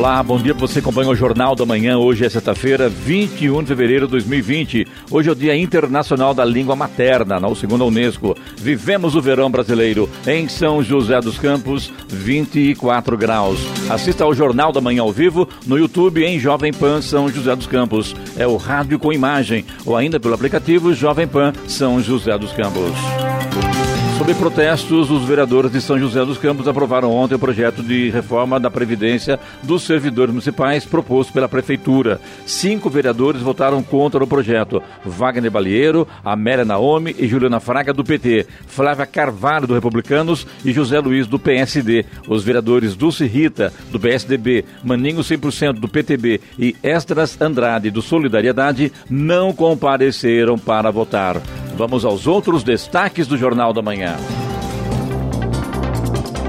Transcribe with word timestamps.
Olá, 0.00 0.22
bom 0.22 0.38
dia 0.38 0.54
para 0.54 0.66
você 0.66 0.78
acompanha 0.78 1.10
o 1.10 1.14
Jornal 1.14 1.54
da 1.54 1.66
Manhã. 1.66 1.98
Hoje 1.98 2.24
é 2.24 2.28
sexta-feira, 2.30 2.88
21 2.88 3.60
de 3.60 3.68
fevereiro 3.68 4.06
de 4.06 4.12
2020. 4.12 4.86
Hoje 5.10 5.28
é 5.28 5.32
o 5.32 5.34
Dia 5.34 5.54
Internacional 5.54 6.32
da 6.32 6.42
Língua 6.42 6.74
Materna, 6.74 7.38
na 7.38 7.54
segunda 7.54 7.84
Unesco. 7.84 8.34
Vivemos 8.56 9.14
o 9.14 9.20
verão 9.20 9.50
brasileiro 9.50 10.08
em 10.26 10.48
São 10.48 10.82
José 10.82 11.20
dos 11.20 11.38
Campos, 11.38 11.92
24 12.08 13.14
graus. 13.18 13.60
Assista 13.90 14.24
ao 14.24 14.32
Jornal 14.32 14.72
da 14.72 14.80
Manhã 14.80 15.02
ao 15.02 15.12
vivo 15.12 15.46
no 15.66 15.76
YouTube 15.76 16.24
em 16.24 16.40
Jovem 16.40 16.72
Pan 16.72 17.02
São 17.02 17.28
José 17.28 17.54
dos 17.54 17.66
Campos. 17.66 18.16
É 18.38 18.46
o 18.46 18.56
rádio 18.56 18.98
com 18.98 19.12
imagem 19.12 19.66
ou 19.84 19.94
ainda 19.94 20.18
pelo 20.18 20.32
aplicativo 20.32 20.94
Jovem 20.94 21.28
Pan 21.28 21.52
São 21.68 22.00
José 22.00 22.38
dos 22.38 22.52
Campos. 22.52 22.96
Sob 24.30 24.38
protestos, 24.38 25.10
os 25.10 25.24
vereadores 25.24 25.72
de 25.72 25.80
São 25.80 25.98
José 25.98 26.24
dos 26.24 26.38
Campos 26.38 26.68
aprovaram 26.68 27.10
ontem 27.10 27.34
o 27.34 27.38
projeto 27.38 27.82
de 27.82 28.10
reforma 28.10 28.60
da 28.60 28.70
Previdência 28.70 29.40
dos 29.60 29.82
servidores 29.82 30.32
municipais 30.32 30.84
proposto 30.84 31.32
pela 31.32 31.48
Prefeitura. 31.48 32.20
Cinco 32.46 32.88
vereadores 32.88 33.42
votaram 33.42 33.82
contra 33.82 34.22
o 34.22 34.26
projeto: 34.28 34.80
Wagner 35.04 35.50
Balieiro, 35.50 36.06
Amélia 36.24 36.64
Naomi 36.64 37.16
e 37.18 37.26
Juliana 37.26 37.58
Fraga, 37.58 37.92
do 37.92 38.04
PT, 38.04 38.46
Flávia 38.68 39.04
Carvalho, 39.04 39.66
do 39.66 39.74
Republicanos 39.74 40.46
e 40.64 40.70
José 40.70 41.00
Luiz, 41.00 41.26
do 41.26 41.38
PSD. 41.38 42.04
Os 42.28 42.44
vereadores 42.44 42.94
Dulce 42.94 43.26
Rita, 43.26 43.72
do 43.90 43.98
PSDB, 43.98 44.64
Maninho 44.84 45.22
100% 45.22 45.72
do 45.72 45.88
PTB 45.88 46.40
e 46.56 46.76
Estras 46.84 47.40
Andrade, 47.40 47.90
do 47.90 48.00
Solidariedade, 48.00 48.92
não 49.08 49.52
compareceram 49.52 50.56
para 50.56 50.92
votar. 50.92 51.42
Vamos 51.80 52.04
aos 52.04 52.26
outros 52.26 52.62
destaques 52.62 53.26
do 53.26 53.38
Jornal 53.38 53.72
da 53.72 53.80
Manhã. 53.80 54.19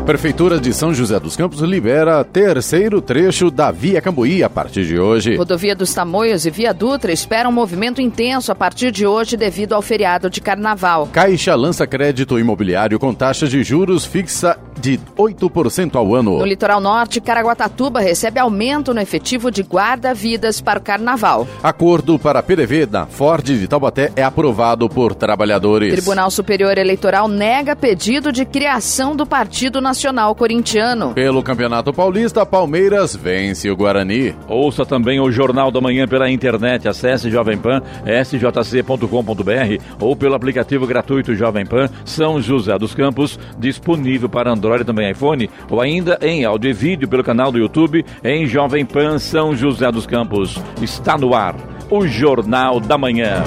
Prefeitura 0.06 0.60
de 0.60 0.74
São 0.74 0.94
José 0.94 1.20
dos 1.20 1.38
Campos 1.38 1.62
libera 1.62 2.24
terceiro 2.24 3.02
trecho 3.02 3.50
da 3.50 3.72
Via 3.72 4.02
Cambuí 4.02 4.44
a 4.44 4.50
partir 4.50 4.86
de 4.86 5.00
hoje. 5.00 5.38
Rodovia 5.38 5.76
dos 5.76 5.94
Tamoios 5.94 6.46
e 6.46 6.50
Via 6.50 6.74
Dutra 6.74 7.14
esperam 7.14 7.50
um 7.50 7.54
movimento 7.54 8.02
intenso 8.02 8.52
a 8.52 8.56
partir 8.56 8.92
de 8.92 9.06
hoje 9.06 9.38
devido 9.38 9.74
ao 9.74 9.82
feriado 9.82 10.30
de 10.30 10.42
carnaval. 10.42 11.08
Caixa 11.14 11.56
lança 11.56 11.88
crédito 11.88 12.38
imobiliário 12.38 13.00
com 13.00 13.14
taxa 13.14 13.48
de 13.48 13.64
juros 13.64 14.04
fixa 14.04 14.58
de 14.82 15.00
8% 15.16 15.96
ao 15.96 16.16
ano. 16.16 16.40
No 16.40 16.46
litoral 16.46 16.82
norte, 16.82 17.22
Caraguatatuba 17.22 18.02
recebe 18.02 18.40
aumento 18.40 18.94
no 18.94 19.00
efetivo 19.00 19.52
de 19.52 19.62
guarda-vidas 19.62 20.60
para 20.60 20.80
o 20.80 20.82
carnaval. 20.82 21.48
Acordo 21.62 22.18
para 22.18 22.42
PDV 22.42 22.88
da 22.88 23.06
Ford 23.06 23.46
de 23.46 23.68
Taubaté 23.68 24.12
é 24.16 24.24
aprovado 24.24 24.90
por 24.90 25.14
trabalhadores. 25.14 25.94
Tribunal 25.94 26.32
Superior 26.32 26.78
Eleitoral 26.78 27.28
nega 27.28 27.76
pedido 27.76 28.32
de 28.32 28.44
criação 28.44 29.16
do 29.16 29.26
Partido 29.26 29.80
Nacional 29.80 30.34
Corintiano. 30.34 31.14
Pelo 31.14 31.44
Campeonato 31.44 31.94
Paulista, 31.94 32.46
Palmeiras 32.46 33.16
vence 33.16 33.70
o 33.70 33.76
Guarani. 33.76 34.36
Ouça 34.48 34.86
também 34.86 35.20
o 35.20 35.32
Jornal 35.32 35.70
da 35.70 35.80
Manhã 35.80 36.08
pela 36.08 36.30
internet. 36.30 36.88
Acesse 36.88 37.30
Jovem 37.30 37.58
Pan, 37.58 37.82
sjc.com.br 38.24 39.84
ou 40.00 40.16
pelo 40.16 40.36
aplicativo 40.36 40.88
gratuito 40.88 41.36
Jovem 41.36 41.66
Pan 41.66 41.88
São 42.04 42.42
José 42.42 42.78
dos 42.80 42.96
Campos, 42.96 43.38
disponível 43.60 44.28
para 44.28 44.52
Android 44.52 44.71
e 44.80 44.86
também 44.86 45.12
iPhone, 45.12 45.50
ou 45.70 45.82
ainda 45.82 46.18
em 46.22 46.46
áudio 46.46 46.70
e 46.70 46.74
vídeo 46.74 47.08
pelo 47.08 47.24
canal 47.24 47.52
do 47.52 47.58
YouTube 47.58 48.06
em 48.24 48.46
Jovem 48.46 48.86
Pan 48.86 49.20
São 49.20 49.56
José 49.56 49.92
dos 49.92 50.06
Campos. 50.06 50.58
Está 50.82 51.18
no 51.18 51.36
ar 51.36 51.56
o 51.90 52.08
Jornal 52.08 52.80
da 52.80 52.98
Manhã. 52.98 53.44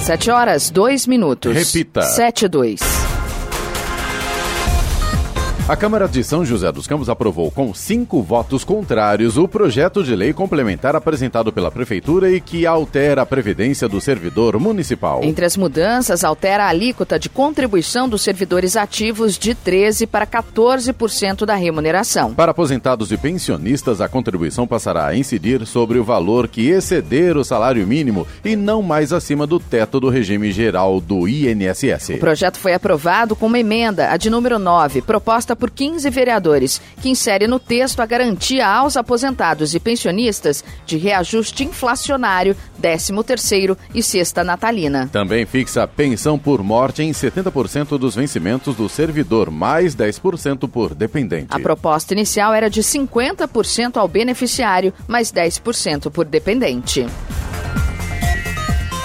7 0.00 0.30
horas, 0.30 0.70
2 0.70 1.06
minutos. 1.06 1.54
Repita. 1.54 2.02
7 2.02 2.46
e 2.46 2.48
2. 2.48 3.19
A 5.70 5.76
Câmara 5.76 6.08
de 6.08 6.24
São 6.24 6.44
José 6.44 6.72
dos 6.72 6.88
Campos 6.88 7.08
aprovou 7.08 7.48
com 7.48 7.72
cinco 7.72 8.20
votos 8.24 8.64
contrários 8.64 9.36
o 9.36 9.46
projeto 9.46 10.02
de 10.02 10.16
lei 10.16 10.32
complementar 10.32 10.96
apresentado 10.96 11.52
pela 11.52 11.70
Prefeitura 11.70 12.28
e 12.28 12.40
que 12.40 12.66
altera 12.66 13.22
a 13.22 13.24
previdência 13.24 13.88
do 13.88 14.00
servidor 14.00 14.58
municipal. 14.58 15.20
Entre 15.22 15.44
as 15.44 15.56
mudanças, 15.56 16.24
altera 16.24 16.64
a 16.64 16.68
alíquota 16.70 17.20
de 17.20 17.28
contribuição 17.28 18.08
dos 18.08 18.20
servidores 18.22 18.76
ativos 18.76 19.38
de 19.38 19.54
13% 19.54 20.08
para 20.08 20.26
14% 20.26 21.46
da 21.46 21.54
remuneração. 21.54 22.34
Para 22.34 22.50
aposentados 22.50 23.12
e 23.12 23.16
pensionistas, 23.16 24.00
a 24.00 24.08
contribuição 24.08 24.66
passará 24.66 25.06
a 25.06 25.16
incidir 25.16 25.64
sobre 25.68 26.00
o 26.00 26.04
valor 26.04 26.48
que 26.48 26.68
exceder 26.68 27.36
o 27.36 27.44
salário 27.44 27.86
mínimo 27.86 28.26
e 28.44 28.56
não 28.56 28.82
mais 28.82 29.12
acima 29.12 29.46
do 29.46 29.60
teto 29.60 30.00
do 30.00 30.08
regime 30.08 30.50
geral 30.50 31.00
do 31.00 31.28
INSS. 31.28 32.16
O 32.16 32.18
projeto 32.18 32.58
foi 32.58 32.74
aprovado 32.74 33.36
com 33.36 33.46
uma 33.46 33.60
emenda, 33.60 34.10
a 34.10 34.16
de 34.16 34.28
número 34.28 34.58
9, 34.58 35.02
proposta 35.02 35.59
por 35.60 35.70
15 35.70 36.08
vereadores, 36.08 36.80
que 37.00 37.10
insere 37.10 37.46
no 37.46 37.60
texto 37.60 38.00
a 38.00 38.06
garantia 38.06 38.66
aos 38.66 38.96
aposentados 38.96 39.74
e 39.74 39.78
pensionistas 39.78 40.64
de 40.86 40.96
reajuste 40.96 41.62
inflacionário, 41.62 42.56
13º 42.82 43.76
e 43.94 44.02
sexta 44.02 44.42
natalina. 44.42 45.08
Também 45.12 45.44
fixa 45.44 45.82
a 45.82 45.86
pensão 45.86 46.38
por 46.38 46.62
morte 46.62 47.02
em 47.02 47.10
70% 47.10 47.98
dos 47.98 48.14
vencimentos 48.14 48.74
do 48.74 48.88
servidor, 48.88 49.50
mais 49.50 49.94
10% 49.94 50.68
por 50.68 50.94
dependente. 50.94 51.48
A 51.50 51.60
proposta 51.60 52.14
inicial 52.14 52.54
era 52.54 52.70
de 52.70 52.82
50% 52.82 53.98
ao 53.98 54.08
beneficiário, 54.08 54.94
mais 55.06 55.30
10% 55.30 56.10
por 56.10 56.24
dependente. 56.24 57.06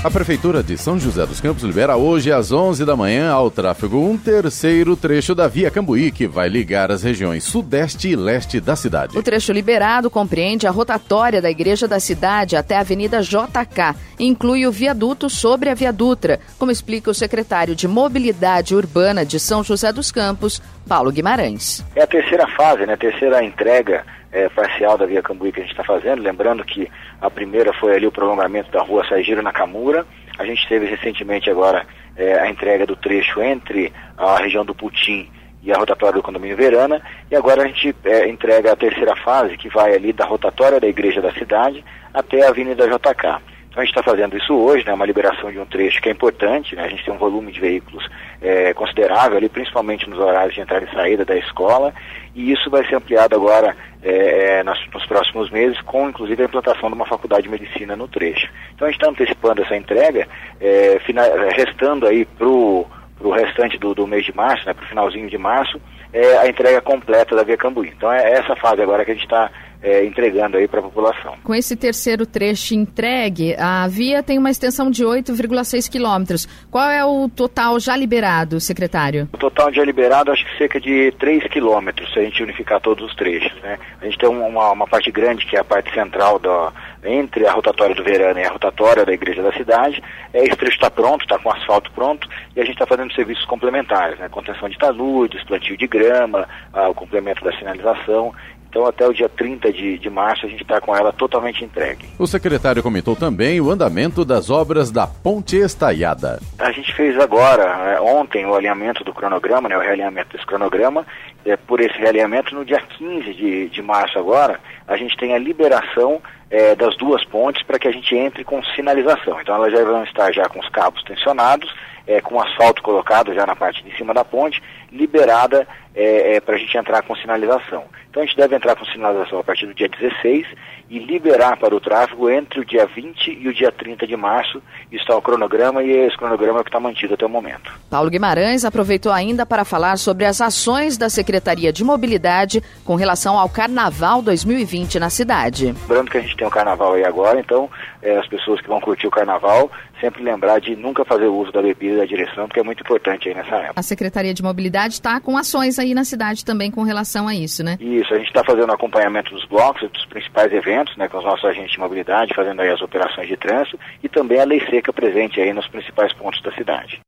A 0.06 0.12
Prefeitura 0.12 0.62
de 0.62 0.78
São 0.78 1.00
José 1.00 1.26
dos 1.26 1.42
Campos 1.42 1.64
libera 1.64 1.98
hoje 1.98 2.32
às 2.32 2.52
11 2.52 2.86
da 2.86 2.96
manhã 2.96 3.32
ao 3.32 3.50
tráfego 3.50 3.98
um 3.98 4.16
terceiro 4.16 4.96
trecho 4.96 5.34
da 5.34 5.48
Via 5.48 5.72
Cambuí, 5.72 6.12
que 6.12 6.28
vai 6.28 6.48
ligar 6.48 6.92
as 6.92 7.02
regiões 7.02 7.44
sudeste 7.44 8.10
e 8.10 8.16
leste 8.16 8.60
da 8.60 8.76
cidade. 8.76 9.18
O 9.18 9.24
trecho 9.24 9.52
liberado 9.52 10.08
compreende 10.08 10.68
a 10.68 10.70
rotatória 10.70 11.42
da 11.42 11.50
Igreja 11.50 11.88
da 11.88 12.00
Cidade 12.00 12.56
até 12.56 12.78
a 12.78 12.82
Avenida 12.82 13.20
JK 13.24 13.96
e 14.20 14.28
inclui 14.28 14.68
o 14.68 14.72
viaduto 14.72 15.28
sobre 15.28 15.72
a 15.72 15.74
Via 15.74 15.92
Dutra, 15.92 16.40
como 16.60 16.72
explica 16.72 17.10
o 17.10 17.16
secretário 17.16 17.74
de 17.74 17.88
Mobilidade 17.88 18.76
Urbana 18.76 19.26
de 19.26 19.40
São 19.40 19.64
José 19.64 19.92
dos 19.92 20.12
Campos, 20.12 20.62
Paulo 20.88 21.12
Guimarães. 21.12 21.84
É 21.96 22.04
a 22.04 22.08
terceira 22.08 22.46
fase, 22.50 22.86
né? 22.86 22.94
a 22.94 22.98
terceira 22.98 23.44
entrega 23.44 24.06
é, 24.36 24.50
parcial 24.50 24.98
da 24.98 25.06
Via 25.06 25.22
Cambuí 25.22 25.50
que 25.50 25.62
a 25.62 25.64
gente 25.64 25.72
está 25.72 25.84
fazendo. 25.84 26.22
Lembrando 26.22 26.66
que 26.66 26.92
a 27.22 27.30
primeira 27.30 27.72
foi 27.72 27.96
ali 27.96 28.06
o 28.06 28.12
prolongamento 28.12 28.70
da 28.70 28.82
rua 28.82 29.08
Saigiro 29.08 29.42
Nakamura. 29.42 30.06
A 30.38 30.46
gente 30.46 30.68
teve 30.68 30.86
recentemente 30.86 31.50
agora 31.50 31.88
é, 32.18 32.38
a 32.38 32.50
entrega 32.50 32.86
do 32.86 32.98
trecho 32.98 33.42
entre 33.42 33.94
a 34.18 34.36
região 34.38 34.66
do 34.66 34.76
Putim 34.76 35.32
e 35.64 35.72
a 35.72 35.78
rotatória 35.78 36.16
do 36.16 36.22
condomínio 36.22 36.58
Verana. 36.58 37.02
E 37.32 37.36
agora 37.36 37.64
a 37.64 37.68
gente 37.68 37.96
é, 38.04 38.28
entrega 38.28 38.74
a 38.74 38.76
terceira 38.76 39.16
fase, 39.16 39.56
que 39.56 39.70
vai 39.70 39.96
ali 39.96 40.12
da 40.12 40.26
rotatória 40.26 40.82
da 40.82 40.88
Igreja 40.88 41.22
da 41.22 41.32
Cidade 41.32 41.82
até 42.14 42.46
a 42.46 42.50
Avenida 42.50 42.86
JK. 42.86 43.42
Então 43.76 43.82
a 43.82 43.86
gente 43.86 43.98
está 43.98 44.10
fazendo 44.10 44.38
isso 44.38 44.54
hoje, 44.54 44.86
né, 44.86 44.94
uma 44.94 45.06
liberação 45.06 45.52
de 45.52 45.60
um 45.60 45.66
trecho 45.66 46.02
que 46.02 46.08
é 46.08 46.12
importante, 46.14 46.78
né, 46.78 46.84
a 46.86 46.88
gente 46.88 47.04
tem 47.04 47.14
um 47.14 47.18
volume 47.18 47.52
de 47.52 47.60
veículos 47.60 48.08
é, 48.42 48.74
considerável 48.74 49.38
ali, 49.38 49.50
principalmente 49.50 50.10
nos 50.10 50.18
horários 50.18 50.56
de 50.56 50.62
entrada 50.62 50.88
e 50.90 50.96
saída 50.96 51.26
da 51.26 51.36
escola, 51.36 51.94
e 52.34 52.54
isso 52.54 52.70
vai 52.70 52.88
ser 52.88 52.96
ampliado 52.96 53.36
agora 53.36 53.76
é, 54.02 54.64
nos, 54.64 54.80
nos, 54.94 55.06
próximos 55.06 55.50
meses, 55.50 55.82
com 55.82 56.08
inclusive 56.08 56.42
a 56.42 56.46
implantação 56.46 56.88
de 56.88 56.96
uma 56.96 57.06
faculdade 57.06 57.44
de 57.44 57.50
medicina 57.50 57.98
no 57.98 58.08
trecho. 58.08 58.48
Então 58.74 58.88
a 58.88 58.92
gente 58.92 59.02
está 59.02 59.12
antecipando 59.12 59.62
essa 59.62 59.76
entrega, 59.76 60.26
é, 60.62 60.98
final, 61.00 61.26
restando 61.54 62.08
aí 62.08 62.24
para 62.24 62.48
o 62.48 62.88
restante 63.36 63.78
do, 63.78 63.94
do, 63.94 64.08
mês 64.08 64.24
de 64.24 64.34
março, 64.34 64.66
né, 64.66 64.74
para 64.74 64.86
o 64.86 64.88
finalzinho 64.88 65.30
de 65.30 65.38
março, 65.38 65.82
é, 66.16 66.38
a 66.38 66.48
entrega 66.48 66.80
completa 66.80 67.36
da 67.36 67.44
Via 67.44 67.58
Cambuí. 67.58 67.92
Então 67.96 68.10
é 68.10 68.32
essa 68.32 68.56
fase 68.56 68.82
agora 68.82 69.04
que 69.04 69.12
a 69.12 69.14
gente 69.14 69.26
está 69.26 69.52
é, 69.84 70.06
entregando 70.06 70.56
aí 70.56 70.66
para 70.66 70.80
a 70.80 70.84
população. 70.84 71.36
Com 71.44 71.54
esse 71.54 71.76
terceiro 71.76 72.26
trecho 72.26 72.74
entregue, 72.74 73.54
a 73.60 73.86
via 73.90 74.24
tem 74.24 74.40
uma 74.40 74.50
extensão 74.50 74.90
de 74.90 75.04
8,6 75.04 75.92
quilômetros. 75.92 76.48
Qual 76.72 76.90
é 76.90 77.04
o 77.04 77.28
total 77.28 77.78
já 77.82 77.98
liberado, 77.98 78.62
secretário? 78.62 79.28
O 79.34 79.38
total 79.38 79.74
já 79.74 79.84
liberado, 79.84 80.32
acho 80.32 80.46
que 80.46 80.58
cerca 80.58 80.80
de 80.80 81.14
3 81.20 81.48
quilômetros, 81.50 82.12
se 82.14 82.20
a 82.20 82.24
gente 82.24 82.42
unificar 82.42 82.80
todos 82.80 83.06
os 83.06 83.16
trechos. 83.16 83.54
Né? 83.62 83.78
A 84.02 84.06
gente 84.06 84.18
tem 84.18 84.30
uma, 84.30 84.72
uma 84.72 84.88
parte 84.88 85.12
grande, 85.12 85.46
que 85.46 85.58
é 85.58 85.60
a 85.60 85.66
parte 85.66 85.94
central 85.94 86.40
da, 86.40 86.72
entre 87.06 87.46
a 87.48 87.52
rotatória 87.52 87.96
do 87.96 88.04
Verano 88.04 88.40
e 88.40 88.44
a 88.44 88.52
rotatória 88.52 89.06
da 89.06 89.14
Igreja 89.14 89.42
da 89.42 89.52
Cidade. 89.54 90.02
É, 90.34 90.44
esse 90.44 90.56
trecho 90.56 90.76
está 90.76 90.90
pronto, 90.90 91.22
está 91.22 91.38
com 91.40 91.52
asfalto 91.52 91.92
pronto, 91.92 92.28
e 92.56 92.62
a 92.62 92.64
gente 92.64 92.74
está 92.74 92.86
fazendo 92.86 93.14
serviços 93.14 93.46
complementares, 93.46 94.20
né? 94.20 94.30
contenção 94.30 94.70
de 94.70 94.78
taludes, 94.78 95.44
plantio 95.44 95.78
de 95.78 95.88
grama, 95.88 96.48
ah, 96.74 96.90
o 96.90 96.94
complemento 96.94 97.44
da 97.44 97.56
sinalização. 97.58 98.34
Então, 98.76 98.86
até 98.86 99.08
o 99.08 99.14
dia 99.14 99.30
30 99.30 99.72
de, 99.72 99.98
de 99.98 100.10
março, 100.10 100.46
a 100.46 100.50
gente 100.50 100.64
está 100.64 100.82
com 100.82 100.94
ela 100.94 101.14
totalmente 101.14 101.64
entregue. 101.64 102.10
O 102.20 102.28
secretário 102.28 102.84
comentou 102.84 103.16
também 103.16 103.62
o 103.62 103.72
andamento 103.72 104.26
das 104.26 104.50
obras 104.50 104.92
da 104.92 105.08
Ponte 105.08 105.56
Estaiada. 105.56 106.42
A 106.60 106.74
gente 106.74 106.94
fez 106.94 107.18
agora, 107.18 107.64
né, 107.78 108.02
ontem, 108.02 108.46
o 108.46 108.54
alinhamento 108.54 109.02
do 109.02 109.14
cronograma, 109.14 109.70
né, 109.70 109.78
o 109.78 109.82
realinhamento 109.82 110.34
desse 110.34 110.46
cronograma. 110.46 111.06
É, 111.46 111.56
por 111.56 111.80
esse 111.80 111.98
realinhamento, 111.98 112.56
no 112.56 112.66
dia 112.66 112.82
15 112.82 113.34
de, 113.34 113.70
de 113.70 113.82
março 113.82 114.18
agora, 114.18 114.60
a 114.88 114.98
gente 114.98 115.16
tem 115.16 115.34
a 115.34 115.38
liberação 115.38 116.20
é, 116.50 116.76
das 116.76 116.98
duas 116.98 117.24
pontes 117.26 117.62
para 117.64 117.78
que 117.78 117.88
a 117.88 117.92
gente 117.92 118.16
entre 118.16 118.44
com 118.44 118.64
sinalização. 118.64 119.40
Então, 119.40 119.56
elas 119.56 119.72
já 119.72 119.84
vão 119.84 120.04
estar 120.04 120.32
já 120.34 120.50
com 120.50 120.60
os 120.60 120.70
cabos 120.70 121.04
tensionados, 121.04 121.72
é, 122.08 122.22
com 122.22 122.40
asfalto 122.40 122.82
colocado 122.82 123.34
já 123.34 123.46
na 123.46 123.56
parte 123.56 123.84
de 123.84 123.96
cima 123.96 124.14
da 124.14 124.24
ponte, 124.24 124.62
liberada 124.92 125.68
é, 125.96 126.36
é, 126.36 126.40
para 126.40 126.56
a 126.56 126.58
gente 126.58 126.78
entrar 126.78 127.02
com 127.04 127.16
sinalização. 127.16 127.84
Então 128.10 128.24
a 128.24 128.26
gente 128.26 128.38
deve 128.38 128.56
entrar 128.56 128.76
com 128.76 128.86
sinalização 128.86 129.40
a 129.40 129.44
partir 129.44 129.66
do 129.66 129.74
dia 129.74 129.90
16 129.90 130.46
e 130.90 131.00
liberar 131.00 131.58
para 131.58 131.76
o 131.76 131.80
tráfego 131.80 132.30
entre 132.30 132.60
o 132.60 132.66
dia 132.66 132.86
20 132.86 133.32
e 133.32 133.48
o 133.48 133.54
dia 133.54 133.72
30 133.72 134.06
de 134.06 134.16
março. 134.16 134.62
Está 134.92 135.16
o 135.18 135.22
cronograma 135.22 135.84
e 135.84 135.92
esse 135.92 136.18
cronograma 136.18 136.60
é 136.60 136.64
que 136.64 136.70
está 136.70 136.80
mantido 136.80 137.16
até 137.16 137.26
o 137.26 137.30
momento. 137.30 137.72
Paulo 137.90 138.10
Guimarães 138.10 138.64
aproveitou 138.64 139.12
ainda 139.12 139.46
para 139.46 139.66
falar 139.66 139.98
sobre 139.98 140.26
as 140.26 140.40
ações 140.40 140.98
da 140.98 141.10
Secretaria 141.10 141.35
de 141.72 141.84
Mobilidade 141.84 142.62
com 142.84 142.96
relação 142.96 143.38
ao 143.38 143.50
Carnaval 143.50 144.22
2020 144.22 145.00
na 145.00 145.10
cidade. 145.10 145.68
Lembrando 145.68 146.12
que 146.12 146.18
a 146.18 146.22
gente 146.22 146.36
tem 146.36 146.48
o 146.48 146.52
Carnaval 146.52 146.94
aí 146.94 147.04
agora, 147.04 147.40
então 147.40 147.70
é, 148.02 148.18
as 148.18 148.28
pessoas 148.28 148.62
que 148.62 148.68
vão 148.68 148.80
curtir 148.80 149.08
o 149.08 149.12
Carnaval 149.12 149.72
sempre 150.00 150.24
lembrar 150.24 150.60
de 150.60 150.76
nunca 150.76 151.06
fazer 151.06 151.28
uso 151.28 151.52
da 151.52 151.62
bebida 151.62 151.98
da 151.98 152.06
direção, 152.06 152.48
porque 152.48 152.60
é 152.60 152.64
muito 152.64 152.82
importante 152.82 153.30
aí 153.30 153.36
nessa 153.36 153.56
época. 153.56 153.80
A 153.80 153.84
Secretaria 153.84 154.34
de 154.34 154.44
Mobilidade 154.44 154.96
está 154.96 155.20
com 155.20 155.38
ações 155.38 155.80
aí 155.80 155.94
na 155.94 156.04
cidade 156.04 156.44
também 156.44 156.70
com 156.70 156.84
relação 156.84 157.28
a 157.28 157.36
isso, 157.36 157.64
né? 157.64 157.78
Isso, 157.80 158.14
a 158.14 158.18
gente 158.18 158.28
está 158.28 158.44
fazendo 158.44 158.72
acompanhamento 158.72 159.34
dos 159.34 159.46
blocos, 159.46 159.90
dos 159.90 160.06
principais 160.06 160.52
eventos, 160.54 160.96
né, 160.98 161.08
com 161.08 161.18
os 161.18 161.24
nossos 161.24 161.46
agentes 161.46 161.72
de 161.72 161.80
mobilidade, 161.80 162.34
fazendo 162.36 162.62
aí 162.62 162.70
as 162.70 162.82
operações 162.82 163.28
de 163.28 163.38
trânsito 163.38 163.80
e 164.04 164.10
também 164.10 164.40
a 164.40 164.46
lei 164.46 164.62
seca 164.70 164.92
presente 164.94 165.40
aí 165.40 165.54
nos 165.54 165.68
principais 165.68 166.14
pontos 166.14 166.42
da 166.42 166.52
cidade. 166.52 167.00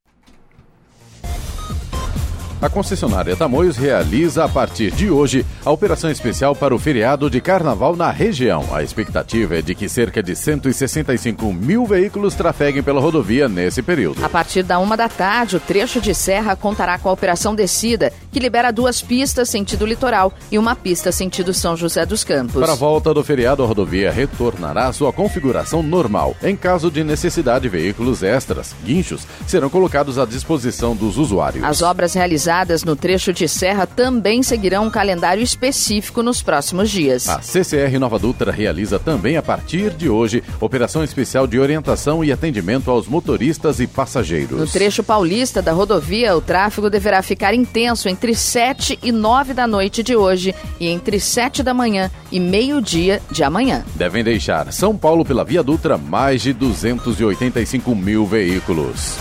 A 2.60 2.68
concessionária 2.68 3.36
Tamoios 3.36 3.78
realiza 3.78 4.44
a 4.44 4.50
partir 4.50 4.90
de 4.90 5.12
hoje 5.12 5.46
a 5.64 5.70
operação 5.70 6.10
especial 6.10 6.56
para 6.56 6.74
o 6.74 6.80
feriado 6.80 7.30
de 7.30 7.40
carnaval 7.40 7.96
na 7.96 8.10
região. 8.10 8.66
A 8.74 8.82
expectativa 8.82 9.60
é 9.60 9.62
de 9.62 9.76
que 9.76 9.88
cerca 9.88 10.24
de 10.24 10.36
165 10.36 11.54
mil 11.54 11.86
veículos 11.86 12.34
trafeguem 12.34 12.82
pela 12.82 13.00
rodovia 13.00 13.48
nesse 13.48 13.84
período. 13.84 14.26
A 14.26 14.30
partir 14.30 14.64
da 14.64 14.80
uma 14.80 14.98
da 14.98 15.08
tarde, 15.08 15.56
o 15.56 15.60
trecho 15.60 16.02
de 16.02 16.16
serra 16.16 16.56
contará 16.56 16.98
com 16.98 17.10
a 17.10 17.12
operação 17.12 17.54
descida, 17.54 18.12
que 18.32 18.40
libera 18.40 18.72
duas 18.72 19.04
pistas 19.04 19.50
sentido 19.50 19.86
litoral 19.86 20.34
e 20.52 20.58
uma 20.58 20.76
pista 20.76 21.12
sentido 21.12 21.54
São 21.54 21.78
José 21.78 22.08
dos 22.08 22.24
Campos. 22.24 22.60
Para 22.60 22.74
a 22.74 22.76
volta 22.76 23.14
do 23.14 23.24
feriado, 23.24 23.62
a 23.62 23.68
rodovia 23.68 24.12
retornará 24.12 24.88
à 24.88 24.94
sua 24.94 25.14
configuração 25.14 25.84
normal. 25.84 26.36
Em 26.42 26.56
caso 26.56 26.90
de 26.90 27.04
necessidade, 27.04 27.70
veículos 27.70 28.24
extras, 28.24 28.76
guinchos, 28.84 29.28
serão 29.46 29.70
colocados 29.70 30.18
à 30.18 30.26
disposição 30.26 30.96
dos 30.96 31.18
usuários. 31.18 31.64
As 31.64 31.84
obras 31.84 32.16
realizadas 32.16 32.47
realizadas 32.48 32.84
no 32.84 32.96
trecho 32.96 33.34
de 33.34 33.48
serra 33.48 33.86
também 33.86 34.42
seguirão 34.42 34.86
um 34.86 34.90
calendário 34.90 35.44
específico 35.44 36.24
nos 36.24 36.42
próximos 36.42 36.90
dias. 36.90 37.28
A 37.28 37.42
CCR 37.42 38.00
Nova 38.00 38.18
Dutra 38.18 38.52
realiza 38.52 38.98
também 38.98 39.36
a 39.36 39.42
partir 39.42 39.92
de 39.92 40.10
hoje 40.10 40.42
operação 40.62 41.04
especial 41.04 41.46
de 41.46 41.60
orientação 41.60 42.24
e 42.24 42.32
atendimento 42.32 42.90
aos 42.90 43.06
motoristas 43.08 43.80
e 43.82 43.88
passageiros. 43.88 44.60
No 44.60 44.68
trecho 44.68 45.04
paulista 45.04 45.62
da 45.62 45.74
rodovia, 45.74 46.36
o 46.38 46.42
tráfego 46.42 46.90
deverá 46.90 47.22
ficar 47.22 47.54
intenso 47.54 48.08
entre 48.08 48.34
7 48.34 48.98
e 49.04 49.12
9 49.12 49.54
da 49.54 49.68
noite 49.68 50.02
de 50.02 50.16
hoje 50.16 50.56
e 50.80 50.88
entre 50.88 51.20
7 51.20 51.62
da 51.62 51.74
manhã 51.74 52.10
e 52.32 52.40
meio-dia 52.40 53.22
de 53.30 53.44
amanhã. 53.44 53.84
Devem 53.96 54.24
deixar 54.24 54.72
São 54.72 54.96
Paulo 54.96 55.26
pela 55.26 55.44
Via 55.44 55.62
Dutra 55.62 55.98
mais 55.98 56.42
de 56.42 56.54
285 56.54 57.94
mil 57.94 58.26
veículos. 58.26 59.18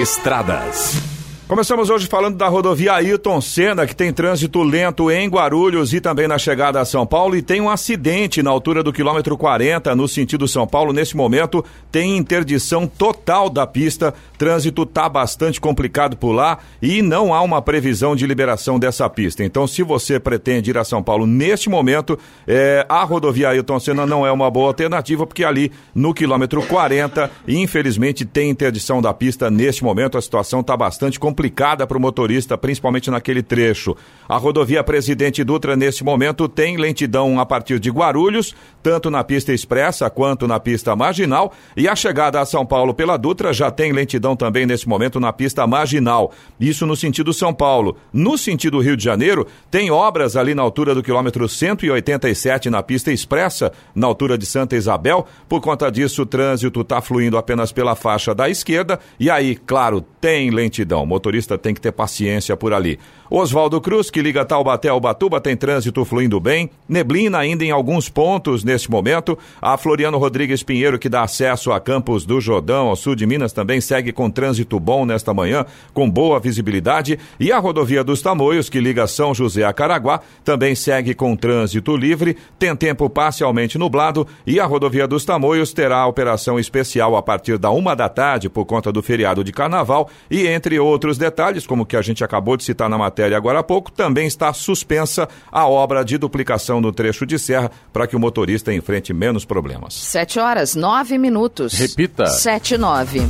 Estradas. 0.00 1.15
Começamos 1.48 1.90
hoje 1.90 2.08
falando 2.08 2.36
da 2.36 2.48
rodovia 2.48 2.94
Ayrton 2.94 3.40
Senna, 3.40 3.86
que 3.86 3.94
tem 3.94 4.12
trânsito 4.12 4.64
lento 4.64 5.12
em 5.12 5.28
Guarulhos 5.28 5.94
e 5.94 6.00
também 6.00 6.26
na 6.26 6.38
chegada 6.38 6.80
a 6.80 6.84
São 6.84 7.06
Paulo. 7.06 7.36
E 7.36 7.42
tem 7.42 7.60
um 7.60 7.70
acidente 7.70 8.42
na 8.42 8.50
altura 8.50 8.82
do 8.82 8.92
quilômetro 8.92 9.38
40, 9.38 9.94
no 9.94 10.08
sentido 10.08 10.48
São 10.48 10.66
Paulo. 10.66 10.92
Nesse 10.92 11.16
momento, 11.16 11.64
tem 11.92 12.16
interdição 12.16 12.84
total 12.84 13.48
da 13.48 13.64
pista. 13.64 14.12
Trânsito 14.36 14.82
está 14.82 15.08
bastante 15.08 15.60
complicado 15.60 16.16
por 16.16 16.32
lá 16.32 16.58
e 16.82 17.00
não 17.00 17.32
há 17.32 17.40
uma 17.42 17.62
previsão 17.62 18.16
de 18.16 18.26
liberação 18.26 18.76
dessa 18.76 19.08
pista. 19.08 19.44
Então, 19.44 19.68
se 19.68 19.84
você 19.84 20.18
pretende 20.18 20.70
ir 20.70 20.78
a 20.78 20.82
São 20.82 21.00
Paulo 21.00 21.28
neste 21.28 21.70
momento, 21.70 22.18
é, 22.44 22.84
a 22.88 23.04
rodovia 23.04 23.50
Ayrton 23.50 23.78
Senna 23.78 24.04
não 24.04 24.26
é 24.26 24.32
uma 24.32 24.50
boa 24.50 24.66
alternativa, 24.66 25.24
porque 25.24 25.44
ali 25.44 25.70
no 25.94 26.12
quilômetro 26.12 26.60
40, 26.60 27.30
infelizmente, 27.46 28.24
tem 28.24 28.50
interdição 28.50 29.00
da 29.00 29.14
pista 29.14 29.48
neste 29.48 29.84
momento. 29.84 30.18
A 30.18 30.20
situação 30.20 30.58
está 30.58 30.76
bastante 30.76 31.20
complicada 31.20 31.35
complicada 31.36 31.86
para 31.86 31.98
o 31.98 32.00
motorista, 32.00 32.56
principalmente 32.56 33.10
naquele 33.10 33.42
trecho. 33.42 33.94
A 34.26 34.38
rodovia 34.38 34.82
Presidente 34.82 35.44
Dutra, 35.44 35.76
neste 35.76 36.02
momento, 36.02 36.48
tem 36.48 36.78
lentidão 36.78 37.38
a 37.38 37.44
partir 37.44 37.78
de 37.78 37.90
Guarulhos, 37.90 38.54
tanto 38.82 39.10
na 39.10 39.22
pista 39.22 39.52
expressa 39.52 40.08
quanto 40.08 40.48
na 40.48 40.58
pista 40.58 40.96
marginal, 40.96 41.52
e 41.76 41.86
a 41.86 41.94
chegada 41.94 42.40
a 42.40 42.46
São 42.46 42.64
Paulo 42.64 42.94
pela 42.94 43.18
Dutra 43.18 43.52
já 43.52 43.70
tem 43.70 43.92
lentidão 43.92 44.34
também 44.34 44.64
nesse 44.64 44.88
momento 44.88 45.20
na 45.20 45.30
pista 45.30 45.66
marginal. 45.66 46.32
Isso 46.58 46.86
no 46.86 46.96
sentido 46.96 47.34
São 47.34 47.52
Paulo. 47.52 47.98
No 48.10 48.38
sentido 48.38 48.80
Rio 48.80 48.96
de 48.96 49.04
Janeiro, 49.04 49.46
tem 49.70 49.90
obras 49.90 50.36
ali 50.36 50.54
na 50.54 50.62
altura 50.62 50.94
do 50.94 51.02
quilômetro 51.02 51.46
187 51.46 52.70
na 52.70 52.82
pista 52.82 53.12
expressa, 53.12 53.70
na 53.94 54.06
altura 54.06 54.38
de 54.38 54.46
Santa 54.46 54.74
Isabel. 54.74 55.26
Por 55.46 55.60
conta 55.60 55.90
disso, 55.90 56.22
o 56.22 56.26
trânsito 56.26 56.80
está 56.80 57.02
fluindo 57.02 57.36
apenas 57.36 57.72
pela 57.72 57.94
faixa 57.94 58.34
da 58.34 58.48
esquerda, 58.48 58.98
e 59.20 59.28
aí, 59.28 59.54
claro, 59.54 60.00
tem 60.18 60.48
lentidão 60.50 61.04
motorista 61.26 61.58
tem 61.58 61.74
que 61.74 61.80
ter 61.80 61.92
paciência 61.92 62.56
por 62.56 62.72
ali. 62.72 62.98
Oswaldo 63.28 63.80
Cruz, 63.80 64.08
que 64.08 64.22
liga 64.22 64.44
Taubaté 64.44 64.88
ao 64.88 65.00
Batuba, 65.00 65.40
tem 65.40 65.56
trânsito 65.56 66.04
fluindo 66.04 66.38
bem. 66.38 66.70
Neblina 66.88 67.38
ainda 67.38 67.64
em 67.64 67.72
alguns 67.72 68.08
pontos 68.08 68.62
neste 68.62 68.88
momento. 68.88 69.36
A 69.60 69.76
Floriano 69.76 70.16
Rodrigues 70.16 70.62
Pinheiro, 70.62 70.98
que 70.98 71.08
dá 71.08 71.22
acesso 71.22 71.72
a 71.72 71.80
Campos 71.80 72.24
do 72.24 72.40
Jordão, 72.40 72.86
ao 72.86 72.94
sul 72.94 73.16
de 73.16 73.26
Minas, 73.26 73.52
também 73.52 73.80
segue 73.80 74.12
com 74.12 74.30
trânsito 74.30 74.78
bom 74.78 75.04
nesta 75.04 75.34
manhã, 75.34 75.66
com 75.92 76.08
boa 76.08 76.38
visibilidade. 76.38 77.18
E 77.40 77.50
a 77.50 77.58
rodovia 77.58 78.04
dos 78.04 78.22
Tamoios, 78.22 78.68
que 78.68 78.78
liga 78.78 79.08
São 79.08 79.34
José 79.34 79.64
a 79.64 79.72
Caraguá, 79.72 80.20
também 80.44 80.76
segue 80.76 81.12
com 81.12 81.34
trânsito 81.34 81.96
livre. 81.96 82.36
Tem 82.58 82.76
tempo 82.76 83.10
parcialmente 83.10 83.76
nublado. 83.76 84.26
E 84.46 84.60
a 84.60 84.66
rodovia 84.66 85.08
dos 85.08 85.24
Tamoios 85.24 85.72
terá 85.72 86.06
operação 86.06 86.60
especial 86.60 87.16
a 87.16 87.22
partir 87.22 87.58
da 87.58 87.70
uma 87.70 87.96
da 87.96 88.08
tarde, 88.08 88.48
por 88.48 88.64
conta 88.64 88.92
do 88.92 89.02
feriado 89.02 89.42
de 89.42 89.52
carnaval. 89.52 90.08
E 90.30 90.46
entre 90.46 90.78
outros 90.78 91.15
outros 91.16 91.18
detalhes, 91.18 91.66
como 91.66 91.84
que 91.84 91.96
a 91.96 92.02
gente 92.02 92.22
acabou 92.22 92.56
de 92.56 92.64
citar 92.64 92.88
na 92.88 92.98
matéria 92.98 93.36
agora 93.36 93.60
há 93.60 93.62
pouco, 93.62 93.90
também 93.90 94.26
está 94.26 94.52
suspensa 94.52 95.28
a 95.50 95.66
obra 95.66 96.04
de 96.04 96.18
duplicação 96.18 96.80
no 96.80 96.92
trecho 96.92 97.26
de 97.26 97.38
serra 97.38 97.70
para 97.92 98.06
que 98.06 98.14
o 98.14 98.20
motorista 98.20 98.72
enfrente 98.72 99.12
menos 99.12 99.44
problemas. 99.44 99.94
Sete 99.94 100.38
horas, 100.38 100.74
nove 100.74 101.18
minutos. 101.18 101.72
Repita. 101.74 102.26
Sete, 102.26 102.76
nove. 102.76 103.20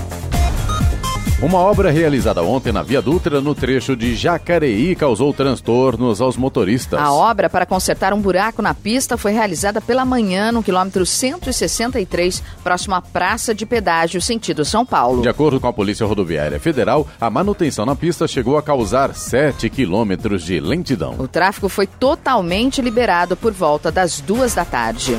Uma 1.43 1.59
obra 1.59 1.91
realizada 1.91 2.43
ontem 2.43 2.73
na 2.73 2.83
Via 2.83 3.03
Dutra, 3.03 3.43
no 3.43 3.55
trecho 3.55 3.95
de 3.95 4.15
Jacareí, 4.15 4.97
causou 4.97 5.35
transtornos 5.35 6.19
aos 6.19 6.35
motoristas. 6.35 6.99
A 6.99 7.13
obra 7.13 7.51
para 7.51 7.67
consertar 7.67 8.15
um 8.15 8.21
buraco 8.23 8.63
na 8.63 8.73
pista 8.73 9.19
foi 9.19 9.33
realizada 9.33 9.79
pela 9.79 10.03
manhã 10.07 10.51
no 10.51 10.63
quilômetro 10.63 11.05
163, 11.05 12.43
próximo 12.65 12.95
à 12.95 13.03
Praça 13.03 13.55
de 13.55 13.67
Pedágio, 13.67 14.19
sentido 14.23 14.65
São 14.65 14.87
Paulo. 14.87 15.21
De 15.21 15.29
acordo 15.29 15.61
com 15.61 15.67
a 15.67 15.73
Polícia 15.75 16.07
Rodoviária 16.07 16.59
Federal, 16.59 17.07
a 17.21 17.29
manutenção 17.29 17.85
na 17.85 17.95
pista 17.95 18.27
chegou 18.27 18.57
a 18.57 18.63
causar 18.63 19.15
7 19.15 19.69
quilômetros 19.69 20.43
de 20.43 20.59
lentidão. 20.59 21.17
O 21.19 21.29
tráfego 21.29 21.69
foi 21.69 21.87
totalmente 21.87 22.81
liberado 22.81 23.37
por 23.37 23.53
volta 23.53 23.93
das 23.93 24.23
duas 24.23 24.55
da 24.55 24.65
tarde. 24.65 25.19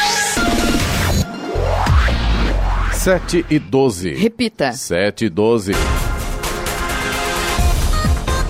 7 3.01 3.47
e 3.49 3.57
12. 3.57 4.13
Repita. 4.13 4.73
7 4.73 5.25
e 5.25 5.29
12. 5.29 5.71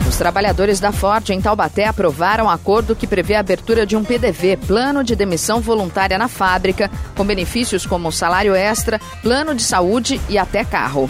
Os 0.05 0.17
trabalhadores 0.17 0.77
da 0.77 0.91
Ford 0.91 1.29
em 1.29 1.39
Taubaté 1.39 1.85
aprovaram 1.85 2.47
um 2.47 2.49
acordo 2.49 2.93
que 2.93 3.07
prevê 3.07 3.35
a 3.35 3.39
abertura 3.39 3.85
de 3.85 3.95
um 3.95 4.03
PDV, 4.03 4.57
Plano 4.67 5.05
de 5.05 5.15
Demissão 5.15 5.61
Voluntária 5.61 6.17
na 6.17 6.27
Fábrica, 6.27 6.91
com 7.15 7.23
benefícios 7.23 7.85
como 7.85 8.11
salário 8.11 8.53
extra, 8.53 8.99
plano 9.21 9.55
de 9.55 9.63
saúde 9.63 10.19
e 10.27 10.37
até 10.37 10.65
carro. 10.65 11.09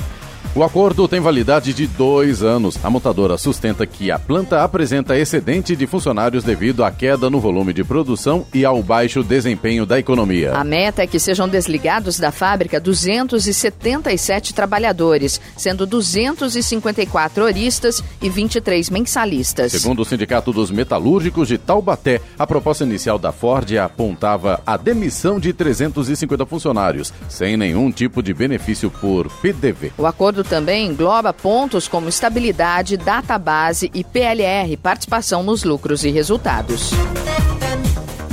O 0.53 0.65
acordo 0.65 1.07
tem 1.07 1.21
validade 1.21 1.73
de 1.73 1.87
dois 1.87 2.43
anos. 2.43 2.77
A 2.83 2.89
montadora 2.89 3.37
sustenta 3.37 3.87
que 3.87 4.11
a 4.11 4.19
planta 4.19 4.61
apresenta 4.61 5.17
excedente 5.17 5.77
de 5.77 5.87
funcionários 5.87 6.43
devido 6.43 6.83
à 6.83 6.91
queda 6.91 7.29
no 7.29 7.39
volume 7.39 7.71
de 7.71 7.85
produção 7.85 8.45
e 8.53 8.65
ao 8.65 8.83
baixo 8.83 9.23
desempenho 9.23 9.85
da 9.85 9.97
economia. 9.97 10.51
A 10.53 10.63
meta 10.65 11.03
é 11.03 11.07
que 11.07 11.21
sejam 11.21 11.47
desligados 11.47 12.19
da 12.19 12.33
fábrica 12.33 12.81
277 12.81 14.53
trabalhadores, 14.53 15.39
sendo 15.55 15.85
254 15.85 17.45
horistas 17.45 18.03
e 18.21 18.29
23 18.29 18.89
mensalistas. 18.89 19.71
Segundo 19.71 20.01
o 20.01 20.05
Sindicato 20.05 20.51
dos 20.51 20.69
Metalúrgicos 20.69 21.47
de 21.47 21.57
Taubaté, 21.57 22.19
a 22.37 22.45
proposta 22.45 22.83
inicial 22.83 23.17
da 23.17 23.31
Ford 23.31 23.71
apontava 23.77 24.61
a 24.67 24.75
demissão 24.75 25.39
de 25.39 25.53
350 25.53 26.45
funcionários, 26.45 27.13
sem 27.29 27.55
nenhum 27.55 27.89
tipo 27.89 28.21
de 28.21 28.33
benefício 28.33 28.91
por 28.91 29.29
PDV. 29.41 29.93
O 29.97 30.05
acordo 30.05 30.40
também 30.43 30.87
engloba 30.87 31.33
pontos 31.33 31.87
como 31.87 32.09
estabilidade, 32.09 32.97
database 32.97 33.89
e 33.93 34.03
PLR, 34.03 34.75
participação 34.77 35.43
nos 35.43 35.63
lucros 35.63 36.03
e 36.03 36.09
resultados. 36.09 36.91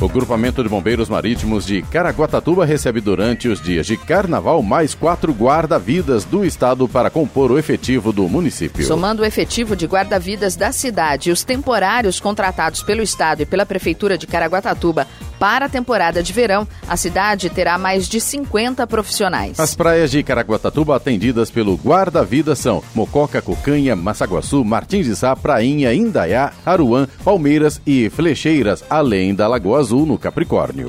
O 0.01 0.09
grupamento 0.09 0.63
de 0.63 0.69
bombeiros 0.69 1.09
marítimos 1.09 1.67
de 1.67 1.83
Caraguatatuba 1.83 2.65
recebe 2.65 3.01
durante 3.01 3.49
os 3.49 3.61
dias 3.61 3.85
de 3.85 3.97
carnaval 3.97 4.63
mais 4.63 4.95
quatro 4.95 5.33
guarda-vidas 5.33 6.25
do 6.25 6.45
estado 6.45 6.87
para 6.89 7.11
compor 7.11 7.51
o 7.51 7.59
efetivo 7.59 8.13
do 8.13 8.29
município. 8.29 8.87
Somando 8.87 9.23
o 9.23 9.25
efetivo 9.25 9.75
de 9.75 9.87
guarda-vidas 9.87 10.55
da 10.55 10.71
cidade 10.71 11.31
e 11.31 11.33
os 11.33 11.43
temporários 11.43 12.21
contratados 12.21 12.81
pelo 12.81 13.03
estado 13.03 13.43
e 13.43 13.47
pela 13.47 13.67
prefeitura 13.67 14.17
de 14.17 14.25
Caraguatatuba 14.25 15.05
para 15.37 15.67
a 15.67 15.69
temporada 15.69 16.23
de 16.23 16.33
verão, 16.33 16.67
a 16.89 16.97
cidade 16.97 17.49
terá 17.51 17.79
mais 17.79 18.09
de 18.09 18.21
50 18.21 18.87
profissionais. 18.87 19.59
As 19.59 19.75
praias 19.75 20.11
de 20.11 20.23
Caraguatatuba 20.23 20.97
atendidas 20.97 21.51
pelo 21.51 21.77
guarda-vidas 21.77 22.59
são 22.59 22.83
Mococa, 22.95 23.41
Cocanha, 23.41 23.95
Massaguaçu, 23.95 24.65
Martins 24.65 25.07
de 25.07 25.15
Sá, 25.15 25.35
Prainha, 25.37 25.95
Indaiá, 25.95 26.53
Aruã, 26.67 27.07
Palmeiras 27.25 27.81
e 27.87 28.11
Flecheiras, 28.11 28.85
além 28.91 29.35
da 29.35 29.47
Lagoa 29.47 29.88
Azul 29.89 30.07
no 30.07 30.19
Capricórnio. 30.19 30.89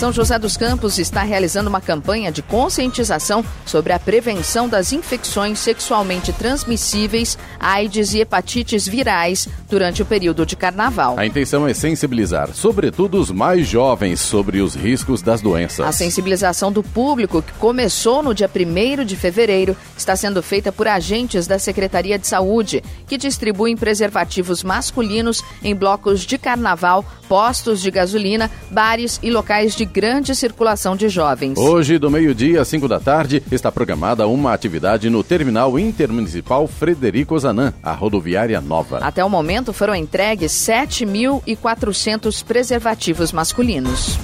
São 0.00 0.10
José 0.10 0.38
dos 0.38 0.56
Campos 0.56 0.98
está 0.98 1.22
realizando 1.22 1.68
uma 1.68 1.78
campanha 1.78 2.32
de 2.32 2.40
conscientização 2.40 3.44
sobre 3.66 3.92
a 3.92 3.98
prevenção 3.98 4.66
das 4.66 4.94
infecções 4.94 5.58
sexualmente 5.58 6.32
transmissíveis, 6.32 7.36
AIDS 7.60 8.14
e 8.14 8.20
hepatites 8.20 8.88
virais 8.88 9.46
durante 9.68 10.00
o 10.00 10.06
período 10.06 10.46
de 10.46 10.56
carnaval. 10.56 11.18
A 11.18 11.26
intenção 11.26 11.68
é 11.68 11.74
sensibilizar, 11.74 12.48
sobretudo 12.54 13.20
os 13.20 13.30
mais 13.30 13.68
jovens, 13.68 14.20
sobre 14.20 14.62
os 14.62 14.74
riscos 14.74 15.20
das 15.20 15.42
doenças. 15.42 15.84
A 15.84 15.92
sensibilização 15.92 16.72
do 16.72 16.82
público, 16.82 17.42
que 17.42 17.52
começou 17.52 18.22
no 18.22 18.34
dia 18.34 18.48
1 18.48 19.04
de 19.04 19.16
fevereiro, 19.16 19.76
está 19.98 20.16
sendo 20.16 20.42
feita 20.42 20.72
por 20.72 20.88
agentes 20.88 21.46
da 21.46 21.58
Secretaria 21.58 22.18
de 22.18 22.26
Saúde, 22.26 22.82
que 23.06 23.18
distribuem 23.18 23.76
preservativos 23.76 24.64
masculinos 24.64 25.44
em 25.62 25.74
blocos 25.74 26.22
de 26.22 26.38
carnaval, 26.38 27.04
postos 27.28 27.82
de 27.82 27.90
gasolina, 27.90 28.50
bares 28.70 29.20
e 29.22 29.30
locais 29.30 29.76
de 29.76 29.89
grande 29.92 30.34
circulação 30.34 30.96
de 30.96 31.08
jovens. 31.08 31.58
Hoje, 31.58 31.98
do 31.98 32.10
meio-dia 32.10 32.60
às 32.62 32.68
5 32.68 32.86
da 32.88 33.00
tarde, 33.00 33.42
está 33.50 33.72
programada 33.72 34.26
uma 34.26 34.52
atividade 34.52 35.10
no 35.10 35.22
Terminal 35.24 35.78
Intermunicipal 35.78 36.66
Frederico 36.66 37.38
Zanã, 37.38 37.72
a 37.82 37.92
rodoviária 37.92 38.60
nova. 38.60 38.98
Até 38.98 39.24
o 39.24 39.30
momento 39.30 39.72
foram 39.72 39.94
entregues 39.94 40.52
7.400 40.52 42.44
preservativos 42.44 43.32
masculinos. 43.32 44.18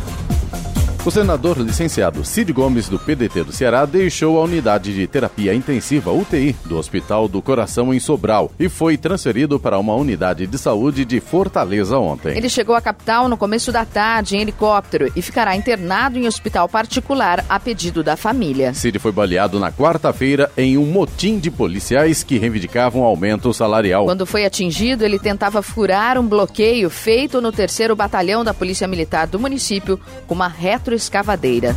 O 1.06 1.10
senador 1.12 1.56
licenciado 1.58 2.24
Cid 2.24 2.52
Gomes, 2.52 2.88
do 2.88 2.98
PDT 2.98 3.44
do 3.44 3.52
Ceará, 3.52 3.86
deixou 3.86 4.40
a 4.40 4.42
unidade 4.42 4.92
de 4.92 5.06
terapia 5.06 5.54
intensiva 5.54 6.10
UTI 6.10 6.56
do 6.64 6.76
Hospital 6.76 7.28
do 7.28 7.40
Coração 7.40 7.94
em 7.94 8.00
Sobral 8.00 8.50
e 8.58 8.68
foi 8.68 8.96
transferido 8.96 9.60
para 9.60 9.78
uma 9.78 9.94
unidade 9.94 10.48
de 10.48 10.58
saúde 10.58 11.04
de 11.04 11.20
Fortaleza 11.20 11.96
ontem. 11.96 12.36
Ele 12.36 12.48
chegou 12.48 12.74
à 12.74 12.80
capital 12.80 13.28
no 13.28 13.36
começo 13.36 13.70
da 13.70 13.84
tarde 13.84 14.36
em 14.36 14.40
helicóptero 14.40 15.12
e 15.14 15.22
ficará 15.22 15.54
internado 15.54 16.18
em 16.18 16.26
hospital 16.26 16.68
particular 16.68 17.44
a 17.48 17.60
pedido 17.60 18.02
da 18.02 18.16
família. 18.16 18.74
Cid 18.74 18.98
foi 18.98 19.12
baleado 19.12 19.60
na 19.60 19.70
quarta-feira 19.70 20.50
em 20.56 20.76
um 20.76 20.86
motim 20.86 21.38
de 21.38 21.52
policiais 21.52 22.24
que 22.24 22.36
reivindicavam 22.36 23.04
aumento 23.04 23.54
salarial. 23.54 24.06
Quando 24.06 24.26
foi 24.26 24.44
atingido, 24.44 25.04
ele 25.04 25.20
tentava 25.20 25.62
furar 25.62 26.18
um 26.18 26.26
bloqueio 26.26 26.90
feito 26.90 27.40
no 27.40 27.52
terceiro 27.52 27.94
batalhão 27.94 28.42
da 28.42 28.52
Polícia 28.52 28.88
Militar 28.88 29.28
do 29.28 29.38
município 29.38 30.00
com 30.26 30.34
uma 30.34 30.48
retro 30.48 30.95
escavadeira. 30.96 31.76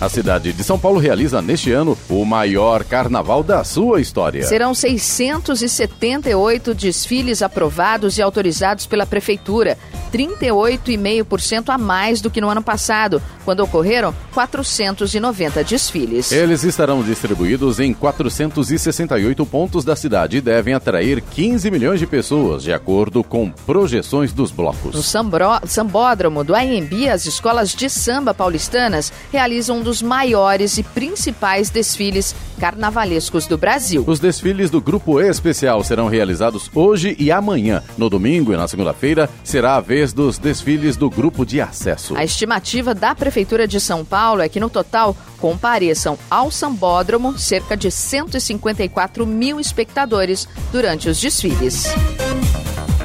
A 0.00 0.08
cidade 0.08 0.52
de 0.52 0.62
São 0.62 0.78
Paulo 0.78 1.00
realiza 1.00 1.42
neste 1.42 1.72
ano 1.72 1.98
o 2.08 2.24
maior 2.24 2.84
carnaval 2.84 3.42
da 3.42 3.64
sua 3.64 4.00
história. 4.00 4.44
Serão 4.44 4.72
678 4.72 6.72
desfiles 6.72 7.42
aprovados 7.42 8.16
e 8.16 8.22
autorizados 8.22 8.86
pela 8.86 9.04
Prefeitura, 9.04 9.76
38,5% 10.12 11.70
a 11.70 11.76
mais 11.76 12.20
do 12.20 12.30
que 12.30 12.40
no 12.40 12.48
ano 12.48 12.62
passado, 12.62 13.20
quando 13.44 13.60
ocorreram 13.60 14.14
490 14.32 15.64
desfiles. 15.64 16.30
Eles 16.30 16.62
estarão 16.62 17.02
distribuídos 17.02 17.80
em 17.80 17.92
468 17.92 19.44
pontos 19.46 19.84
da 19.84 19.96
cidade 19.96 20.36
e 20.36 20.40
devem 20.40 20.74
atrair 20.74 21.20
15 21.20 21.72
milhões 21.72 21.98
de 21.98 22.06
pessoas, 22.06 22.62
de 22.62 22.72
acordo 22.72 23.24
com 23.24 23.50
projeções 23.50 24.32
dos 24.32 24.52
blocos. 24.52 24.94
No 24.94 25.02
Sambro, 25.02 25.48
Sambódromo 25.66 26.44
do 26.44 26.54
AMB, 26.54 27.08
as 27.12 27.26
escolas 27.26 27.74
de 27.74 27.90
samba 27.90 28.32
paulistanas 28.32 29.12
realizam 29.32 29.78
um 29.78 29.87
dos 29.88 30.02
maiores 30.02 30.76
e 30.76 30.82
principais 30.82 31.70
desfiles 31.70 32.36
carnavalescos 32.60 33.46
do 33.46 33.56
Brasil. 33.56 34.04
Os 34.06 34.20
desfiles 34.20 34.68
do 34.68 34.82
Grupo 34.82 35.18
Especial 35.18 35.82
serão 35.82 36.08
realizados 36.08 36.70
hoje 36.74 37.16
e 37.18 37.32
amanhã. 37.32 37.82
No 37.96 38.10
domingo 38.10 38.52
e 38.52 38.56
na 38.56 38.68
segunda-feira 38.68 39.30
será 39.42 39.76
a 39.76 39.80
vez 39.80 40.12
dos 40.12 40.36
desfiles 40.36 40.94
do 40.94 41.08
Grupo 41.08 41.46
de 41.46 41.58
Acesso. 41.58 42.14
A 42.14 42.22
estimativa 42.22 42.94
da 42.94 43.14
Prefeitura 43.14 43.66
de 43.66 43.80
São 43.80 44.04
Paulo 44.04 44.42
é 44.42 44.48
que 44.50 44.60
no 44.60 44.68
total 44.68 45.16
compareçam 45.38 46.18
ao 46.30 46.50
Sambódromo 46.50 47.38
cerca 47.38 47.74
de 47.74 47.90
154 47.90 49.24
mil 49.24 49.58
espectadores 49.58 50.46
durante 50.70 51.08
os 51.08 51.18
desfiles. 51.18 51.86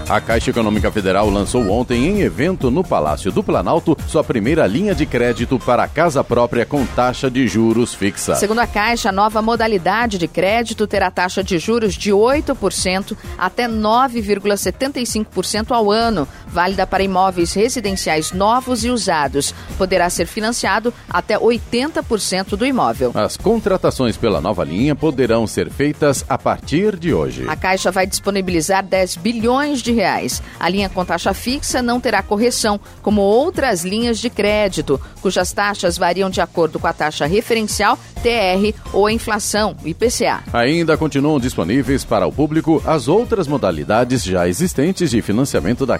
A 0.09 0.19
Caixa 0.19 0.49
Econômica 0.49 0.91
Federal 0.91 1.29
lançou 1.29 1.69
ontem 1.69 2.07
em 2.07 2.21
evento 2.21 2.69
no 2.69 2.83
Palácio 2.83 3.31
do 3.31 3.41
Planalto 3.41 3.97
sua 4.05 4.21
primeira 4.23 4.67
linha 4.67 4.93
de 4.93 5.05
crédito 5.05 5.57
para 5.57 5.87
casa 5.87 6.21
própria 6.23 6.65
com 6.65 6.85
taxa 6.85 7.31
de 7.31 7.47
juros 7.47 7.93
fixa. 7.93 8.35
Segundo 8.35 8.59
a 8.59 8.67
Caixa, 8.67 9.07
a 9.09 9.13
nova 9.13 9.41
modalidade 9.41 10.17
de 10.17 10.27
crédito 10.27 10.85
terá 10.85 11.09
taxa 11.09 11.41
de 11.41 11.57
juros 11.57 11.95
de 11.95 12.11
8% 12.11 13.15
até 13.37 13.65
9,75% 13.67 15.71
ao 15.71 15.89
ano, 15.89 16.27
válida 16.47 16.85
para 16.85 17.01
imóveis 17.01 17.53
residenciais 17.53 18.33
novos 18.33 18.83
e 18.83 18.89
usados. 18.89 19.55
Poderá 19.77 20.09
ser 20.09 20.27
financiado 20.27 20.93
até 21.09 21.39
80% 21.39 22.57
do 22.57 22.65
imóvel. 22.65 23.11
As 23.15 23.37
contratações 23.37 24.17
pela 24.17 24.41
nova 24.41 24.65
linha 24.65 24.95
poderão 24.95 25.47
ser 25.47 25.71
feitas 25.71 26.25
a 26.27 26.37
partir 26.37 26.97
de 26.97 27.13
hoje. 27.13 27.45
A 27.47 27.55
Caixa 27.55 27.89
vai 27.89 28.05
disponibilizar 28.05 28.83
10 28.83 29.15
bilhões 29.15 29.81
de 29.81 29.92
reais. 29.93 30.41
A 30.59 30.67
linha 30.67 30.89
com 30.89 31.05
taxa 31.05 31.33
fixa 31.33 31.81
não 31.81 31.99
terá 31.99 32.21
correção, 32.21 32.79
como 33.01 33.21
outras 33.21 33.83
linhas 33.83 34.19
de 34.19 34.29
crédito, 34.29 34.99
cujas 35.21 35.51
taxas 35.51 35.97
variam 35.97 36.29
de 36.29 36.41
acordo 36.41 36.79
com 36.79 36.87
a 36.87 36.93
taxa 36.93 37.25
referencial, 37.25 37.97
TR, 38.15 38.77
ou 38.91 39.09
inflação, 39.09 39.75
IPCA. 39.83 40.43
Ainda 40.51 40.97
continuam 40.97 41.39
disponíveis 41.39 42.03
para 42.03 42.27
o 42.27 42.31
público 42.31 42.81
as 42.85 43.07
outras 43.07 43.47
modalidades 43.47 44.23
já 44.23 44.47
existentes 44.47 45.11
de 45.11 45.21
financiamento 45.21 45.85
da, 45.85 45.99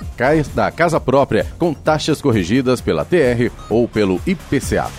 da 0.54 0.72
casa 0.72 1.00
própria, 1.00 1.46
com 1.58 1.74
taxas 1.74 2.22
corrigidas 2.22 2.82
pela 2.82 3.06
TR 3.06 3.52
ou 3.70 3.88
pelo 3.88 4.22
IPCA. 4.26 4.90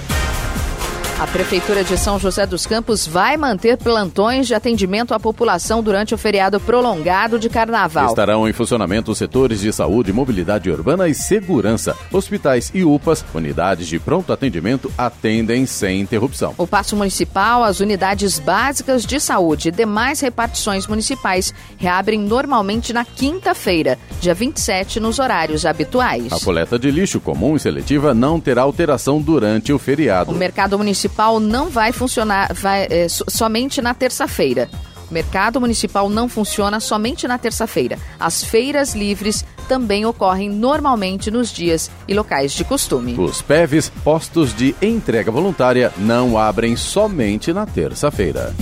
A 1.25 1.27
Prefeitura 1.27 1.83
de 1.83 1.97
São 1.97 2.19
José 2.19 2.45
dos 2.45 2.67
Campos 2.67 3.07
vai 3.07 3.39
manter 3.39 3.79
plantões 3.79 4.47
de 4.47 4.55
atendimento 4.55 5.15
à 5.15 5.19
população 5.19 5.83
durante 5.83 6.15
o 6.15 6.19
feriado 6.19 6.61
prolongado 6.61 7.39
de 7.39 7.49
carnaval. 7.49 8.09
Estarão 8.09 8.47
em 8.47 8.53
funcionamento 8.53 9.11
os 9.11 9.17
setores 9.17 9.61
de 9.61 9.73
saúde, 9.73 10.13
mobilidade 10.13 10.71
urbana 10.71 11.09
e 11.09 11.15
segurança. 11.15 11.97
Hospitais 12.13 12.71
e 12.75 12.85
UPAs, 12.85 13.25
unidades 13.33 13.89
de 13.89 13.99
pronto 13.99 14.35
atendimento, 14.35 14.93
atendem 14.99 15.65
sem 15.65 16.03
interrupção. 16.03 16.55
O 16.59 16.67
Paço 16.67 16.95
Municipal, 16.95 17.65
as 17.65 17.81
unidades 17.81 18.39
básicas 18.39 19.07
de 19.07 19.19
saúde 19.19 19.69
e 19.69 19.73
demais 19.73 20.21
repartições 20.21 20.87
municipais 20.87 21.55
reabrem 21.79 22.21
normalmente 22.21 22.93
na 22.93 23.03
quinta-feira, 23.03 23.99
dia 24.21 24.35
27, 24.35 25.01
nos 25.01 25.19
horários 25.19 25.65
habituais. 25.65 26.31
A 26.31 26.39
coleta 26.39 26.79
de 26.79 26.91
lixo 26.91 27.19
comum 27.19 27.57
e 27.57 27.61
seletiva 27.61 28.13
não 28.13 28.39
terá 28.39 28.61
alteração 28.61 29.23
durante 29.23 29.73
o 29.73 29.79
feriado. 29.79 30.31
O 30.31 30.35
mercado 30.35 30.77
municipal 30.77 31.14
não 31.41 31.69
vai 31.69 31.93
funcionar 31.93 32.53
vai, 32.53 32.87
é, 32.91 33.07
somente 33.09 33.81
na 33.81 33.95
terça-feira. 33.95 34.69
O 35.11 35.15
mercado 35.15 35.61
municipal 35.61 36.09
não 36.09 36.29
funciona 36.29 36.81
somente 36.81 37.29
na 37.29 37.39
terça-feira. 37.39 37.99
As 38.19 38.43
feiras 38.43 38.95
livres 38.95 39.45
também 39.69 40.05
ocorrem 40.05 40.49
normalmente 40.51 41.31
nos 41.31 41.53
dias 41.53 41.91
e 42.09 42.15
locais 42.15 42.53
de 42.53 42.65
costume. 42.65 43.15
Os 43.19 43.41
PEVs, 43.43 43.91
postos 44.03 44.55
de 44.55 44.75
entrega 44.81 45.31
voluntária, 45.31 45.93
não 45.99 46.39
abrem 46.39 46.77
somente 46.77 47.53
na 47.53 47.67
terça-feira. 47.67 48.55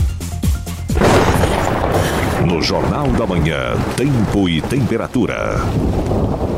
No 2.46 2.60
Jornal 2.60 3.06
da 3.08 3.26
Manhã, 3.26 3.74
Tempo 3.96 4.48
e 4.48 4.60
Temperatura. 4.60 5.60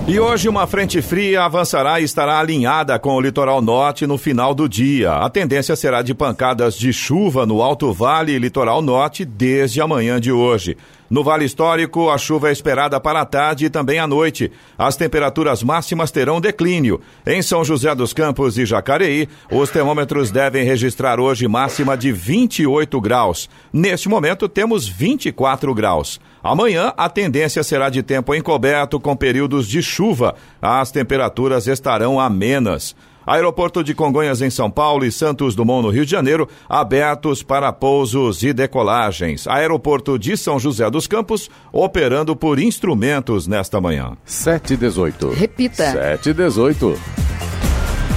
E 0.07 0.21
hoje 0.21 0.51
uma 0.51 0.67
frente 0.67 1.01
fria 1.01 1.45
avançará 1.45 1.99
e 1.99 2.05
estará 2.05 2.39
alinhada 2.39 2.99
com 2.99 3.17
o 3.17 3.21
litoral 3.21 3.63
norte 3.63 4.07
no 4.07 4.19
final 4.19 4.55
do 4.55 4.69
dia. 4.69 5.13
A 5.15 5.31
tendência 5.31 5.75
será 5.75 6.03
de 6.03 6.13
pancadas 6.13 6.77
de 6.77 6.93
chuva 6.93 7.47
no 7.47 7.63
Alto 7.63 7.91
Vale 7.91 8.33
e 8.33 8.39
litoral 8.39 8.83
norte 8.83 9.25
desde 9.25 9.81
a 9.81 9.89
manhã 9.89 10.21
de 10.21 10.31
hoje. 10.31 10.77
No 11.11 11.23
Vale 11.23 11.45
Histórico, 11.45 12.11
a 12.11 12.17
chuva 12.17 12.49
é 12.49 12.53
esperada 12.53 12.99
para 12.99 13.21
a 13.21 13.25
tarde 13.27 13.67
e 13.67 13.71
também 13.71 13.99
à 13.99 14.07
noite. 14.07 14.51
As 14.77 14.97
temperaturas 14.97 15.63
máximas 15.63 16.11
terão 16.11 16.41
declínio. 16.41 17.01
Em 17.27 17.43
São 17.43 17.65
José 17.65 17.95
dos 17.95 18.13
Campos 18.13 18.57
e 18.59 18.65
Jacareí, 18.65 19.29
os 19.51 19.71
termômetros 19.71 20.31
devem 20.31 20.65
registrar 20.65 21.21
hoje 21.21 21.47
máxima 21.47 21.97
de 21.97 22.11
28 22.11 23.01
graus. 23.01 23.49
Neste 23.73 24.09
momento, 24.09 24.49
temos 24.49 24.89
24 24.89 25.75
graus. 25.75 26.21
Amanhã, 26.43 26.93
a 26.97 27.09
tendência 27.09 27.63
será 27.63 27.91
de 27.91 28.03
tempo 28.03 28.35
encoberto 28.35 28.99
com 28.99 29.15
períodos 29.15 29.69
de 29.69 29.83
chuva. 29.83 30.35
As 30.61 30.91
temperaturas 30.91 31.67
estarão 31.67 32.19
amenas. 32.19 32.97
Aeroporto 33.27 33.83
de 33.83 33.95
Congonhas 33.95 34.41
em 34.43 34.51
São 34.51 34.71
Paulo 34.71 35.05
e 35.05 35.13
Santos 35.13 35.55
Dumont 35.55 35.83
no 35.83 35.91
Rio 35.91 36.05
de 36.05 36.11
Janeiro 36.11 36.49
abertos 36.69 37.43
para 37.43 37.73
pousos 37.73 38.43
e 38.43 38.53
decolagens. 38.53 39.47
Aeroporto 39.47 40.19
de 40.19 40.37
São 40.37 40.59
José 40.59 40.89
dos 40.91 41.07
Campos 41.07 41.51
operando 41.73 42.37
por 42.37 42.59
instrumentos 42.59 43.47
nesta 43.47 43.81
manhã. 43.81 44.17
718. 44.25 45.31
Repita. 45.31 45.93
718. 45.93 46.99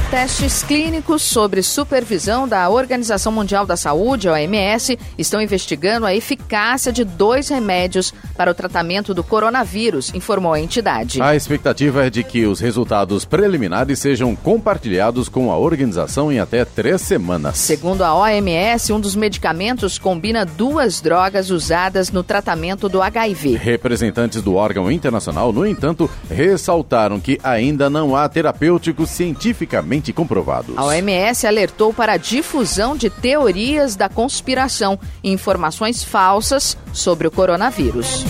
Testes 0.10 0.64
clínicos 0.64 1.22
sobre 1.22 1.62
supervisão 1.62 2.48
da 2.48 2.70
Organização 2.70 3.30
Mundial 3.30 3.66
da 3.66 3.76
Saúde, 3.76 4.30
OMS, 4.30 4.98
estão 5.18 5.42
investigando 5.42 6.06
a 6.06 6.16
eficácia 6.16 6.94
de 6.94 7.04
dois 7.04 7.50
remédios 7.50 8.14
para 8.38 8.50
o 8.50 8.54
tratamento 8.54 9.14
do 9.14 9.22
coronavírus, 9.22 10.14
informou 10.14 10.54
a 10.54 10.62
entidade. 10.62 11.22
A 11.22 11.36
expectativa 11.36 12.06
é 12.06 12.10
de 12.10 12.24
que 12.24 12.46
os 12.46 12.62
resultados 12.62 13.26
preliminares 13.26 14.00
sejam 14.00 14.34
compartilhados 14.34 15.28
com 15.28 15.52
a 15.52 15.58
organização 15.58 16.32
em 16.32 16.40
até 16.40 16.64
três 16.64 17.02
semanas. 17.02 17.58
Segundo 17.58 18.02
a 18.02 18.16
OMS, 18.16 18.94
um 18.94 19.02
dos 19.02 19.14
medicamentos 19.14 20.00
combina 20.00 20.46
duas 20.46 21.02
drogas 21.02 21.50
usadas 21.50 22.12
no 22.12 22.24
tratamento 22.24 22.88
do 22.88 23.02
HIV. 23.02 23.58
Representantes 23.58 24.42
do 24.42 24.56
órgão 24.56 24.90
internacional, 24.90 25.52
no 25.52 25.68
entanto, 25.68 26.10
ressaltaram 26.30 27.20
que 27.20 27.38
ainda 27.44 27.90
não 27.90 28.16
há 28.16 28.30
terapêuticos 28.30 29.10
cientificamente 29.10 29.97
comprovados. 30.14 30.78
A 30.78 30.86
OMS 30.86 31.46
alertou 31.46 31.94
para 31.94 32.14
a 32.14 32.18
difusão 32.18 32.96
de 32.96 33.10
teorias 33.10 33.96
da 33.96 34.10
conspiração 34.10 35.00
e 35.24 35.32
informações 35.32 36.04
falsas 36.04 36.78
sobre 36.94 37.28
o 37.28 37.32
coronavírus. 37.32 38.26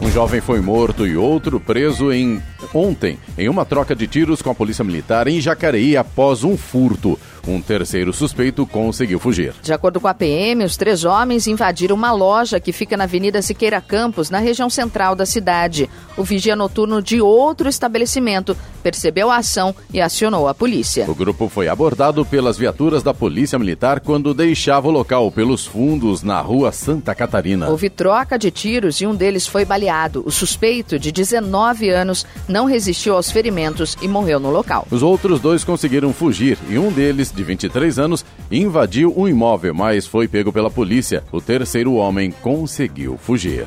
Um 0.00 0.10
jovem 0.10 0.40
foi 0.40 0.60
morto 0.60 1.06
e 1.06 1.16
outro 1.16 1.60
preso 1.60 2.12
em 2.12 2.42
ontem 2.74 3.18
em 3.38 3.48
uma 3.48 3.64
troca 3.64 3.94
de 3.94 4.08
tiros 4.08 4.42
com 4.42 4.50
a 4.50 4.54
polícia 4.54 4.84
militar 4.84 5.28
em 5.28 5.40
Jacareí 5.40 5.96
após 5.96 6.42
um 6.42 6.56
furto. 6.56 7.18
Um 7.46 7.60
terceiro 7.60 8.12
suspeito 8.12 8.64
conseguiu 8.66 9.18
fugir. 9.18 9.54
De 9.62 9.72
acordo 9.72 10.00
com 10.00 10.08
a 10.08 10.14
PM, 10.14 10.64
os 10.64 10.76
três 10.76 11.04
homens 11.04 11.46
invadiram 11.46 11.96
uma 11.96 12.12
loja 12.12 12.60
que 12.60 12.72
fica 12.72 12.96
na 12.96 13.04
Avenida 13.04 13.42
Siqueira 13.42 13.80
Campos, 13.80 14.30
na 14.30 14.38
região 14.38 14.70
central 14.70 15.16
da 15.16 15.26
cidade. 15.26 15.90
O 16.16 16.22
vigia 16.22 16.54
noturno 16.54 17.02
de 17.02 17.20
outro 17.20 17.68
estabelecimento 17.68 18.56
percebeu 18.82 19.30
a 19.30 19.36
ação 19.36 19.74
e 19.92 20.00
acionou 20.00 20.48
a 20.48 20.54
polícia. 20.54 21.08
O 21.08 21.14
grupo 21.14 21.48
foi 21.48 21.68
abordado 21.68 22.24
pelas 22.24 22.58
viaturas 22.58 23.02
da 23.02 23.14
Polícia 23.14 23.58
Militar 23.58 24.00
quando 24.00 24.34
deixava 24.34 24.88
o 24.88 24.90
local 24.90 25.30
pelos 25.30 25.66
fundos 25.66 26.22
na 26.22 26.40
rua 26.40 26.72
Santa 26.72 27.14
Catarina. 27.14 27.68
Houve 27.68 27.88
troca 27.88 28.38
de 28.38 28.50
tiros 28.50 29.00
e 29.00 29.06
um 29.06 29.14
deles 29.14 29.46
foi 29.46 29.64
baleado. 29.64 30.22
O 30.26 30.30
suspeito, 30.30 30.98
de 30.98 31.10
19 31.10 31.90
anos, 31.90 32.26
não 32.48 32.66
resistiu 32.66 33.14
aos 33.14 33.30
ferimentos 33.30 33.96
e 34.02 34.08
morreu 34.08 34.38
no 34.38 34.50
local. 34.50 34.86
Os 34.90 35.02
outros 35.02 35.40
dois 35.40 35.64
conseguiram 35.64 36.12
fugir 36.12 36.58
e 36.68 36.78
um 36.78 36.90
deles, 36.90 37.31
de 37.34 37.42
23 37.42 37.98
anos, 37.98 38.24
invadiu 38.50 39.12
um 39.16 39.28
imóvel, 39.28 39.74
mas 39.74 40.06
foi 40.06 40.28
pego 40.28 40.52
pela 40.52 40.70
polícia. 40.70 41.24
O 41.32 41.40
terceiro 41.40 41.94
homem 41.94 42.30
conseguiu 42.30 43.16
fugir. 43.16 43.66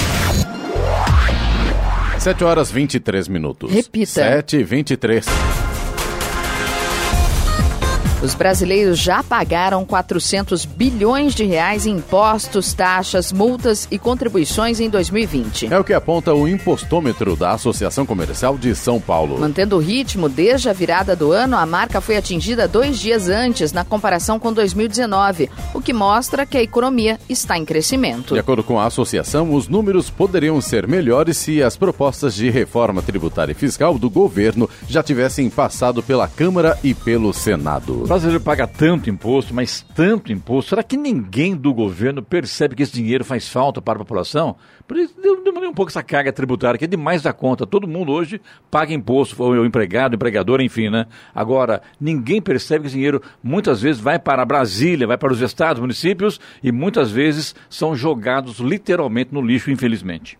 7 2.21 2.43
horas 2.43 2.71
23 2.71 3.27
minutos. 3.29 3.71
Repita. 3.71 4.11
7 4.11 4.57
e 4.57 4.63
23. 4.63 5.25
Os 8.21 8.35
brasileiros 8.35 8.99
já 8.99 9.23
pagaram 9.23 9.83
400 9.83 10.63
bilhões 10.65 11.33
de 11.33 11.43
reais 11.43 11.87
em 11.87 12.01
impostos, 12.01 12.73
taxas, 12.73 13.31
multas 13.31 13.87
e 13.89 13.97
contribuições 13.97 14.79
em 14.79 14.89
2020. 14.89 15.73
É 15.73 15.79
o 15.79 15.83
que 15.83 15.93
aponta 15.93 16.33
o 16.33 16.47
impostômetro 16.47 17.35
da 17.35 17.51
Associação 17.51 18.05
Comercial 18.05 18.57
de 18.57 18.75
São 18.75 18.99
Paulo. 18.99 19.39
Mantendo 19.39 19.77
o 19.77 19.79
ritmo 19.79 20.27
desde 20.27 20.67
a 20.67 20.73
virada 20.73 21.15
do 21.15 21.31
ano, 21.31 21.55
a 21.55 21.65
marca 21.65 22.01
foi 22.01 22.17
atingida 22.17 22.67
dois 22.67 22.99
dias 22.99 23.29
antes 23.29 23.71
na 23.71 23.85
comparação 23.85 24.39
com 24.39 24.51
2019, 24.51 25.49
o 25.73 25.81
que 25.81 25.93
mostra 25.93 26.45
que 26.45 26.57
a 26.57 26.61
economia 26.61 27.19
está 27.29 27.57
em 27.57 27.63
crescimento. 27.63 28.33
De 28.33 28.39
acordo 28.39 28.63
com 28.63 28.79
a 28.79 28.85
associação, 28.85 29.53
os 29.53 29.67
números 29.67 30.09
poderiam 30.09 30.59
ser 30.59 30.87
melhores 30.87 31.37
se 31.37 31.63
as 31.63 31.77
propostas 31.77 32.35
de 32.35 32.49
reforma 32.49 33.01
tributária 33.01 33.53
e 33.53 33.55
fiscal 33.55 33.97
do 33.97 34.09
governo 34.09 34.69
já 34.87 35.01
tivessem 35.01 35.49
passado 35.49 36.03
pela 36.03 36.27
Câmara 36.27 36.77
e 36.83 36.93
pelo 36.93 37.31
Senado. 37.31 38.10
Brasileiro 38.11 38.43
paga 38.43 38.67
tanto 38.67 39.09
imposto, 39.09 39.53
mas 39.53 39.85
tanto 39.95 40.33
imposto. 40.33 40.71
Será 40.71 40.83
que 40.83 40.97
ninguém 40.97 41.55
do 41.55 41.73
governo 41.73 42.21
percebe 42.21 42.75
que 42.75 42.83
esse 42.83 42.91
dinheiro 42.91 43.23
faz 43.23 43.47
falta 43.47 43.81
para 43.81 43.95
a 43.95 43.99
população? 43.99 44.57
Por 44.85 44.97
isso, 44.97 45.15
um 45.17 45.73
pouco 45.73 45.89
essa 45.89 46.03
carga 46.03 46.33
tributária, 46.33 46.77
que 46.77 46.83
é 46.83 46.87
demais 46.89 47.21
da 47.21 47.31
conta. 47.31 47.65
Todo 47.65 47.87
mundo 47.87 48.11
hoje 48.11 48.41
paga 48.69 48.93
imposto, 48.93 49.41
o 49.41 49.65
empregado, 49.65 50.11
o 50.11 50.15
empregador, 50.15 50.59
enfim, 50.59 50.89
né? 50.89 51.05
Agora, 51.33 51.81
ninguém 52.01 52.41
percebe 52.41 52.81
que 52.81 52.87
esse 52.87 52.97
dinheiro 52.97 53.21
muitas 53.41 53.81
vezes 53.81 54.01
vai 54.01 54.19
para 54.19 54.43
Brasília, 54.43 55.07
vai 55.07 55.17
para 55.17 55.31
os 55.31 55.39
estados, 55.39 55.79
municípios 55.79 56.37
e 56.61 56.69
muitas 56.69 57.11
vezes 57.11 57.55
são 57.69 57.95
jogados 57.95 58.59
literalmente 58.59 59.33
no 59.33 59.41
lixo, 59.41 59.71
infelizmente. 59.71 60.37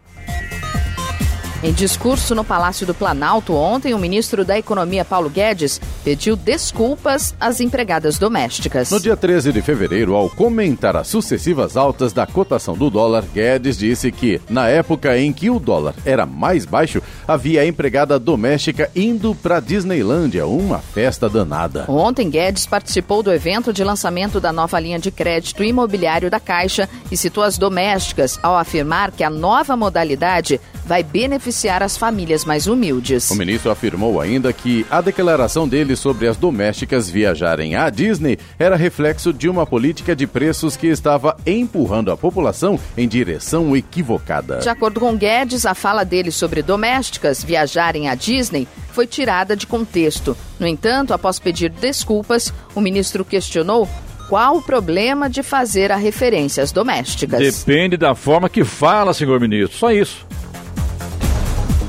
Em 1.64 1.72
discurso 1.72 2.34
no 2.34 2.44
Palácio 2.44 2.88
do 2.88 2.94
Planalto 2.96 3.54
ontem, 3.54 3.94
o 3.94 4.00
ministro 4.00 4.44
da 4.44 4.58
Economia 4.58 5.06
Paulo 5.06 5.30
Guedes 5.30 5.80
pediu 6.04 6.36
desculpas 6.36 7.36
às 7.40 7.60
empregadas 7.60 8.18
domésticas. 8.18 8.90
No 8.90 9.00
dia 9.00 9.16
13 9.16 9.54
de 9.54 9.62
fevereiro, 9.62 10.16
ao 10.16 10.28
comentar 10.28 10.96
as 10.96 11.08
sucessivas 11.08 11.78
altas 11.78 12.14
da 12.14 12.26
cotação 12.26 12.76
do 12.76 12.90
dólar, 12.90 13.24
Guedes 13.32 13.78
disse 13.78 14.12
que, 14.12 14.42
na 14.50 14.70
época 14.70 15.16
em 15.20 15.32
que 15.32 15.52
o 15.52 15.60
dólar 15.60 15.94
era 16.04 16.26
mais 16.26 16.66
baixo, 16.66 17.00
havia 17.28 17.64
empregada 17.64 18.18
doméstica 18.18 18.90
indo 18.96 19.36
para 19.36 19.60
Disneylândia, 19.60 20.48
uma 20.48 20.80
festa 20.80 21.30
danada. 21.30 21.86
Ontem, 21.88 22.28
Guedes 22.28 22.66
participou 22.66 23.22
do 23.22 23.32
evento 23.32 23.72
de 23.72 23.84
lançamento 23.84 24.40
da 24.40 24.52
nova 24.52 24.80
linha 24.80 24.98
de 24.98 25.12
crédito 25.12 25.64
imobiliário 25.64 26.28
da 26.28 26.40
Caixa 26.40 26.90
e 27.12 27.16
citou 27.16 27.44
as 27.44 27.60
domésticas 27.60 28.40
ao 28.42 28.58
afirmar 28.58 29.12
que 29.12 29.24
a 29.24 29.30
nova 29.30 29.78
modalidade 29.78 30.60
vai 30.88 31.04
beneficiar 31.04 31.51
as 31.82 31.98
famílias 31.98 32.46
mais 32.46 32.68
humildes. 32.68 33.30
O 33.30 33.36
ministro 33.36 33.72
afirmou 33.72 34.20
ainda 34.20 34.52
que 34.52 34.86
a 34.90 35.02
declaração 35.02 35.68
dele 35.68 35.96
sobre 35.96 36.28
as 36.28 36.38
domésticas 36.38 37.10
viajarem 37.10 37.76
à 37.76 37.90
Disney 37.90 38.38
era 38.58 38.76
reflexo 38.76 39.34
de 39.34 39.50
uma 39.50 39.66
política 39.66 40.16
de 40.16 40.26
preços 40.26 40.76
que 40.76 40.88
estava 40.88 41.36
empurrando 41.46 42.12
a 42.12 42.18
população 42.18 42.80
em 42.98 43.08
direção 43.08 43.76
equivocada. 43.76 44.60
De 44.60 44.70
acordo 44.70 45.00
com 45.00 45.16
Guedes, 45.16 45.66
a 45.66 45.74
fala 45.74 46.04
dele 46.04 46.32
sobre 46.32 46.62
domésticas 46.62 47.44
viajarem 47.44 48.10
à 48.10 48.16
Disney 48.16 48.68
foi 48.92 49.08
tirada 49.08 49.56
de 49.56 49.68
contexto. 49.68 50.36
No 50.60 50.68
entanto, 50.68 51.14
após 51.14 51.40
pedir 51.40 51.70
desculpas, 51.70 52.54
o 52.76 52.82
ministro 52.82 53.26
questionou 53.26 53.88
qual 54.32 54.58
o 54.58 54.62
problema 54.62 55.30
de 55.30 55.44
fazer 55.44 55.92
a 55.92 55.98
referência 55.98 56.64
às 56.64 56.72
domésticas. 56.72 57.40
Depende 57.40 57.98
da 57.98 58.16
forma 58.16 58.48
que 58.48 58.64
fala, 58.64 59.14
senhor 59.14 59.40
ministro. 59.42 59.78
Só 59.78 59.92
isso. 59.92 60.26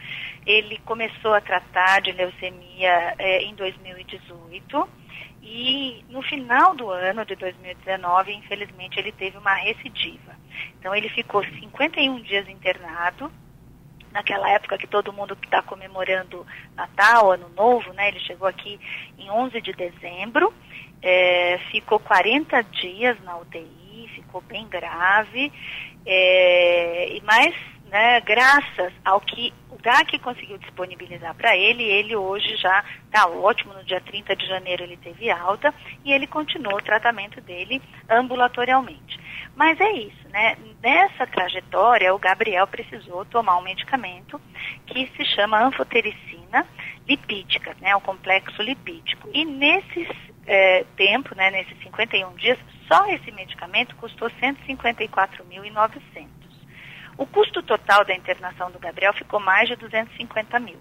Ele 0.47 0.79
começou 0.85 1.35
a 1.35 1.41
tratar 1.41 2.01
de 2.01 2.13
leucemia 2.13 3.15
é, 3.19 3.43
em 3.43 3.55
2018 3.55 4.89
e 5.43 6.05
no 6.11 6.21
final 6.23 6.75
do 6.75 6.91
ano 6.91 7.25
de 7.25 7.35
2019, 7.37 8.33
infelizmente, 8.35 8.99
ele 8.99 9.13
teve 9.13 9.39
uma 9.39 9.55
recidiva. 9.55 10.37
Então 10.79 10.95
ele 10.95 11.09
ficou 11.09 11.43
51 11.45 12.21
dias 12.21 12.49
internado. 12.49 13.31
Naquela 14.11 14.49
época 14.51 14.79
que 14.79 14.87
todo 14.87 15.13
mundo 15.13 15.37
está 15.43 15.63
comemorando 15.63 16.47
Natal, 16.75 17.31
Ano 17.33 17.49
Novo, 17.51 17.93
né? 17.93 18.09
Ele 18.09 18.21
chegou 18.21 18.49
aqui 18.49 18.81
em 19.19 19.31
11 19.31 19.61
de 19.61 19.73
dezembro, 19.75 20.53
é, 21.03 21.59
ficou 21.71 21.99
40 22.01 22.63
dias 22.63 23.23
na 23.23 23.37
UTI, 23.37 24.11
ficou 24.15 24.41
bem 24.41 24.67
grave, 24.67 25.53
é, 26.07 27.17
e 27.17 27.21
mais 27.21 27.55
né, 27.91 28.21
graças 28.21 28.93
ao 29.05 29.21
que 29.21 29.53
o 29.71 29.77
GAC 29.77 30.19
conseguiu 30.19 30.59
disponibilizar 30.59 31.35
para 31.35 31.57
ele, 31.57 31.83
ele 31.83 32.17
hoje 32.17 32.57
já 32.57 32.85
está 33.05 33.27
ótimo, 33.27 33.75
no 33.75 33.85
dia 33.85 34.01
30 34.01 34.37
de 34.37 34.47
janeiro 34.47 34.83
ele 34.83 34.97
teve 34.97 35.31
alta 35.31 35.75
e 36.05 36.13
ele 36.13 36.27
continuou 36.27 36.79
o 36.79 36.83
tratamento 36.83 37.41
dele 37.41 37.83
ambulatorialmente. 38.09 39.19
Mas 39.55 39.81
é 39.81 39.91
isso, 39.93 40.29
né? 40.31 40.57
Nessa 40.81 41.27
trajetória, 41.27 42.15
o 42.15 42.19
Gabriel 42.19 42.67
precisou 42.67 43.25
tomar 43.25 43.57
um 43.57 43.63
medicamento 43.63 44.41
que 44.87 45.11
se 45.17 45.25
chama 45.25 45.61
anfotericina 45.61 46.65
lipídica, 47.09 47.77
né? 47.81 47.97
O 47.97 48.01
complexo 48.01 48.63
lipídico. 48.63 49.29
E 49.35 49.45
nesses 49.45 50.09
é, 50.47 50.85
tempo, 50.97 51.35
né, 51.35 51.51
nesses 51.51 51.77
51 51.83 52.35
dias, 52.37 52.59
só 52.87 53.05
esse 53.11 53.33
medicamento 53.33 53.97
custou 53.97 54.31
154.900. 54.31 56.38
O 57.19 57.27
custo 57.27 57.63
total 57.63 58.05
da 58.05 58.15
internação 58.15 58.71
do 58.71 58.79
Gabriel 58.79 59.13
ficou 59.13 59.41
mais 59.41 59.69
de 59.69 59.75
250 59.75 60.59
mil. 60.61 60.79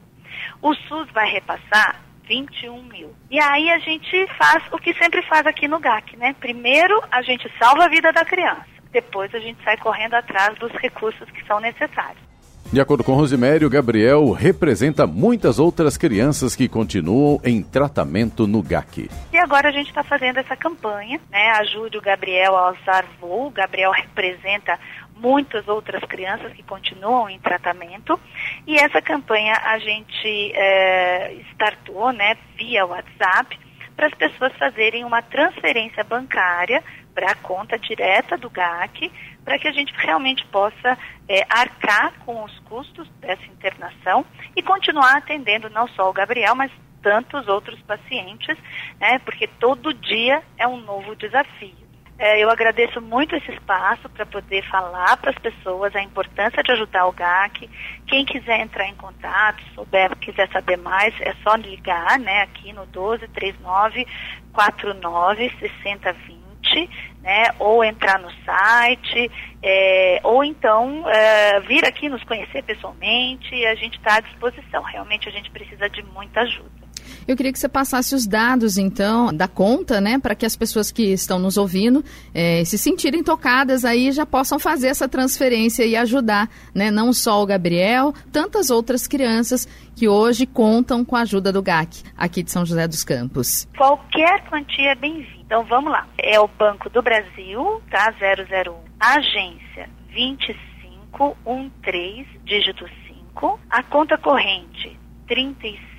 O 0.62 0.74
SUS 0.76 1.10
vai 1.12 1.28
repassar 1.30 2.00
21 2.28 2.84
mil. 2.84 3.16
E 3.32 3.40
aí 3.40 3.72
a 3.72 3.80
gente 3.80 4.28
faz 4.38 4.64
o 4.72 4.78
que 4.78 4.94
sempre 4.94 5.24
faz 5.24 5.48
aqui 5.48 5.68
no 5.68 5.80
GAC, 5.80 6.16
né? 6.16 6.36
Primeiro 6.40 7.02
a 7.10 7.22
gente 7.24 7.52
salva 7.58 7.86
a 7.86 7.90
vida 7.90 8.14
da 8.14 8.24
criança, 8.24 8.68
depois 8.92 9.34
a 9.34 9.40
gente 9.40 9.64
sai 9.64 9.78
correndo 9.78 10.14
atrás 10.14 10.58
dos 10.60 10.72
recursos 10.74 11.30
que 11.32 11.44
são 11.46 11.60
necessários. 11.60 12.28
De 12.72 12.82
acordo 12.82 13.02
com 13.02 13.14
Rosimério, 13.14 13.70
Gabriel 13.70 14.30
representa 14.32 15.08
muitas 15.08 15.58
outras 15.58 15.96
crianças 15.96 16.54
que 16.54 16.68
continuam 16.68 17.40
em 17.42 17.64
tratamento 17.64 18.46
no 18.46 18.62
GAC. 18.62 19.10
E 19.32 19.38
agora 19.38 19.70
a 19.70 19.72
gente 19.72 19.88
está 19.88 20.04
fazendo 20.04 20.40
essa 20.40 20.54
campanha, 20.54 21.18
né? 21.32 21.52
Ajude 21.52 21.98
o 21.98 22.02
Gabriel 22.02 22.58
a 22.58 22.68
alçar 22.68 23.06
voo. 23.22 23.48
O 23.48 23.52
Gabriel 23.52 23.92
representa 23.92 24.78
muitas 25.20 25.68
outras 25.68 26.04
crianças 26.04 26.54
que 26.54 26.64
continuam 26.64 27.30
em 27.30 27.40
tratamento. 27.40 28.20
E 28.66 28.76
essa 28.76 29.02
campanha 29.02 29.54
a 29.64 29.78
gente 29.80 30.52
é, 30.54 31.34
startou, 31.54 32.12
né, 32.12 32.38
via 32.56 32.86
WhatsApp, 32.86 33.60
para 33.96 34.08
as 34.08 34.14
pessoas 34.14 34.54
fazerem 34.58 35.04
uma 35.04 35.22
transferência 35.22 36.04
bancária 36.04 36.84
para 37.14 37.32
a 37.32 37.36
conta 37.36 37.80
direta 37.80 38.38
do 38.38 38.50
GAC, 38.50 39.12
para 39.44 39.58
que 39.58 39.68
a 39.68 39.72
gente 39.72 39.92
realmente 39.98 40.46
possa 40.46 40.98
é, 41.28 41.42
arcar 41.50 42.14
com 42.20 42.44
os 42.44 42.60
custos 42.60 43.10
dessa 43.20 43.44
internação 43.46 44.24
e 44.56 44.62
continuar 44.62 45.18
atendendo 45.18 45.70
não 45.70 45.88
só 45.88 46.10
o 46.10 46.14
Gabriel, 46.14 46.54
mas 46.54 46.72
tantos 47.02 47.48
outros 47.48 47.82
pacientes, 47.82 48.56
né, 49.00 49.18
porque 49.20 49.48
todo 49.48 49.94
dia 49.94 50.44
é 50.58 50.68
um 50.68 50.78
novo 50.78 51.16
desafio. 51.16 51.87
É, 52.20 52.44
eu 52.44 52.50
agradeço 52.50 53.00
muito 53.00 53.36
esse 53.36 53.52
espaço 53.52 54.10
para 54.10 54.26
poder 54.26 54.64
falar 54.70 55.18
para 55.18 55.30
as 55.30 55.38
pessoas 55.38 55.96
a 55.96 56.02
importância 56.02 56.64
de 56.64 56.72
ajudar 56.72 57.06
o 57.06 57.12
GAC. 57.12 57.70
Quem 58.08 58.26
quiser 58.26 58.60
entrar 58.60 58.88
em 58.88 58.96
contato, 58.96 59.64
souber, 59.76 60.16
quiser 60.18 60.50
saber 60.50 60.78
mais, 60.78 61.14
é 61.22 61.36
só 61.44 61.56
ligar, 61.56 62.18
né, 62.18 62.42
aqui 62.42 62.74
no 62.74 62.86
1239 62.88 64.08
49 64.52 65.54
6020, 65.60 66.90
né, 67.22 67.44
ou 67.60 67.84
entrar 67.84 68.18
no 68.18 68.32
site, 68.44 69.32
é, 69.62 70.20
ou 70.24 70.44
então 70.44 71.08
é, 71.08 71.60
vir 71.62 71.86
aqui 71.86 72.10
nos 72.10 72.24
conhecer 72.24 72.64
pessoalmente. 72.64 73.54
A 73.68 73.76
gente 73.76 73.96
está 74.00 74.16
à 74.16 74.22
disposição. 74.22 74.82
Realmente 74.82 75.30
a 75.30 75.32
gente 75.32 75.52
precisa 75.52 75.88
de 75.88 76.02
muita 76.02 76.42
ajuda. 76.42 76.87
Eu 77.28 77.36
queria 77.36 77.52
que 77.52 77.60
você 77.60 77.70
passasse 77.70 78.16
os 78.16 78.26
dados, 78.26 78.78
então, 78.78 79.34
da 79.34 79.48
conta, 79.48 80.02
né, 80.02 80.20
para 80.20 80.36
que 80.36 80.46
as 80.46 80.56
pessoas 80.56 80.92
que 80.92 81.14
estão 81.14 81.40
nos 81.40 81.58
ouvindo 81.58 82.04
é, 82.34 82.64
se 82.66 82.78
sentirem 82.78 83.24
tocadas 83.24 83.86
aí 83.86 84.12
já 84.12 84.26
possam 84.26 84.60
fazer 84.60 84.88
essa 84.88 85.08
transferência 85.08 85.86
e 85.86 85.96
ajudar, 85.96 86.50
né, 86.74 86.92
não 86.92 87.14
só 87.14 87.42
o 87.42 87.46
Gabriel, 87.46 88.14
tantas 88.32 88.70
outras 88.70 89.08
crianças 89.08 89.68
que 89.96 90.08
hoje 90.08 90.46
contam 90.46 91.04
com 91.04 91.16
a 91.16 91.22
ajuda 91.22 91.52
do 91.52 91.62
GAC, 91.62 92.04
aqui 92.16 92.44
de 92.44 92.52
São 92.52 92.66
José 92.66 92.88
dos 92.88 93.04
Campos. 93.04 93.68
Qualquer 93.76 94.44
quantia 94.50 94.92
é 94.92 94.96
bem-vinda. 94.96 95.38
Então, 95.48 95.64
vamos 95.64 95.92
lá. 95.92 96.06
É 96.18 96.40
o 96.40 96.48
Banco 96.48 96.90
do 96.90 97.02
Brasil, 97.02 97.82
tá? 97.90 98.14
001, 98.20 98.76
agência 99.00 99.90
2513, 100.12 102.28
dígito 102.44 102.86
5, 103.08 103.60
a 103.70 103.82
conta 103.84 104.18
corrente 104.18 105.00
35 105.28 105.97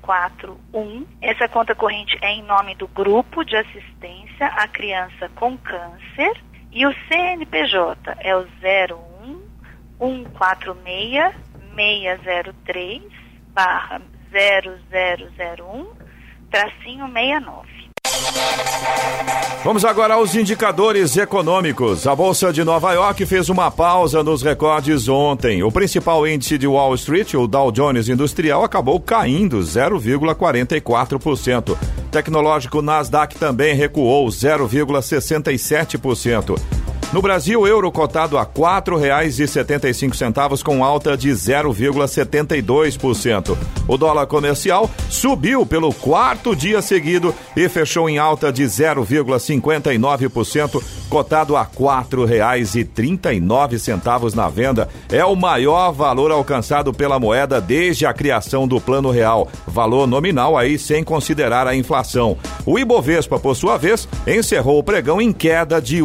041. 0.00 1.06
Essa 1.20 1.48
conta 1.48 1.74
corrente 1.74 2.18
é 2.20 2.32
em 2.32 2.42
nome 2.42 2.74
do 2.74 2.88
Grupo 2.88 3.44
de 3.44 3.56
Assistência 3.56 4.46
à 4.46 4.66
Criança 4.66 5.30
com 5.36 5.56
Câncer. 5.58 6.42
E 6.72 6.86
o 6.86 6.94
CNPJ 7.06 8.16
é 8.20 8.34
o 8.36 8.40
01 8.40 9.42
146 9.98 11.34
603 11.74 13.02
barra 13.54 14.00
0001 14.32 15.86
tracinho 16.50 17.06
69. 17.06 17.81
Vamos 19.64 19.84
agora 19.84 20.14
aos 20.14 20.34
indicadores 20.34 21.16
econômicos. 21.16 22.04
A 22.08 22.16
Bolsa 22.16 22.52
de 22.52 22.64
Nova 22.64 22.92
York 22.94 23.24
fez 23.26 23.48
uma 23.48 23.70
pausa 23.70 24.20
nos 24.20 24.42
recordes 24.42 25.08
ontem. 25.08 25.62
O 25.62 25.70
principal 25.70 26.26
índice 26.26 26.58
de 26.58 26.66
Wall 26.66 26.96
Street, 26.96 27.34
o 27.34 27.46
Dow 27.46 27.70
Jones 27.70 28.08
Industrial, 28.08 28.64
acabou 28.64 28.98
caindo 28.98 29.60
0,44%. 29.60 31.78
Tecnológico 32.10 32.82
Nasdaq 32.82 33.36
também 33.36 33.76
recuou 33.76 34.26
0,67%. 34.26 36.81
No 37.12 37.20
Brasil, 37.20 37.60
o 37.60 37.66
euro 37.66 37.90
cotado 37.92 38.38
a 38.38 38.42
R$ 38.42 38.48
4,75 38.56 40.62
com 40.62 40.82
alta 40.82 41.14
de 41.14 41.28
0,72%. 41.28 43.54
O 43.86 43.98
dólar 43.98 44.26
comercial 44.26 44.88
subiu 45.10 45.66
pelo 45.66 45.92
quarto 45.92 46.56
dia 46.56 46.80
seguido 46.80 47.34
e 47.54 47.68
fechou 47.68 48.08
em 48.08 48.16
alta 48.16 48.50
de 48.50 48.64
0,59%, 48.64 50.82
cotado 51.10 51.54
a 51.54 51.64
R$ 51.64 51.68
4,39 51.78 54.34
na 54.34 54.48
venda. 54.48 54.88
É 55.10 55.22
o 55.22 55.36
maior 55.36 55.92
valor 55.92 56.30
alcançado 56.30 56.94
pela 56.94 57.18
moeda 57.18 57.60
desde 57.60 58.06
a 58.06 58.14
criação 58.14 58.66
do 58.66 58.80
Plano 58.80 59.10
Real, 59.10 59.46
valor 59.66 60.06
nominal 60.06 60.56
aí 60.56 60.78
sem 60.78 61.04
considerar 61.04 61.66
a 61.66 61.76
inflação. 61.76 62.38
O 62.64 62.78
Ibovespa, 62.78 63.38
por 63.38 63.54
sua 63.54 63.76
vez, 63.76 64.08
encerrou 64.26 64.78
o 64.78 64.82
pregão 64.82 65.20
em 65.20 65.30
queda 65.30 65.78
de 65.78 66.00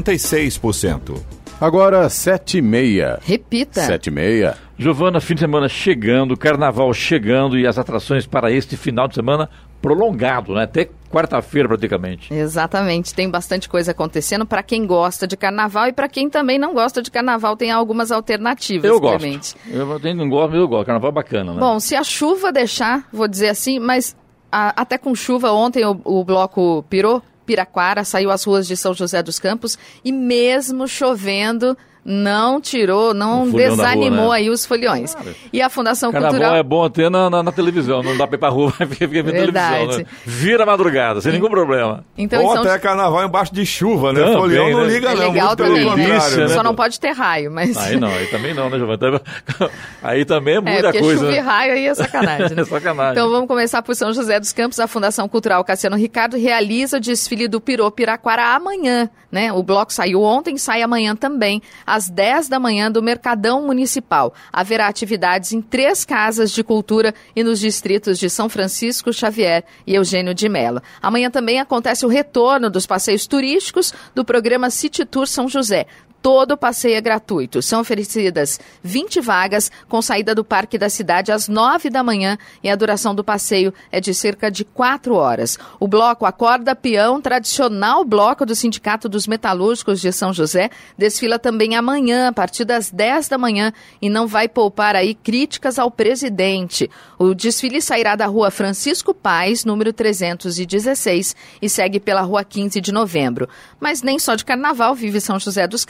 1,66%. 0.00 1.20
Agora, 1.60 2.08
sete 2.08 2.58
e 2.58 2.62
meia. 2.62 3.20
Repita. 3.22 3.82
Sete 3.82 4.08
e 4.08 4.10
meia. 4.10 4.56
Giovana, 4.76 5.20
fim 5.20 5.34
de 5.34 5.40
semana 5.40 5.68
chegando, 5.68 6.36
carnaval 6.36 6.92
chegando 6.92 7.56
e 7.56 7.66
as 7.66 7.78
atrações 7.78 8.26
para 8.26 8.50
este 8.50 8.76
final 8.76 9.06
de 9.06 9.14
semana 9.14 9.48
prolongado, 9.80 10.54
né? 10.54 10.64
Até 10.64 10.88
quarta-feira 11.10 11.68
praticamente. 11.68 12.32
Exatamente, 12.34 13.14
tem 13.14 13.30
bastante 13.30 13.68
coisa 13.68 13.90
acontecendo 13.90 14.46
para 14.46 14.62
quem 14.62 14.86
gosta 14.86 15.26
de 15.26 15.36
carnaval 15.36 15.88
e 15.88 15.92
para 15.92 16.08
quem 16.08 16.30
também 16.30 16.58
não 16.58 16.72
gosta 16.72 17.02
de 17.02 17.10
carnaval 17.10 17.56
tem 17.56 17.70
algumas 17.70 18.10
alternativas. 18.10 18.90
Eu 18.90 18.98
gosto. 18.98 19.24
Eu 19.68 19.86
não 20.14 20.28
gosto, 20.28 20.50
mas 20.50 20.60
eu 20.60 20.68
gosto. 20.68 20.86
Carnaval 20.86 21.10
é 21.10 21.14
bacana, 21.14 21.52
né? 21.52 21.60
Bom, 21.60 21.78
se 21.78 21.94
a 21.94 22.02
chuva 22.02 22.50
deixar, 22.50 23.06
vou 23.12 23.28
dizer 23.28 23.50
assim, 23.50 23.78
mas 23.78 24.16
a, 24.50 24.80
até 24.80 24.96
com 24.98 25.14
chuva 25.14 25.52
ontem 25.52 25.84
o, 25.84 26.00
o 26.04 26.24
bloco 26.24 26.84
pirou 26.88 27.22
Piraquara 27.52 28.02
saiu 28.02 28.30
às 28.30 28.44
ruas 28.44 28.66
de 28.66 28.74
São 28.74 28.94
José 28.94 29.22
dos 29.22 29.38
Campos 29.38 29.78
e 30.02 30.10
mesmo 30.10 30.88
chovendo 30.88 31.76
não 32.04 32.60
tirou, 32.60 33.14
não 33.14 33.50
desanimou 33.50 34.26
rua, 34.26 34.34
né? 34.34 34.42
aí 34.42 34.50
os 34.50 34.66
foliões. 34.66 35.14
Claro. 35.14 35.34
E 35.52 35.62
a 35.62 35.68
Fundação 35.68 36.10
Carnaval 36.10 36.38
Cultural... 36.38 36.56
é 36.56 36.62
bom 36.62 36.84
até 36.84 37.08
na, 37.08 37.30
na, 37.30 37.42
na, 37.42 37.52
televisão, 37.52 38.02
não 38.02 38.16
dá 38.16 38.26
pra 38.26 38.36
ir 38.36 38.38
pra 38.40 38.48
rua, 38.48 38.72
fica 38.90 39.06
vendo 39.06 39.30
televisão, 39.30 39.98
né? 39.98 40.06
Vira 40.24 40.66
madrugada, 40.66 41.20
sem 41.20 41.30
e... 41.30 41.34
nenhum 41.36 41.48
problema. 41.48 42.04
Então, 42.16 42.44
Ou 42.44 42.58
até 42.58 42.78
carnaval 42.78 43.24
embaixo 43.24 43.54
de 43.54 43.64
chuva, 43.64 44.12
né? 44.12 44.32
Folião 44.32 44.70
não 44.70 44.84
né? 44.84 44.92
liga 44.92 45.10
é 45.10 45.14
não, 45.14 45.30
legal 45.30 45.56
também. 45.56 45.94
Delícia, 45.94 46.48
né? 46.48 46.48
Só 46.48 46.62
não 46.62 46.74
pode 46.74 46.98
ter 46.98 47.12
raio, 47.12 47.50
mas... 47.50 47.76
Aí 47.76 47.98
não, 47.98 48.08
aí 48.08 48.26
também 48.26 48.54
não, 48.54 48.68
né, 48.68 48.78
Giovanni? 48.78 49.02
Aí 50.02 50.24
também 50.24 50.56
é 50.56 50.60
muita 50.60 50.78
é, 50.78 50.82
porque 50.82 51.00
coisa. 51.00 51.20
chuva 51.20 51.30
né? 51.30 51.36
e 51.36 51.40
raio 51.40 51.72
aí 51.72 51.86
é 51.86 51.94
sacanagem. 51.94 52.56
Né? 52.56 52.62
é 52.62 52.64
sacanagem. 52.64 53.12
Então 53.12 53.30
vamos 53.30 53.48
começar 53.48 53.82
por 53.82 53.94
São 53.94 54.12
José 54.12 54.38
dos 54.38 54.52
Campos. 54.52 54.80
A 54.80 54.86
Fundação 54.86 55.28
Cultural 55.28 55.64
Cassiano 55.64 55.96
Ricardo 55.96 56.36
realiza 56.36 56.96
o 56.96 57.00
desfile 57.00 57.48
do 57.48 57.60
Pirô 57.60 57.90
Piraquara 57.90 58.54
amanhã, 58.54 59.08
né? 59.30 59.52
O 59.52 59.62
bloco 59.62 59.92
saiu 59.92 60.22
ontem, 60.22 60.56
sai 60.56 60.82
amanhã 60.82 61.14
também, 61.14 61.62
às 61.92 62.08
10 62.08 62.48
da 62.48 62.58
manhã 62.58 62.90
do 62.90 63.02
Mercadão 63.02 63.66
Municipal. 63.66 64.32
Haverá 64.50 64.86
atividades 64.86 65.52
em 65.52 65.60
três 65.60 66.06
casas 66.06 66.50
de 66.50 66.64
cultura 66.64 67.14
e 67.36 67.44
nos 67.44 67.60
distritos 67.60 68.18
de 68.18 68.30
São 68.30 68.48
Francisco 68.48 69.12
Xavier 69.12 69.62
e 69.86 69.94
Eugênio 69.94 70.32
de 70.32 70.48
Mello. 70.48 70.80
Amanhã 71.02 71.30
também 71.30 71.60
acontece 71.60 72.06
o 72.06 72.08
retorno 72.08 72.70
dos 72.70 72.86
passeios 72.86 73.26
turísticos 73.26 73.92
do 74.14 74.24
programa 74.24 74.70
City 74.70 75.04
Tour 75.04 75.26
São 75.26 75.46
José 75.46 75.86
todo 76.22 76.52
o 76.52 76.56
passeio 76.56 76.94
é 76.94 77.00
gratuito. 77.00 77.60
São 77.60 77.80
oferecidas 77.80 78.60
20 78.82 79.20
vagas 79.20 79.70
com 79.88 80.00
saída 80.00 80.34
do 80.34 80.44
Parque 80.44 80.78
da 80.78 80.88
Cidade 80.88 81.32
às 81.32 81.48
9 81.48 81.90
da 81.90 82.02
manhã 82.02 82.38
e 82.62 82.70
a 82.70 82.76
duração 82.76 83.14
do 83.14 83.24
passeio 83.24 83.74
é 83.90 84.00
de 84.00 84.14
cerca 84.14 84.50
de 84.50 84.64
4 84.64 85.14
horas. 85.14 85.58
O 85.80 85.88
bloco 85.88 86.24
Acorda 86.24 86.76
Peão, 86.76 87.20
tradicional 87.20 88.04
bloco 88.04 88.46
do 88.46 88.54
Sindicato 88.54 89.08
dos 89.08 89.26
Metalúrgicos 89.26 90.00
de 90.00 90.12
São 90.12 90.32
José, 90.32 90.70
desfila 90.96 91.38
também 91.38 91.74
amanhã, 91.74 92.28
a 92.28 92.32
partir 92.32 92.64
das 92.64 92.90
10 92.90 93.28
da 93.28 93.36
manhã, 93.36 93.72
e 94.00 94.08
não 94.08 94.26
vai 94.26 94.48
poupar 94.48 94.94
aí 94.94 95.14
críticas 95.14 95.78
ao 95.78 95.90
presidente. 95.90 96.88
O 97.18 97.34
desfile 97.34 97.82
sairá 97.82 98.14
da 98.14 98.26
rua 98.26 98.50
Francisco 98.50 99.12
Paz, 99.12 99.64
número 99.64 99.92
316, 99.92 101.34
e 101.60 101.68
segue 101.68 101.98
pela 101.98 102.20
rua 102.20 102.44
15 102.44 102.80
de 102.80 102.92
novembro. 102.92 103.48
Mas 103.80 104.02
nem 104.02 104.18
só 104.18 104.34
de 104.34 104.44
carnaval 104.44 104.94
vive 104.94 105.20
São 105.20 105.38
José 105.38 105.66
dos 105.66 105.84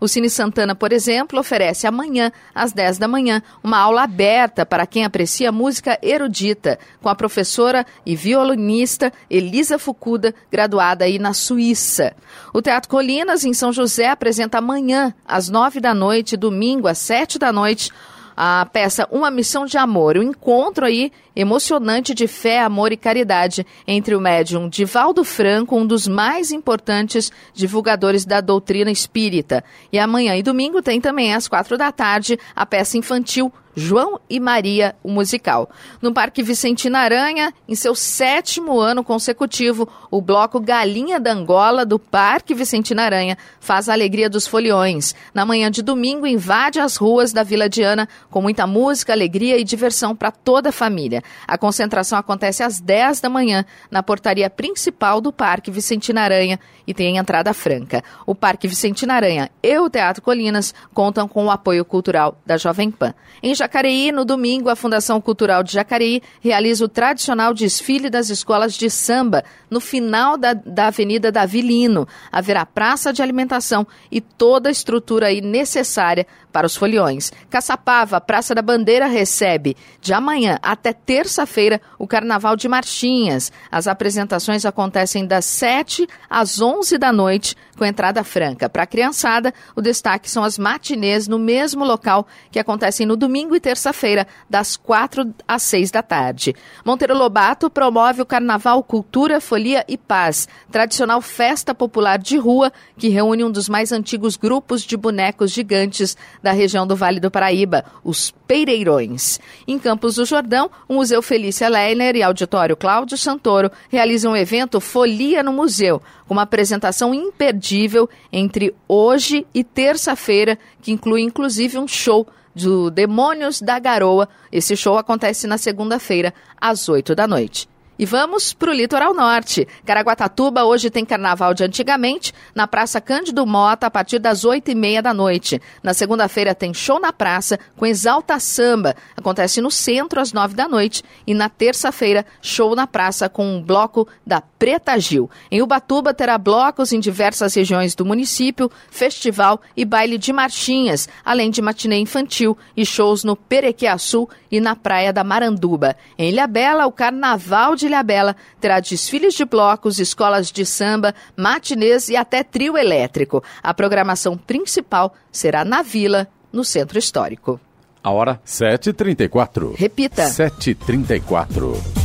O 0.00 0.08
Cine 0.08 0.30
Santana, 0.30 0.74
por 0.74 0.92
exemplo, 0.92 1.38
oferece 1.38 1.86
amanhã, 1.86 2.32
às 2.54 2.72
10 2.72 2.98
da 2.98 3.06
manhã, 3.06 3.42
uma 3.62 3.78
aula 3.78 4.02
aberta 4.02 4.64
para 4.64 4.86
quem 4.86 5.04
aprecia 5.04 5.52
música 5.52 5.98
erudita, 6.02 6.78
com 7.02 7.08
a 7.08 7.14
professora 7.14 7.86
e 8.04 8.16
violinista 8.16 9.12
Elisa 9.28 9.78
Fukuda, 9.78 10.34
graduada 10.50 11.04
aí 11.04 11.18
na 11.18 11.32
Suíça. 11.32 12.14
O 12.52 12.62
Teatro 12.62 12.88
Colinas, 12.88 13.44
em 13.44 13.52
São 13.52 13.72
José, 13.72 14.08
apresenta 14.08 14.58
amanhã, 14.58 15.14
às 15.26 15.48
9 15.48 15.80
da 15.80 15.94
noite, 15.94 16.36
domingo, 16.36 16.88
às 16.88 16.98
7 16.98 17.38
da 17.38 17.52
noite, 17.52 17.90
a 18.36 18.66
peça 18.72 19.06
Uma 19.10 19.30
Missão 19.30 19.66
de 19.66 19.76
Amor, 19.76 20.16
o 20.16 20.20
um 20.20 20.22
encontro 20.22 20.86
aí 20.86 21.12
emocionante 21.34 22.14
de 22.14 22.26
fé, 22.26 22.60
amor 22.60 22.92
e 22.92 22.96
caridade 22.96 23.66
entre 23.86 24.14
o 24.14 24.20
médium 24.20 24.68
Divaldo 24.68 25.24
Franco, 25.24 25.76
um 25.76 25.86
dos 25.86 26.06
mais 26.06 26.52
importantes 26.52 27.30
divulgadores 27.54 28.24
da 28.24 28.40
doutrina 28.40 28.90
espírita. 28.90 29.64
E 29.92 29.98
amanhã 29.98 30.36
e 30.36 30.42
domingo 30.42 30.82
tem 30.82 31.00
também 31.00 31.34
às 31.34 31.48
quatro 31.48 31.76
da 31.76 31.92
tarde 31.92 32.38
a 32.54 32.66
peça 32.66 32.98
infantil 32.98 33.52
João 33.74 34.20
e 34.28 34.40
Maria, 34.40 34.96
o 35.02 35.10
musical. 35.10 35.70
No 36.02 36.12
Parque 36.12 36.42
Vicentina 36.42 36.98
Aranha, 36.98 37.54
em 37.68 37.74
seu 37.74 37.94
sétimo 37.94 38.80
ano 38.80 39.04
consecutivo, 39.04 39.88
o 40.10 40.20
bloco 40.20 40.60
Galinha 40.60 41.20
da 41.20 41.32
Angola 41.32 41.86
do 41.86 41.98
Parque 41.98 42.52
Vicentina 42.52 43.04
Aranha 43.04 43.38
faz 43.60 43.88
a 43.88 43.92
alegria 43.92 44.28
dos 44.28 44.46
foliões. 44.46 45.14
Na 45.32 45.46
manhã 45.46 45.70
de 45.70 45.82
domingo, 45.82 46.26
invade 46.26 46.80
as 46.80 46.96
ruas 46.96 47.32
da 47.32 47.44
Vila 47.44 47.68
Diana 47.68 48.08
com 48.28 48.42
muita 48.42 48.66
música, 48.66 49.12
alegria 49.12 49.56
e 49.56 49.64
diversão 49.64 50.16
para 50.16 50.32
toda 50.32 50.70
a 50.70 50.72
família. 50.72 51.19
A 51.46 51.58
concentração 51.58 52.18
acontece 52.18 52.62
às 52.62 52.80
10 52.80 53.20
da 53.20 53.28
manhã 53.28 53.64
na 53.90 54.02
portaria 54.02 54.48
principal 54.48 55.20
do 55.20 55.32
Parque 55.32 55.70
Vicentina 55.70 56.22
Aranha 56.22 56.58
e 56.86 56.94
tem 56.94 57.16
entrada 57.16 57.54
franca. 57.54 58.02
O 58.26 58.34
Parque 58.34 58.66
Vicentina 58.66 59.14
Aranha 59.14 59.50
e 59.62 59.78
o 59.78 59.88
Teatro 59.88 60.22
Colinas 60.22 60.74
contam 60.92 61.28
com 61.28 61.46
o 61.46 61.50
apoio 61.50 61.84
cultural 61.84 62.36
da 62.44 62.56
Jovem 62.56 62.90
Pan. 62.90 63.14
Em 63.42 63.54
Jacareí, 63.54 64.12
no 64.12 64.24
domingo, 64.24 64.68
a 64.68 64.76
Fundação 64.76 65.20
Cultural 65.20 65.62
de 65.62 65.72
Jacareí 65.72 66.22
realiza 66.40 66.84
o 66.84 66.88
tradicional 66.88 67.54
desfile 67.54 68.10
das 68.10 68.28
escolas 68.28 68.74
de 68.74 68.90
samba 68.90 69.44
no 69.70 69.80
final 69.80 70.36
da, 70.36 70.52
da 70.52 70.88
Avenida 70.88 71.30
Davi 71.30 71.60
Lino. 71.60 72.06
Haverá 72.30 72.66
praça 72.66 73.12
de 73.12 73.22
alimentação 73.22 73.86
e 74.10 74.20
toda 74.20 74.68
a 74.68 74.72
estrutura 74.72 75.26
aí 75.26 75.40
necessária 75.40 76.26
para 76.52 76.66
os 76.66 76.76
foliões. 76.76 77.32
Caçapava, 77.48 78.20
Praça 78.20 78.54
da 78.54 78.62
Bandeira 78.62 79.06
recebe 79.06 79.76
de 80.00 80.12
amanhã 80.12 80.58
até 80.62 80.92
terça-feira 81.10 81.80
o 81.98 82.06
Carnaval 82.06 82.54
de 82.54 82.68
Marchinhas. 82.68 83.50
As 83.68 83.88
apresentações 83.88 84.64
acontecem 84.64 85.26
das 85.26 85.44
7 85.44 86.06
às 86.30 86.60
11 86.62 86.96
da 86.98 87.12
noite 87.12 87.56
com 87.76 87.84
entrada 87.84 88.22
franca. 88.22 88.68
Para 88.68 88.84
a 88.84 88.86
criançada, 88.86 89.52
o 89.74 89.82
destaque 89.82 90.30
são 90.30 90.44
as 90.44 90.56
matinês 90.56 91.26
no 91.26 91.36
mesmo 91.36 91.84
local 91.84 92.28
que 92.52 92.60
acontecem 92.60 93.06
no 93.06 93.16
domingo 93.16 93.56
e 93.56 93.60
terça-feira, 93.60 94.24
das 94.48 94.76
4 94.76 95.34
às 95.48 95.64
6 95.64 95.90
da 95.90 96.00
tarde. 96.00 96.54
Monteiro 96.84 97.18
Lobato 97.18 97.68
promove 97.68 98.22
o 98.22 98.26
Carnaval 98.26 98.80
Cultura, 98.84 99.40
Folia 99.40 99.84
e 99.88 99.98
Paz, 99.98 100.46
tradicional 100.70 101.20
festa 101.20 101.74
popular 101.74 102.18
de 102.18 102.36
rua 102.36 102.72
que 102.96 103.08
reúne 103.08 103.42
um 103.42 103.50
dos 103.50 103.68
mais 103.68 103.90
antigos 103.90 104.36
grupos 104.36 104.82
de 104.82 104.96
bonecos 104.96 105.50
gigantes 105.50 106.16
da 106.40 106.52
região 106.52 106.86
do 106.86 106.94
Vale 106.94 107.18
do 107.18 107.32
Paraíba, 107.32 107.84
os 108.04 108.30
Peireirões. 108.50 109.38
Em 109.64 109.78
Campos 109.78 110.16
do 110.16 110.24
Jordão, 110.24 110.68
o 110.88 110.94
Museu 110.94 111.22
Felícia 111.22 111.68
Leiner 111.68 112.16
e 112.16 112.22
Auditório 112.24 112.76
Cláudio 112.76 113.16
Santoro 113.16 113.70
realizam 113.88 114.32
o 114.32 114.36
evento 114.36 114.80
Folia 114.80 115.40
no 115.40 115.52
Museu, 115.52 116.02
uma 116.28 116.42
apresentação 116.42 117.14
imperdível 117.14 118.10
entre 118.32 118.74
hoje 118.88 119.46
e 119.54 119.62
terça-feira, 119.62 120.58
que 120.82 120.90
inclui 120.90 121.22
inclusive 121.22 121.78
um 121.78 121.86
show 121.86 122.26
do 122.52 122.90
Demônios 122.90 123.62
da 123.62 123.78
Garoa. 123.78 124.28
Esse 124.50 124.76
show 124.76 124.98
acontece 124.98 125.46
na 125.46 125.56
segunda-feira, 125.56 126.34
às 126.60 126.88
8 126.88 127.14
da 127.14 127.28
noite. 127.28 127.69
E 128.00 128.06
vamos 128.06 128.54
para 128.54 128.70
o 128.70 128.72
litoral 128.72 129.12
norte. 129.12 129.68
Caraguatatuba 129.84 130.64
hoje 130.64 130.88
tem 130.88 131.04
carnaval 131.04 131.52
de 131.52 131.64
antigamente 131.64 132.32
na 132.54 132.66
Praça 132.66 132.98
Cândido 132.98 133.44
Mota 133.44 133.88
a 133.88 133.90
partir 133.90 134.18
das 134.18 134.42
oito 134.42 134.70
e 134.70 134.74
meia 134.74 135.02
da 135.02 135.12
noite. 135.12 135.60
Na 135.82 135.92
segunda-feira 135.92 136.54
tem 136.54 136.72
show 136.72 136.98
na 136.98 137.12
praça 137.12 137.60
com 137.76 137.84
Exalta 137.84 138.40
Samba. 138.40 138.96
Acontece 139.14 139.60
no 139.60 139.70
centro 139.70 140.18
às 140.18 140.32
nove 140.32 140.54
da 140.54 140.66
noite. 140.66 141.02
E 141.26 141.34
na 141.34 141.50
terça-feira, 141.50 142.24
show 142.40 142.74
na 142.74 142.86
praça 142.86 143.28
com 143.28 143.44
um 143.44 143.62
bloco 143.62 144.08
da 144.26 144.40
Preta 144.40 144.98
Gil. 144.98 145.28
Em 145.50 145.60
Ubatuba 145.60 146.14
terá 146.14 146.38
blocos 146.38 146.94
em 146.94 147.00
diversas 147.00 147.54
regiões 147.54 147.94
do 147.94 148.06
município, 148.06 148.70
festival 148.90 149.60
e 149.76 149.84
baile 149.84 150.16
de 150.16 150.32
marchinhas, 150.32 151.06
além 151.22 151.50
de 151.50 151.60
matinê 151.60 151.98
infantil 151.98 152.56
e 152.74 152.86
shows 152.86 153.24
no 153.24 153.36
Perequiaçu 153.36 154.26
e 154.50 154.58
na 154.58 154.74
Praia 154.74 155.12
da 155.12 155.22
Maranduba. 155.22 155.94
Em 156.18 156.30
Ilhabela, 156.30 156.86
o 156.86 156.92
Carnaval 156.92 157.76
de 157.76 157.89
Ilhabela 157.90 158.36
terá 158.60 158.80
desfiles 158.80 159.34
de 159.34 159.44
blocos, 159.44 159.98
escolas 159.98 160.50
de 160.50 160.64
samba, 160.64 161.14
matinês 161.36 162.08
e 162.08 162.16
até 162.16 162.42
trio 162.42 162.78
elétrico. 162.78 163.42
A 163.62 163.74
programação 163.74 164.36
principal 164.36 165.14
será 165.30 165.64
na 165.64 165.82
Vila, 165.82 166.28
no 166.52 166.64
Centro 166.64 166.98
Histórico. 166.98 167.60
A 168.02 168.10
hora? 168.10 168.40
7h34. 168.46 169.74
Repita. 169.76 170.24
7h34. 170.24 171.99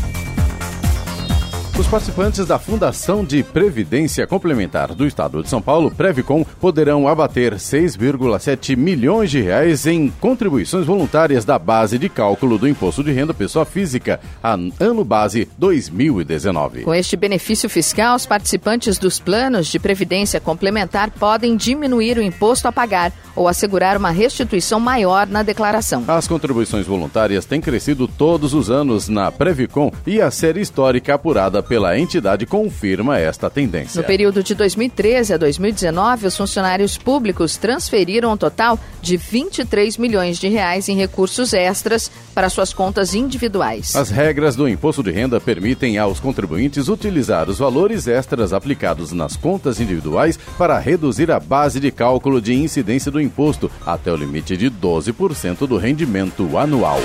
Os 1.78 1.88
participantes 1.88 2.46
da 2.48 2.58
Fundação 2.58 3.26
de 3.26 3.44
Previdência 3.44 4.26
Complementar 4.26 4.96
do 4.96 5.06
Estado 5.06 5.44
de 5.44 5.50
São 5.50 5.62
Paulo, 5.62 5.92
Previcom, 5.92 6.46
poderão 6.62 7.06
abater 7.06 7.56
6,7 7.56 8.78
milhões 8.78 9.30
de 9.30 9.42
reais 9.42 9.86
em 9.86 10.10
contribuições 10.22 10.86
voluntárias 10.86 11.44
da 11.44 11.60
base 11.60 12.00
de 12.00 12.08
cálculo 12.08 12.58
do 12.58 12.66
Imposto 12.66 13.04
de 13.04 13.12
Renda 13.12 13.34
Pessoa 13.34 13.66
Física, 13.66 14.22
ano 14.80 15.04
base 15.04 15.50
2019. 15.58 16.84
Com 16.84 16.94
este 16.94 17.18
benefício 17.18 17.70
fiscal, 17.70 18.16
os 18.16 18.26
participantes 18.26 18.98
dos 18.98 19.20
planos 19.20 19.68
de 19.68 19.78
previdência 19.78 20.40
complementar 20.40 21.12
podem 21.12 21.58
diminuir 21.58 22.18
o 22.18 22.24
imposto 22.24 22.70
a 22.70 22.72
pagar 22.72 23.12
ou 23.36 23.48
assegurar 23.48 23.98
uma 23.98 24.12
restituição 24.12 24.80
maior 24.80 25.28
na 25.28 25.43
declaração. 25.43 26.04
As 26.08 26.28
contribuições 26.28 26.86
voluntárias 26.86 27.45
têm 27.45 27.60
crescido 27.60 28.08
todos 28.08 28.54
os 28.54 28.69
anos 28.69 29.10
na 29.10 29.32
Previcom 29.32 29.91
e 30.06 30.21
a 30.21 30.32
série 30.32 30.62
histórica 30.62 31.13
apurada 31.13 31.62
pela 31.62 31.98
entidade 31.98 32.45
confirma 32.45 33.19
esta 33.19 33.50
tendência. 33.50 34.02
No 34.02 34.08
período 34.08 34.43
de 34.43 34.56
2013 34.56 35.34
a 35.34 35.38
2019, 35.38 36.28
os 36.28 36.38
funcionários 36.38 36.98
públicos 36.98 37.58
transferiram 37.58 38.32
um 38.32 38.38
total 38.38 38.80
de 39.02 39.17
23 39.17 39.98
milhões 39.98 40.38
de 40.38 40.48
reais 40.48 40.89
em 40.89 40.95
recursos 40.95 41.54
extras 41.54 42.12
para 42.34 42.50
suas 42.50 42.74
contas 42.74 43.13
individuais. 43.13 43.95
As 43.95 44.10
regras 44.10 44.56
do 44.56 44.67
imposto 44.67 45.04
de 45.04 45.12
renda 45.12 45.39
permitem 45.39 45.98
aos 45.98 46.19
contribuintes 46.19 46.89
utilizar 46.89 47.50
os 47.50 47.60
valores 47.60 48.08
extras 48.08 48.54
aplicados 48.54 49.12
nas 49.12 49.36
contas 49.36 49.80
individuais 49.80 50.38
para 50.58 50.78
reduzir 50.80 51.32
a 51.32 51.39
base 51.39 51.80
de 51.80 51.91
cálculo 51.91 52.41
de 52.41 52.54
incidência 52.54 53.12
do 53.12 53.21
imposto 53.26 53.70
até 53.86 54.12
o 54.12 54.16
limite 54.16 54.56
de 54.56 54.70
12% 54.70 55.68
do 55.68 55.78
rendimento 55.78 56.58
anual. 56.58 57.00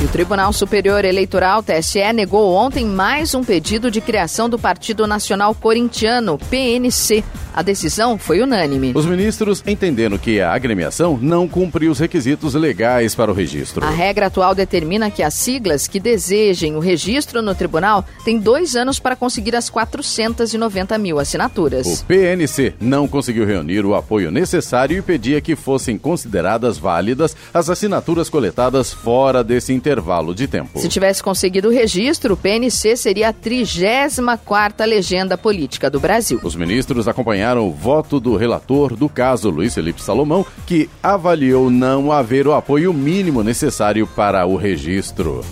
E 0.00 0.04
o 0.04 0.08
Tribunal 0.08 0.50
Superior 0.50 1.04
Eleitoral, 1.04 1.62
TSE, 1.62 2.10
negou 2.14 2.54
ontem 2.54 2.86
mais 2.86 3.34
um 3.34 3.44
pedido 3.44 3.90
de 3.90 4.00
criação 4.00 4.48
do 4.48 4.58
Partido 4.58 5.06
Nacional 5.06 5.54
Corintiano, 5.54 6.38
PNC. 6.48 7.22
A 7.52 7.60
decisão 7.60 8.16
foi 8.16 8.40
unânime. 8.40 8.92
Os 8.94 9.04
ministros 9.04 9.62
entenderam 9.66 10.16
que 10.16 10.40
a 10.40 10.54
agremiação 10.54 11.18
não 11.20 11.46
cumpriu 11.46 11.90
os 11.90 11.98
requisitos 11.98 12.54
legais 12.54 13.14
para 13.14 13.30
o 13.30 13.34
registro. 13.34 13.84
A 13.84 13.90
regra 13.90 14.26
atual 14.26 14.54
determina 14.54 15.10
que 15.10 15.22
as 15.22 15.34
siglas 15.34 15.86
que 15.86 16.00
desejem 16.00 16.76
o 16.76 16.78
registro 16.78 17.42
no 17.42 17.54
tribunal 17.54 18.02
têm 18.24 18.38
dois 18.38 18.76
anos 18.76 18.98
para 18.98 19.16
conseguir 19.16 19.54
as 19.54 19.68
490 19.68 20.96
mil 20.96 21.18
assinaturas. 21.18 21.86
O 21.86 22.04
PNC 22.06 22.74
não 22.80 23.06
conseguiu 23.06 23.44
reunir 23.44 23.84
o 23.84 23.94
apoio 23.94 24.30
necessário 24.30 24.96
e 24.96 25.02
pedia 25.02 25.40
que 25.42 25.56
fossem 25.56 25.98
consideradas 25.98 26.78
válidas 26.78 27.36
as 27.52 27.68
assinaturas 27.68 28.30
coletadas 28.30 28.92
fora 28.92 29.44
desse 29.44 29.74
intervalo 29.74 29.89
de 30.34 30.46
tempo. 30.46 30.78
Se 30.78 30.88
tivesse 30.88 31.22
conseguido 31.22 31.68
o 31.68 31.72
registro, 31.72 32.34
o 32.34 32.36
PNC 32.36 32.96
seria 32.96 33.30
a 33.30 33.32
34ª 33.32 34.86
legenda 34.86 35.36
política 35.36 35.90
do 35.90 35.98
Brasil. 35.98 36.40
Os 36.42 36.54
ministros 36.54 37.08
acompanharam 37.08 37.66
o 37.66 37.72
voto 37.72 38.20
do 38.20 38.36
relator 38.36 38.94
do 38.94 39.08
caso, 39.08 39.50
Luiz 39.50 39.74
Felipe 39.74 40.02
Salomão, 40.02 40.44
que 40.66 40.88
avaliou 41.02 41.70
não 41.70 42.12
haver 42.12 42.46
o 42.46 42.54
apoio 42.54 42.92
mínimo 42.92 43.42
necessário 43.42 44.06
para 44.06 44.46
o 44.46 44.56
registro. 44.56 45.44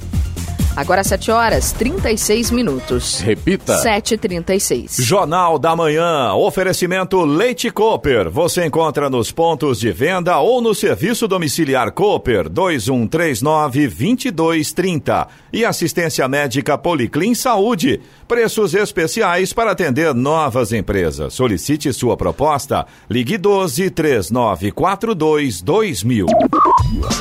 Agora 0.76 1.02
7 1.02 1.31
horas 1.31 1.72
36 1.72 2.50
minutos. 2.50 3.20
Repita. 3.20 3.83
7h36. 3.83 5.02
Jornal 5.02 5.59
da 5.59 5.74
Manhã. 5.74 6.33
Oferecimento 6.35 7.24
Leite 7.24 7.70
Cooper. 7.70 8.31
Você 8.31 8.64
encontra 8.64 9.11
nos 9.11 9.33
pontos 9.33 9.81
de 9.81 9.90
venda 9.90 10.38
ou 10.38 10.61
no 10.61 10.74
serviço 10.74 11.26
domiciliar 11.26 11.90
Cooper 11.92 12.48
2139-2230. 12.48 15.26
E 15.52 15.64
assistência 15.64 16.28
médica 16.28 16.78
Policlin 16.78 17.35
Saúde. 17.35 18.00
Preços 18.28 18.74
especiais 18.74 19.52
para 19.52 19.72
atender 19.72 20.14
novas 20.14 20.72
empresas. 20.72 21.35
Solicite 21.35 21.92
sua 21.92 22.16
proposta. 22.16 22.87
Ligue 23.11 23.37
12 23.37 23.90
3942 23.90 25.61
2000. 25.61 26.26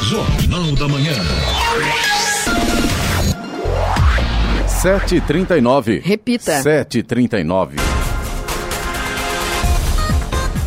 Jornal 0.04 0.76
da 0.76 0.88
Manhã. 0.88 1.14
7h39. 4.78 6.04
Repita. 6.04 6.62
7h39. 6.62 7.78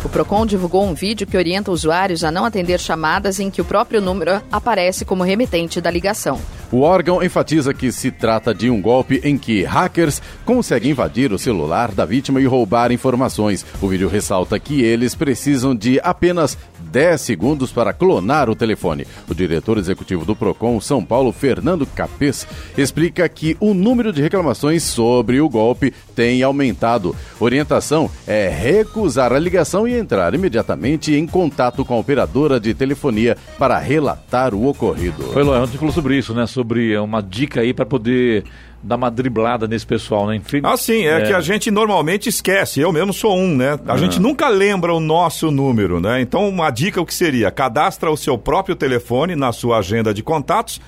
O 0.03 0.09
Procon 0.09 0.45
divulgou 0.45 0.83
um 0.83 0.93
vídeo 0.93 1.25
que 1.25 1.37
orienta 1.37 1.71
usuários 1.71 2.21
a 2.25 2.29
não 2.29 2.43
atender 2.43 2.77
chamadas 2.77 3.39
em 3.39 3.49
que 3.49 3.61
o 3.61 3.65
próprio 3.65 4.01
número 4.01 4.41
aparece 4.51 5.05
como 5.05 5.23
remetente 5.23 5.79
da 5.79 5.89
ligação. 5.89 6.41
O 6.71 6.83
órgão 6.83 7.21
enfatiza 7.21 7.73
que 7.73 7.91
se 7.91 8.09
trata 8.09 8.53
de 8.53 8.69
um 8.69 8.81
golpe 8.81 9.19
em 9.25 9.37
que 9.37 9.63
hackers 9.63 10.21
conseguem 10.45 10.91
invadir 10.91 11.33
o 11.33 11.37
celular 11.37 11.91
da 11.91 12.05
vítima 12.05 12.39
e 12.39 12.45
roubar 12.45 12.93
informações. 12.93 13.65
O 13.81 13.89
vídeo 13.89 14.07
ressalta 14.07 14.57
que 14.57 14.81
eles 14.81 15.13
precisam 15.13 15.75
de 15.75 15.99
apenas 16.01 16.57
10 16.79 17.19
segundos 17.19 17.73
para 17.73 17.91
clonar 17.91 18.49
o 18.49 18.55
telefone. 18.55 19.05
O 19.29 19.35
diretor 19.35 19.77
executivo 19.77 20.23
do 20.23 20.33
Procon 20.33 20.79
São 20.79 21.03
Paulo, 21.03 21.33
Fernando 21.33 21.85
Capês, 21.85 22.47
explica 22.77 23.27
que 23.27 23.57
o 23.59 23.73
número 23.73 24.13
de 24.13 24.21
reclamações 24.21 24.81
sobre 24.83 25.41
o 25.41 25.49
golpe 25.49 25.93
tem 26.15 26.43
aumentado. 26.43 27.15
Orientação 27.39 28.09
é 28.27 28.49
recusar 28.49 29.33
a 29.33 29.39
ligação 29.39 29.87
e 29.87 29.93
entrar 29.93 30.33
imediatamente 30.33 31.13
em 31.15 31.25
contato 31.25 31.83
com 31.83 31.93
a 31.93 31.99
operadora 31.99 32.59
de 32.59 32.73
telefonia 32.73 33.37
para 33.57 33.77
relatar 33.79 34.53
o 34.53 34.67
ocorrido. 34.67 35.23
Foi, 35.33 35.43
Luan, 35.43 35.61
a 35.61 35.65
gente 35.65 35.77
falou 35.77 35.93
sobre 35.93 36.17
isso, 36.17 36.33
né? 36.33 36.45
Sobre 36.45 36.97
uma 36.97 37.21
dica 37.21 37.61
aí 37.61 37.73
para 37.73 37.85
poder 37.85 38.43
dar 38.83 38.95
uma 38.95 39.11
driblada 39.11 39.67
nesse 39.67 39.85
pessoal, 39.85 40.25
né? 40.27 40.37
Enfim, 40.37 40.61
Ah, 40.63 40.75
sim, 40.75 41.05
é, 41.05 41.21
que 41.21 41.33
a 41.33 41.41
gente 41.41 41.69
normalmente 41.69 42.27
esquece. 42.29 42.79
Eu 42.79 42.91
mesmo 42.91 43.13
sou 43.13 43.37
um, 43.37 43.55
né? 43.55 43.79
A 43.87 43.95
gente 43.97 44.19
nunca 44.19 44.47
lembra 44.49 44.93
o 44.93 44.99
nosso 44.99 45.51
número, 45.51 45.99
né? 45.99 46.19
Então, 46.21 46.49
uma 46.49 46.71
dica 46.71 46.99
o 46.99 47.05
que 47.05 47.13
seria? 47.13 47.51
Cadastra 47.51 48.09
o 48.09 48.17
seu 48.17 48.37
próprio 48.37 48.75
telefone 48.75 49.35
na 49.35 49.51
sua 49.51 49.77
agenda 49.77 50.13
de 50.13 50.23
contatos. 50.23 50.81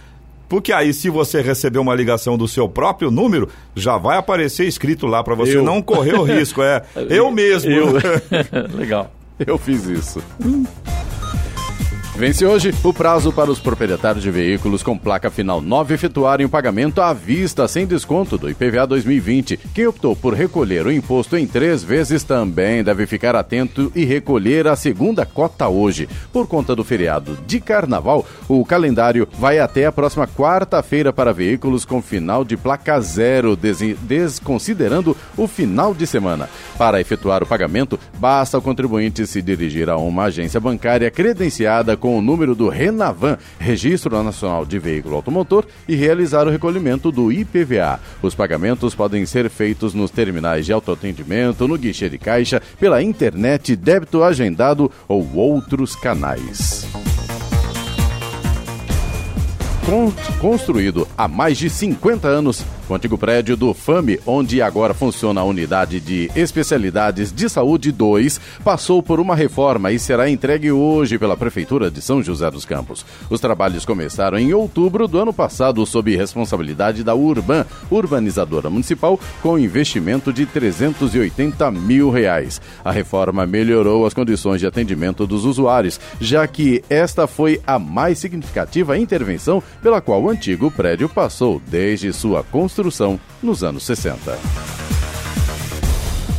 Porque 0.54 0.72
aí, 0.72 0.94
se 0.94 1.10
você 1.10 1.42
receber 1.42 1.80
uma 1.80 1.96
ligação 1.96 2.38
do 2.38 2.48
seu 2.48 2.70
próprio 2.70 3.10
número, 3.10 3.50
já 3.76 3.98
vai 3.98 4.20
aparecer 4.20 4.68
escrito 4.68 5.08
lá 5.08 5.24
para 5.24 5.34
você 5.34 5.58
Eu. 5.58 5.64
não 5.64 5.82
correr 5.82 6.14
o 6.14 6.22
risco. 6.22 6.62
É, 6.62 6.84
eu 7.10 7.32
mesmo. 7.32 7.72
Eu... 7.72 7.88
Legal. 8.78 9.12
Eu 9.40 9.58
fiz 9.58 9.84
isso. 9.88 10.22
Vence 12.16 12.46
hoje 12.46 12.72
o 12.84 12.94
prazo 12.94 13.34
para 13.34 13.50
os 13.50 13.60
proprietários 13.60 14.24
de 14.24 14.30
veículos 14.30 14.84
com 14.84 14.96
placa 14.96 15.32
final 15.32 15.60
9 15.60 15.96
efetuarem 15.96 16.46
o 16.46 16.50
pagamento 16.50 17.02
à 17.02 17.12
vista 17.12 17.68
sem 17.68 17.88
desconto 17.88 18.38
do 18.38 18.48
IPVA 18.48 18.86
2020. 18.86 19.58
Quem 19.74 19.88
optou 19.88 20.16
por 20.16 20.36
recolher 20.36 20.86
o 20.86 20.92
imposto 20.92 21.36
em 21.36 21.48
três 21.48 21.84
vezes 21.84 22.24
também 22.24 22.84
deve 22.84 23.08
ficar 23.08 23.36
atento 23.36 23.92
e 23.96 24.06
recolher 24.06 24.68
a 24.68 24.76
segunda 24.76 25.26
cota 25.26 25.68
hoje. 25.68 26.08
Por 26.32 26.48
conta 26.48 26.76
do 26.76 26.84
feriado 26.84 27.36
de 27.48 27.60
carnaval, 27.60 28.24
o 28.48 28.64
calendário 28.64 29.28
vai 29.40 29.58
até 29.58 29.88
a 29.88 29.92
próxima 29.92 30.28
quarta-feira 30.28 31.12
para 31.12 31.34
veículos 31.34 31.84
com 31.84 32.00
final 32.00 32.46
de 32.46 32.56
placa 32.56 33.02
zero, 33.02 33.58
desconsiderando 34.04 35.18
o 35.36 35.48
final 35.48 35.96
de 35.96 36.06
semana. 36.06 36.48
Para 36.78 37.02
efetuar 37.02 37.42
o 37.42 37.48
pagamento, 37.48 38.00
basta 38.20 38.56
o 38.56 38.62
contribuinte 38.62 39.26
se 39.26 39.42
dirigir 39.42 39.90
a 39.90 39.98
uma 39.98 40.26
agência 40.26 40.60
bancária 40.60 41.10
credenciada 41.10 41.98
com 42.04 42.20
o 42.20 42.22
número 42.22 42.54
do 42.54 42.68
Renavan, 42.68 43.38
Registro 43.58 44.22
Nacional 44.22 44.66
de 44.66 44.78
Veículo 44.78 45.16
Automotor, 45.16 45.66
e 45.88 45.96
realizar 45.96 46.46
o 46.46 46.50
recolhimento 46.50 47.14
do 47.14 47.32
IPVA. 47.32 47.98
Os 48.22 48.36
pagamentos 48.36 48.94
podem 48.94 49.26
ser 49.26 49.50
feitos 49.50 49.94
nos 49.94 50.12
terminais 50.12 50.66
de 50.66 50.74
autoatendimento, 50.74 51.66
no 51.66 51.78
guichê 51.78 52.10
de 52.10 52.18
caixa, 52.18 52.62
pela 52.78 53.02
internet, 53.02 53.74
débito 53.78 54.22
agendado 54.22 54.92
ou 55.08 55.34
outros 55.34 55.96
canais. 55.96 56.86
construído 60.42 61.08
há 61.18 61.28
mais 61.28 61.58
de 61.58 61.70
50 61.70 62.28
anos, 62.28 62.66
o 62.90 62.94
antigo 62.94 63.18
prédio 63.18 63.56
do 63.56 63.74
FAME, 63.74 64.20
onde 64.26 64.62
agora 64.62 64.94
funciona 64.94 65.40
a 65.42 65.46
unidade 65.46 66.00
de 66.00 66.30
especialidades 66.36 67.32
de 67.32 67.48
saúde 67.48 67.92
2, 67.92 68.40
passou 68.64 69.02
por 69.02 69.20
uma 69.20 69.36
reforma 69.36 69.92
e 69.92 70.00
será 70.00 70.30
entregue 70.30 70.72
hoje 70.72 71.18
pela 71.18 71.38
Prefeitura 71.38 71.90
de 71.90 72.02
São 72.02 72.22
José 72.22 72.50
dos 72.52 72.66
Campos. 72.66 73.06
Os 73.30 73.40
trabalhos 73.40 73.86
começaram 73.86 74.38
em 74.38 74.54
outubro 74.54 75.08
do 75.08 75.18
ano 75.18 75.34
passado 75.34 75.86
sob 75.86 76.16
responsabilidade 76.16 77.04
da 77.04 77.16
Urban, 77.16 77.66
urbanizadora 77.90 78.70
municipal, 78.70 79.20
com 79.42 79.58
investimento 79.58 80.34
de 80.34 80.46
380 80.46 81.72
mil 81.72 82.10
reais. 82.10 82.60
A 82.84 82.92
reforma 82.92 83.46
melhorou 83.46 84.06
as 84.06 84.14
condições 84.14 84.60
de 84.60 84.68
atendimento 84.68 85.26
dos 85.26 85.46
usuários, 85.46 86.00
já 86.20 86.46
que 86.48 86.84
esta 86.90 87.28
foi 87.28 87.62
a 87.66 87.80
mais 87.80 88.20
significativa 88.20 88.98
intervenção 88.98 89.64
pela 89.82 90.02
qual 90.02 90.22
o 90.22 90.30
antigo 90.30 90.70
prédio 90.70 91.08
passou 91.08 91.62
desde 91.66 92.12
sua 92.12 92.44
construção 92.44 92.73
nos 93.42 93.64
anos 93.64 93.84
60. 93.84 94.38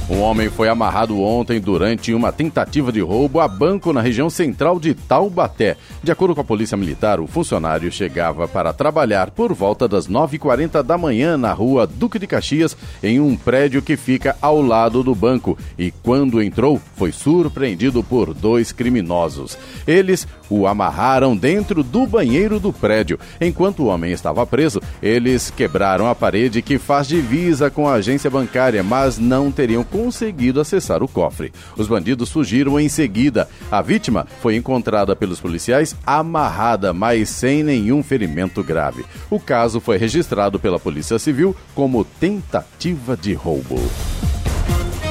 Um 0.08 0.20
homem 0.20 0.50
foi 0.50 0.68
amarrado 0.68 1.18
ontem 1.18 1.58
durante 1.58 2.12
uma 2.12 2.30
tentativa 2.30 2.92
de 2.92 3.00
roubo 3.00 3.40
a 3.40 3.48
banco 3.48 3.90
na 3.90 4.02
região 4.02 4.28
central 4.28 4.78
de 4.78 4.92
Taubaté. 4.92 5.78
De 6.02 6.12
acordo 6.12 6.34
com 6.34 6.42
a 6.42 6.44
Polícia 6.44 6.76
Militar, 6.76 7.20
o 7.20 7.26
funcionário 7.26 7.90
chegava 7.90 8.46
para 8.46 8.74
trabalhar 8.74 9.30
por 9.30 9.54
volta 9.54 9.88
das 9.88 10.06
9h40 10.06 10.82
da 10.82 10.98
manhã 10.98 11.38
na 11.38 11.54
rua 11.54 11.86
Duque 11.86 12.18
de 12.18 12.26
Caxias, 12.26 12.76
em 13.02 13.18
um 13.18 13.34
prédio 13.34 13.80
que 13.80 13.96
fica 13.96 14.36
ao 14.42 14.60
lado 14.60 15.02
do 15.02 15.14
banco. 15.14 15.56
E 15.78 15.90
quando 15.90 16.42
entrou, 16.42 16.78
foi 16.96 17.10
surpreendido 17.10 18.04
por 18.04 18.34
dois 18.34 18.72
criminosos. 18.72 19.56
Eles 19.86 20.28
o 20.50 20.66
amarraram 20.66 21.34
dentro 21.34 21.82
do 21.82 22.06
banheiro 22.06 22.60
do 22.60 22.74
prédio. 22.74 23.18
Enquanto 23.40 23.80
o 23.80 23.86
homem 23.86 24.12
estava 24.12 24.46
preso, 24.46 24.82
eles 25.02 25.50
quebraram 25.50 26.06
a 26.08 26.14
parede 26.14 26.60
que 26.60 26.78
faz 26.78 27.08
divisa 27.08 27.70
com 27.70 27.88
a 27.88 27.94
agência 27.94 28.28
bancária, 28.28 28.82
mas 28.82 29.18
não 29.18 29.50
teriam 29.50 29.82
conseguido 29.94 30.60
acessar 30.60 31.04
o 31.04 31.08
cofre. 31.08 31.52
Os 31.76 31.86
bandidos 31.86 32.32
fugiram 32.32 32.80
em 32.80 32.88
seguida. 32.88 33.48
A 33.70 33.80
vítima 33.80 34.26
foi 34.42 34.56
encontrada 34.56 35.14
pelos 35.14 35.38
policiais 35.38 35.94
amarrada, 36.04 36.92
mas 36.92 37.28
sem 37.28 37.62
nenhum 37.62 38.02
ferimento 38.02 38.60
grave. 38.64 39.04
O 39.30 39.38
caso 39.38 39.80
foi 39.80 39.96
registrado 39.96 40.58
pela 40.58 40.80
Polícia 40.80 41.16
Civil 41.16 41.54
como 41.76 42.04
tentativa 42.04 43.16
de 43.16 43.34
roubo. 43.34 43.80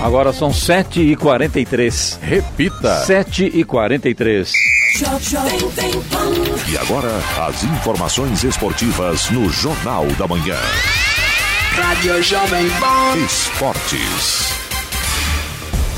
Agora 0.02 0.34
são 0.34 0.50
7h43. 0.50 2.20
Repita: 2.22 3.06
7h43. 3.08 4.52
E 6.70 6.78
agora, 6.78 7.10
as 7.48 7.64
informações 7.64 8.44
esportivas 8.44 9.30
no 9.30 9.50
Jornal 9.50 10.06
da 10.18 10.28
Manhã. 10.28 10.58
Rádio 11.72 12.22
Jovem 12.22 12.70
Pan. 12.82 13.18
Esportes. 13.26 14.63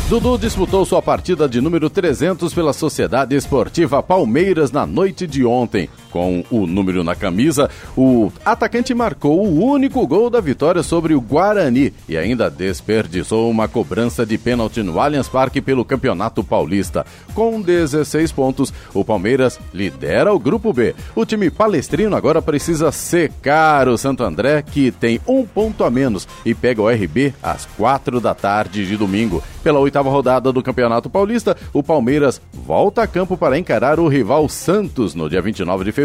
Dudu 0.07 0.37
disputou 0.37 0.85
sua 0.85 1.01
partida 1.01 1.49
de 1.49 1.59
número 1.59 1.89
300 1.89 2.53
pela 2.53 2.73
Sociedade 2.73 3.35
Esportiva 3.35 4.03
Palmeiras 4.03 4.71
na 4.71 4.85
noite 4.85 5.25
de 5.25 5.43
ontem. 5.43 5.89
Com 6.15 6.45
o 6.49 6.65
número 6.65 7.03
na 7.03 7.13
camisa, 7.13 7.69
o 7.93 8.31
atacante 8.45 8.93
marcou 8.93 9.45
o 9.45 9.61
único 9.61 10.07
gol 10.07 10.29
da 10.29 10.39
vitória 10.39 10.81
sobre 10.81 11.13
o 11.13 11.19
Guarani 11.19 11.91
e 12.07 12.15
ainda 12.15 12.49
desperdiçou 12.49 13.51
uma 13.51 13.67
cobrança 13.67 14.25
de 14.25 14.37
pênalti 14.37 14.81
no 14.81 14.97
Allianz 14.97 15.27
Parque 15.27 15.59
pelo 15.59 15.83
Campeonato 15.83 16.41
Paulista. 16.41 17.05
Com 17.33 17.59
16 17.59 18.31
pontos, 18.31 18.73
o 18.93 19.03
Palmeiras 19.03 19.59
lidera 19.73 20.33
o 20.33 20.39
Grupo 20.39 20.71
B. 20.71 20.95
O 21.13 21.25
time 21.25 21.49
palestrino 21.49 22.15
agora 22.15 22.41
precisa 22.41 22.93
secar 22.93 23.89
o 23.89 23.97
Santo 23.97 24.23
André, 24.23 24.61
que 24.61 24.91
tem 24.91 25.19
um 25.27 25.45
ponto 25.45 25.83
a 25.83 25.91
menos 25.91 26.25
e 26.45 26.55
pega 26.55 26.81
o 26.81 26.89
RB 26.89 27.33
às 27.43 27.65
quatro 27.65 28.21
da 28.21 28.33
tarde 28.33 28.87
de 28.87 28.95
domingo. 28.95 29.43
Pela 29.61 29.79
oitava 29.79 30.09
rodada 30.09 30.53
do 30.53 30.63
Campeonato 30.63 31.09
Paulista, 31.09 31.57
o 31.73 31.83
Palmeiras 31.83 32.39
volta 32.53 33.01
a 33.01 33.07
campo 33.07 33.35
para 33.35 33.57
encarar 33.57 33.99
o 33.99 34.07
rival 34.07 34.47
Santos 34.47 35.13
no 35.15 35.27
dia 35.27 35.41
29 35.41 35.83
de 35.83 35.91
fevereiro, 35.91 36.04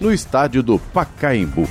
no 0.00 0.12
estádio 0.12 0.62
do 0.62 0.78
Pacaembu. 0.78 1.68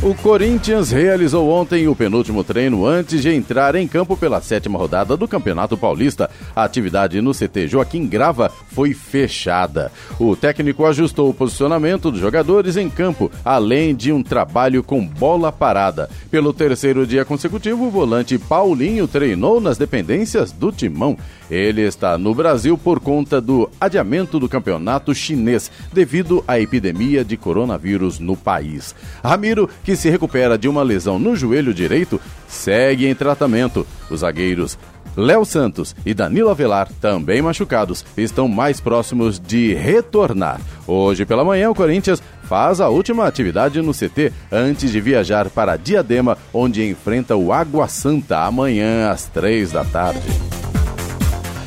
O 0.00 0.14
Corinthians 0.14 0.92
realizou 0.92 1.50
ontem 1.50 1.88
o 1.88 1.96
penúltimo 1.96 2.44
treino 2.44 2.86
antes 2.86 3.20
de 3.20 3.34
entrar 3.34 3.74
em 3.74 3.88
campo 3.88 4.16
pela 4.16 4.40
sétima 4.40 4.78
rodada 4.78 5.16
do 5.16 5.26
Campeonato 5.26 5.76
Paulista. 5.76 6.30
A 6.54 6.62
atividade 6.62 7.20
no 7.20 7.32
CT 7.32 7.66
Joaquim 7.66 8.06
Grava 8.06 8.48
foi 8.48 8.94
fechada. 8.94 9.90
O 10.20 10.36
técnico 10.36 10.86
ajustou 10.86 11.28
o 11.28 11.34
posicionamento 11.34 12.12
dos 12.12 12.20
jogadores 12.20 12.76
em 12.76 12.88
campo, 12.88 13.28
além 13.44 13.92
de 13.92 14.12
um 14.12 14.22
trabalho 14.22 14.84
com 14.84 15.04
bola 15.04 15.50
parada. 15.50 16.08
Pelo 16.30 16.52
terceiro 16.52 17.04
dia 17.04 17.24
consecutivo, 17.24 17.88
o 17.88 17.90
volante 17.90 18.38
Paulinho 18.38 19.08
treinou 19.08 19.60
nas 19.60 19.78
dependências 19.78 20.52
do 20.52 20.70
Timão. 20.70 21.18
Ele 21.50 21.82
está 21.82 22.18
no 22.18 22.34
Brasil 22.34 22.76
por 22.76 23.00
conta 23.00 23.40
do 23.40 23.70
adiamento 23.80 24.38
do 24.38 24.48
campeonato 24.48 25.14
chinês 25.14 25.70
devido 25.92 26.44
à 26.46 26.60
epidemia 26.60 27.24
de 27.24 27.36
coronavírus 27.36 28.18
no 28.18 28.36
país. 28.36 28.94
Ramiro, 29.24 29.68
que 29.82 29.96
se 29.96 30.10
recupera 30.10 30.58
de 30.58 30.68
uma 30.68 30.82
lesão 30.82 31.18
no 31.18 31.34
joelho 31.34 31.72
direito, 31.72 32.20
segue 32.46 33.06
em 33.06 33.14
tratamento. 33.14 33.86
Os 34.10 34.20
zagueiros 34.20 34.78
Léo 35.18 35.44
Santos 35.44 35.96
e 36.06 36.14
Danilo 36.14 36.48
Avelar, 36.48 36.88
também 37.00 37.42
machucados, 37.42 38.04
estão 38.16 38.46
mais 38.46 38.80
próximos 38.80 39.40
de 39.40 39.74
retornar. 39.74 40.60
Hoje 40.86 41.26
pela 41.26 41.44
manhã, 41.44 41.68
o 41.70 41.74
Corinthians 41.74 42.22
faz 42.44 42.80
a 42.80 42.88
última 42.88 43.26
atividade 43.26 43.82
no 43.82 43.92
CT 43.92 44.32
antes 44.50 44.92
de 44.92 45.00
viajar 45.00 45.50
para 45.50 45.76
Diadema, 45.76 46.38
onde 46.54 46.88
enfrenta 46.88 47.34
o 47.34 47.52
Água 47.52 47.88
Santa 47.88 48.38
amanhã 48.44 49.10
às 49.10 49.24
três 49.26 49.72
da 49.72 49.84
tarde. 49.84 50.22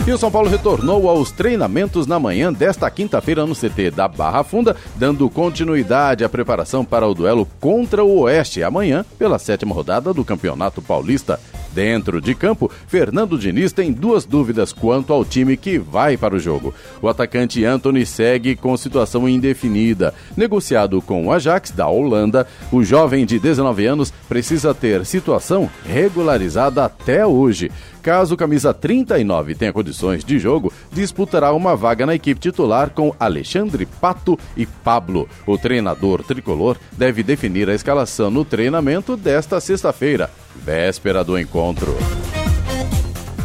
E 0.05 0.11
o 0.11 0.17
São 0.17 0.31
Paulo 0.31 0.49
retornou 0.49 1.07
aos 1.07 1.31
treinamentos 1.31 2.07
na 2.07 2.19
manhã 2.19 2.51
desta 2.51 2.89
quinta-feira 2.89 3.45
no 3.45 3.53
CT 3.53 3.91
da 3.91 4.07
Barra 4.07 4.43
Funda, 4.43 4.75
dando 4.95 5.29
continuidade 5.29 6.23
à 6.23 6.29
preparação 6.29 6.83
para 6.83 7.07
o 7.07 7.13
duelo 7.13 7.47
contra 7.59 8.03
o 8.03 8.21
Oeste 8.21 8.63
amanhã, 8.63 9.05
pela 9.19 9.37
sétima 9.37 9.75
rodada 9.75 10.11
do 10.11 10.25
Campeonato 10.25 10.81
Paulista. 10.81 11.39
Dentro 11.71 12.19
de 12.19 12.35
campo, 12.35 12.69
Fernando 12.87 13.37
Diniz 13.37 13.71
tem 13.71 13.93
duas 13.93 14.25
dúvidas 14.25 14.73
quanto 14.73 15.13
ao 15.13 15.23
time 15.23 15.55
que 15.55 15.77
vai 15.77 16.17
para 16.17 16.35
o 16.35 16.39
jogo. 16.39 16.73
O 17.01 17.07
atacante 17.07 17.63
Anthony 17.63 18.05
segue 18.05 18.55
com 18.57 18.75
situação 18.75 19.29
indefinida. 19.29 20.13
Negociado 20.35 21.01
com 21.01 21.27
o 21.27 21.31
Ajax 21.31 21.71
da 21.71 21.87
Holanda, 21.87 22.45
o 22.71 22.83
jovem 22.83 23.25
de 23.25 23.39
19 23.39 23.85
anos 23.85 24.11
precisa 24.27 24.73
ter 24.73 25.05
situação 25.05 25.69
regularizada 25.85 26.83
até 26.83 27.25
hoje. 27.25 27.71
Caso 28.01 28.33
o 28.33 28.37
camisa 28.37 28.73
39 28.73 29.53
tenha 29.53 29.71
condições 29.71 30.23
de 30.23 30.39
jogo, 30.39 30.73
disputará 30.91 31.53
uma 31.53 31.75
vaga 31.75 32.05
na 32.05 32.15
equipe 32.15 32.41
titular 32.41 32.89
com 32.89 33.13
Alexandre 33.19 33.85
Pato 33.85 34.39
e 34.57 34.65
Pablo. 34.65 35.29
O 35.45 35.57
treinador 35.57 36.23
tricolor 36.23 36.77
deve 36.91 37.21
definir 37.21 37.69
a 37.69 37.75
escalação 37.75 38.31
no 38.31 38.43
treinamento 38.43 39.15
desta 39.15 39.59
sexta-feira, 39.59 40.31
véspera 40.55 41.23
do 41.23 41.37
encontro. 41.37 41.95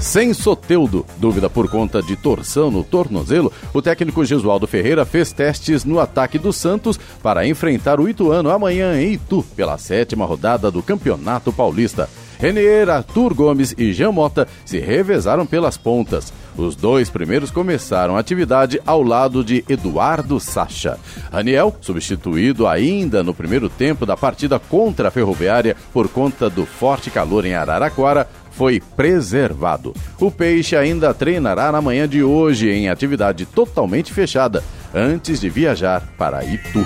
Sem 0.00 0.32
Soteudo, 0.32 1.04
dúvida 1.18 1.50
por 1.50 1.68
conta 1.68 2.00
de 2.00 2.16
torção 2.16 2.70
no 2.70 2.84
tornozelo, 2.84 3.52
o 3.74 3.82
técnico 3.82 4.24
Gesualdo 4.24 4.66
Ferreira 4.66 5.04
fez 5.04 5.32
testes 5.32 5.84
no 5.84 5.98
ataque 5.98 6.38
do 6.38 6.52
Santos 6.52 6.98
para 7.22 7.46
enfrentar 7.46 7.98
o 7.98 8.09
Ituano 8.09 8.50
amanhã 8.50 9.00
em 9.00 9.14
Itu, 9.14 9.42
pela 9.57 9.76
sétima 9.78 10.24
rodada 10.24 10.70
do 10.70 10.82
Campeonato 10.82 11.52
Paulista. 11.52 12.09
Renier, 12.39 12.89
Arthur 12.91 13.34
Gomes 13.34 13.74
e 13.76 13.93
Jean 13.93 14.12
Mota 14.12 14.47
se 14.64 14.78
revezaram 14.78 15.47
pelas 15.47 15.76
pontas. 15.76 16.32
Os 16.57 16.74
dois 16.74 17.11
primeiros 17.11 17.51
começaram 17.51 18.16
a 18.16 18.20
atividade 18.20 18.80
ao 18.87 19.03
lado 19.03 19.45
de 19.45 19.64
Eduardo 19.68 20.41
Sacha. 20.41 20.99
Raniel, 21.30 21.76
substituído 21.80 22.66
ainda 22.66 23.22
no 23.22 23.34
primeiro 23.34 23.68
tempo 23.68 24.07
da 24.07 24.16
partida 24.16 24.59
contra 24.59 25.09
a 25.09 25.11
Ferroviária 25.11 25.76
por 25.93 26.09
conta 26.09 26.49
do 26.49 26.64
forte 26.64 27.11
calor 27.11 27.45
em 27.45 27.55
Araraquara, 27.55 28.26
foi 28.51 28.80
preservado. 28.80 29.95
O 30.18 30.30
Peixe 30.30 30.74
ainda 30.76 31.12
treinará 31.12 31.70
na 31.70 31.82
manhã 31.82 32.09
de 32.09 32.22
hoje 32.22 32.70
em 32.70 32.89
atividade 32.89 33.45
totalmente 33.45 34.14
fechada, 34.14 34.64
antes 34.95 35.41
de 35.41 35.51
viajar 35.51 36.03
para 36.16 36.43
Itu. 36.43 36.84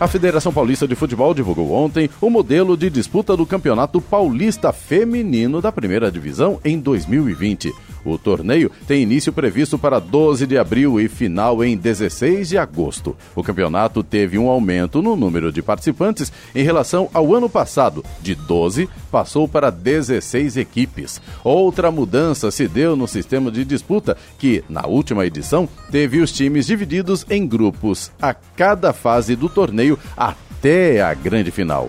A 0.00 0.06
Federação 0.06 0.52
Paulista 0.52 0.86
de 0.86 0.94
Futebol 0.94 1.34
divulgou 1.34 1.72
ontem 1.72 2.08
o 2.20 2.30
modelo 2.30 2.76
de 2.76 2.88
disputa 2.88 3.36
do 3.36 3.44
Campeonato 3.44 4.00
Paulista 4.00 4.72
Feminino 4.72 5.60
da 5.60 5.72
Primeira 5.72 6.08
Divisão 6.08 6.60
em 6.64 6.78
2020. 6.78 7.74
O 8.04 8.16
torneio 8.16 8.70
tem 8.86 9.02
início 9.02 9.32
previsto 9.32 9.78
para 9.78 9.98
12 9.98 10.46
de 10.46 10.58
abril 10.58 11.00
e 11.00 11.08
final 11.08 11.64
em 11.64 11.76
16 11.76 12.48
de 12.48 12.58
agosto. 12.58 13.16
O 13.34 13.42
campeonato 13.42 14.02
teve 14.02 14.38
um 14.38 14.48
aumento 14.48 15.02
no 15.02 15.16
número 15.16 15.52
de 15.52 15.62
participantes 15.62 16.32
em 16.54 16.62
relação 16.62 17.08
ao 17.12 17.34
ano 17.34 17.48
passado, 17.48 18.04
de 18.20 18.34
12 18.34 18.88
passou 19.10 19.48
para 19.48 19.70
16 19.70 20.56
equipes. 20.56 21.20
Outra 21.42 21.90
mudança 21.90 22.50
se 22.50 22.68
deu 22.68 22.96
no 22.96 23.08
sistema 23.08 23.50
de 23.50 23.64
disputa, 23.64 24.16
que 24.38 24.62
na 24.68 24.86
última 24.86 25.26
edição 25.26 25.68
teve 25.90 26.20
os 26.20 26.32
times 26.32 26.66
divididos 26.66 27.26
em 27.30 27.46
grupos 27.46 28.10
a 28.20 28.34
cada 28.34 28.92
fase 28.92 29.34
do 29.34 29.48
torneio 29.48 29.98
até 30.16 31.00
a 31.00 31.14
grande 31.14 31.50
final. 31.50 31.88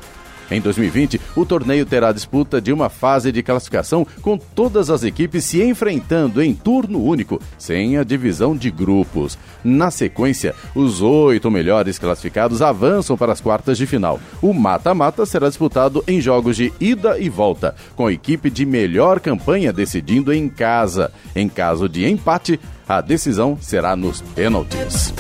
Em 0.52 0.60
2020, 0.60 1.22
o 1.36 1.46
torneio 1.46 1.86
terá 1.86 2.12
disputa 2.12 2.60
de 2.60 2.74
uma 2.74 2.90
fase 2.90 3.32
de 3.32 3.44
classificação 3.44 4.06
com 4.22 4.38
todas 4.38 4.90
as 4.90 5.04
equipes 5.04 5.46
se 5.46 5.62
enfrentando 5.62 6.42
em 6.42 6.54
turno 6.54 7.04
único, 7.04 7.42
sem 7.58 7.98
a 7.98 8.04
divisão 8.04 8.56
de 8.56 8.72
grupos. 8.72 9.38
Na 9.64 9.92
sequência, 9.92 10.56
os 10.74 11.02
oito 11.02 11.52
melhores 11.52 12.00
classificados 12.00 12.62
avançam 12.62 13.18
para 13.18 13.32
as 13.32 13.42
quartas 13.42 13.78
de 13.78 13.86
final. 13.86 14.20
O 14.42 14.54
mata-mata 14.54 15.26
será 15.26 15.48
disputado 15.48 16.04
em 16.08 16.20
jogos 16.20 16.56
de 16.56 16.74
ida 16.80 17.20
e 17.20 17.30
volta, 17.30 17.76
com 17.96 18.08
a 18.08 18.14
equipe 18.14 18.50
de 18.50 18.66
melhor 18.66 19.20
campanha 19.20 19.72
decidindo 19.72 20.34
em 20.34 20.50
casa. 20.50 21.12
Em 21.36 21.48
caso 21.48 21.88
de 21.88 22.06
empate, 22.10 22.60
a 22.88 23.02
decisão 23.02 23.58
será 23.62 23.96
nos 23.96 24.22
pênaltis. 24.22 25.14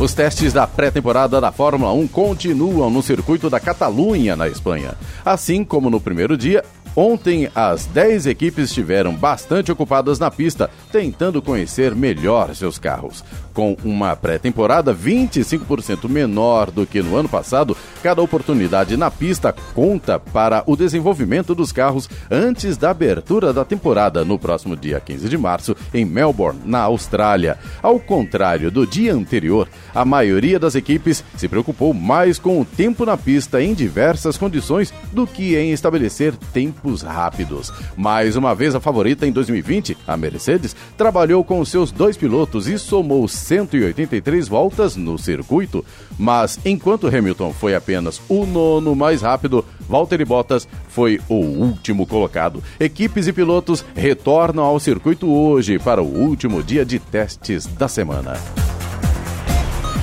Os 0.00 0.14
testes 0.14 0.54
da 0.54 0.66
pré-temporada 0.66 1.38
da 1.42 1.52
Fórmula 1.52 1.92
1 1.92 2.08
continuam 2.08 2.88
no 2.88 3.02
circuito 3.02 3.50
da 3.50 3.60
Catalunha, 3.60 4.34
na 4.34 4.48
Espanha. 4.48 4.94
Assim 5.22 5.62
como 5.62 5.90
no 5.90 6.00
primeiro 6.00 6.38
dia, 6.38 6.64
Ontem, 6.96 7.48
as 7.54 7.86
10 7.86 8.26
equipes 8.26 8.64
estiveram 8.64 9.14
bastante 9.14 9.70
ocupadas 9.70 10.18
na 10.18 10.30
pista, 10.30 10.68
tentando 10.90 11.40
conhecer 11.40 11.94
melhor 11.94 12.54
seus 12.54 12.78
carros. 12.78 13.24
Com 13.54 13.76
uma 13.84 14.16
pré-temporada 14.16 14.94
25% 14.94 16.08
menor 16.08 16.70
do 16.70 16.86
que 16.86 17.00
no 17.00 17.16
ano 17.16 17.28
passado, 17.28 17.76
cada 18.02 18.22
oportunidade 18.22 18.96
na 18.96 19.10
pista 19.10 19.54
conta 19.74 20.18
para 20.18 20.64
o 20.66 20.76
desenvolvimento 20.76 21.54
dos 21.54 21.70
carros 21.70 22.08
antes 22.30 22.76
da 22.76 22.90
abertura 22.90 23.52
da 23.52 23.64
temporada 23.64 24.24
no 24.24 24.38
próximo 24.38 24.76
dia 24.76 24.98
15 24.98 25.28
de 25.28 25.38
março 25.38 25.76
em 25.94 26.04
Melbourne, 26.04 26.60
na 26.64 26.80
Austrália. 26.80 27.58
Ao 27.82 28.00
contrário 28.00 28.70
do 28.70 28.86
dia 28.86 29.14
anterior, 29.14 29.68
a 29.94 30.04
maioria 30.04 30.58
das 30.58 30.74
equipes 30.74 31.24
se 31.36 31.48
preocupou 31.48 31.94
mais 31.94 32.38
com 32.38 32.60
o 32.60 32.64
tempo 32.64 33.04
na 33.04 33.16
pista 33.16 33.62
em 33.62 33.74
diversas 33.74 34.36
condições 34.36 34.92
do 35.12 35.26
que 35.26 35.56
em 35.56 35.72
estabelecer 35.72 36.34
tempos 36.80 37.02
rápidos. 37.02 37.72
Mais 37.96 38.36
uma 38.36 38.54
vez, 38.54 38.74
a 38.74 38.80
favorita 38.80 39.26
em 39.26 39.32
2020, 39.32 39.96
a 40.06 40.16
Mercedes, 40.16 40.74
trabalhou 40.96 41.44
com 41.44 41.64
seus 41.64 41.92
dois 41.92 42.16
pilotos 42.16 42.66
e 42.66 42.78
somou 42.78 43.28
183 43.28 44.48
voltas 44.48 44.96
no 44.96 45.18
circuito. 45.18 45.84
Mas 46.18 46.58
enquanto 46.64 47.06
Hamilton 47.06 47.52
foi 47.52 47.74
apenas 47.74 48.20
o 48.28 48.46
nono 48.46 48.94
mais 48.94 49.22
rápido, 49.22 49.64
Valtteri 49.88 50.24
Bottas 50.24 50.66
foi 50.88 51.20
o 51.28 51.34
último 51.34 52.06
colocado. 52.06 52.62
Equipes 52.78 53.26
e 53.26 53.32
pilotos 53.32 53.84
retornam 53.94 54.64
ao 54.64 54.80
circuito 54.80 55.30
hoje 55.30 55.78
para 55.78 56.02
o 56.02 56.06
último 56.06 56.62
dia 56.62 56.84
de 56.84 56.98
testes 56.98 57.66
da 57.66 57.88
semana. 57.88 58.34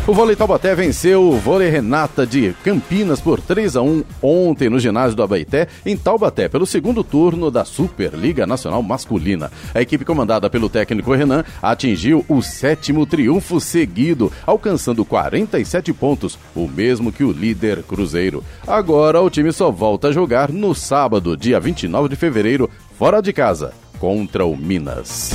O 0.07 0.13
vôlei 0.13 0.37
Taubaté 0.37 0.73
venceu 0.73 1.21
o 1.21 1.37
vôlei 1.37 1.69
Renata 1.69 2.25
de 2.25 2.55
Campinas 2.63 3.19
por 3.19 3.41
3 3.41 3.75
a 3.75 3.81
1 3.81 4.05
ontem 4.21 4.69
no 4.69 4.79
ginásio 4.79 5.17
do 5.17 5.21
Abaité, 5.21 5.67
em 5.85 5.97
Taubaté, 5.97 6.47
pelo 6.47 6.65
segundo 6.65 7.03
turno 7.03 7.51
da 7.51 7.65
Superliga 7.65 8.47
Nacional 8.47 8.81
Masculina. 8.81 9.51
A 9.75 9.81
equipe 9.81 10.05
comandada 10.05 10.49
pelo 10.49 10.69
técnico 10.69 11.13
Renan 11.13 11.43
atingiu 11.61 12.23
o 12.29 12.41
sétimo 12.41 13.05
triunfo 13.05 13.59
seguido, 13.59 14.31
alcançando 14.45 15.03
47 15.03 15.91
pontos, 15.91 16.39
o 16.55 16.69
mesmo 16.69 17.11
que 17.11 17.25
o 17.25 17.33
líder 17.33 17.83
Cruzeiro. 17.83 18.41
Agora 18.65 19.21
o 19.21 19.29
time 19.29 19.51
só 19.51 19.69
volta 19.69 20.07
a 20.07 20.13
jogar 20.13 20.53
no 20.53 20.73
sábado, 20.73 21.35
dia 21.35 21.59
29 21.59 22.07
de 22.07 22.15
fevereiro, 22.15 22.69
fora 22.97 23.19
de 23.19 23.33
casa, 23.33 23.73
contra 23.99 24.45
o 24.45 24.55
Minas. 24.55 25.33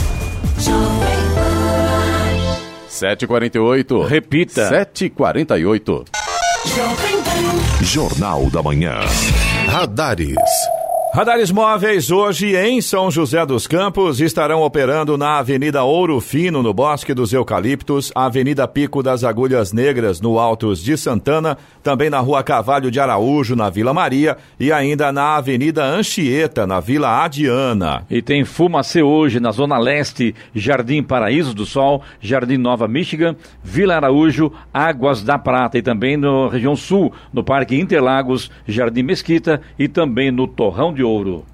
7h48. 3.03 4.07
Repita. 4.07 4.71
7h48. 4.71 6.05
Jornal 7.83 8.49
da 8.51 8.63
Manhã. 8.63 9.01
Radares. 9.67 10.37
Radares 11.15 11.51
móveis 11.51 12.11
hoje 12.11 12.57
em 12.57 12.81
São 12.81 13.11
José 13.11 13.45
dos 13.45 13.67
Campos 13.67 14.19
estarão 14.19 14.63
operando 14.63 15.19
na 15.19 15.37
Avenida 15.37 15.85
Ouro 15.85 16.19
Fino, 16.23 16.63
no 16.63 16.73
Bosque 16.73 17.13
dos 17.13 17.35
Eucaliptos, 17.35 18.11
Avenida 18.15 18.67
Pico 18.67 19.03
das 19.03 19.23
Agulhas 19.23 19.75
Negras, 19.75 20.23
no 20.23 20.39
Altos 20.39 20.83
de 20.83 20.97
Santana, 20.97 21.59
também 21.83 22.09
na 22.09 22.19
Rua 22.19 22.43
Cavalho 22.43 22.91
de 22.91 22.99
Araújo, 22.99 23.55
na 23.55 23.69
Vila 23.69 23.93
Maria, 23.93 24.39
e 24.59 24.73
ainda 24.73 25.13
na 25.13 25.37
Avenida 25.37 25.85
Anchieta, 25.85 26.67
na 26.67 26.81
Vila 26.81 27.23
Adiana. 27.23 28.07
E 28.11 28.23
tem 28.23 28.43
Fumacê 28.43 29.03
hoje 29.03 29.39
na 29.39 29.51
Zona 29.51 29.77
Leste, 29.77 30.35
Jardim 30.55 31.03
Paraíso 31.03 31.53
do 31.53 31.67
Sol, 31.67 32.01
Jardim 32.23 32.57
Nova 32.57 32.89
Michigan, 32.89 33.37
Vila 33.63 33.97
Araújo, 33.97 34.51
Águas 34.73 35.23
da 35.23 35.39
Prata 35.39 35.77
e 35.77 35.83
também 35.83 36.17
na 36.17 36.49
região 36.49 36.75
sul, 36.75 37.13
no 37.35 37.45
Parque 37.45 37.79
Interlagos, 37.79 38.51
Jardim 38.67 39.03
Mesquita 39.03 39.61
e 39.79 39.89
também 39.89 40.31
no 40.31 40.49
Torrão 40.49 40.95
de 40.95 41.02
Ouro. 41.03 41.45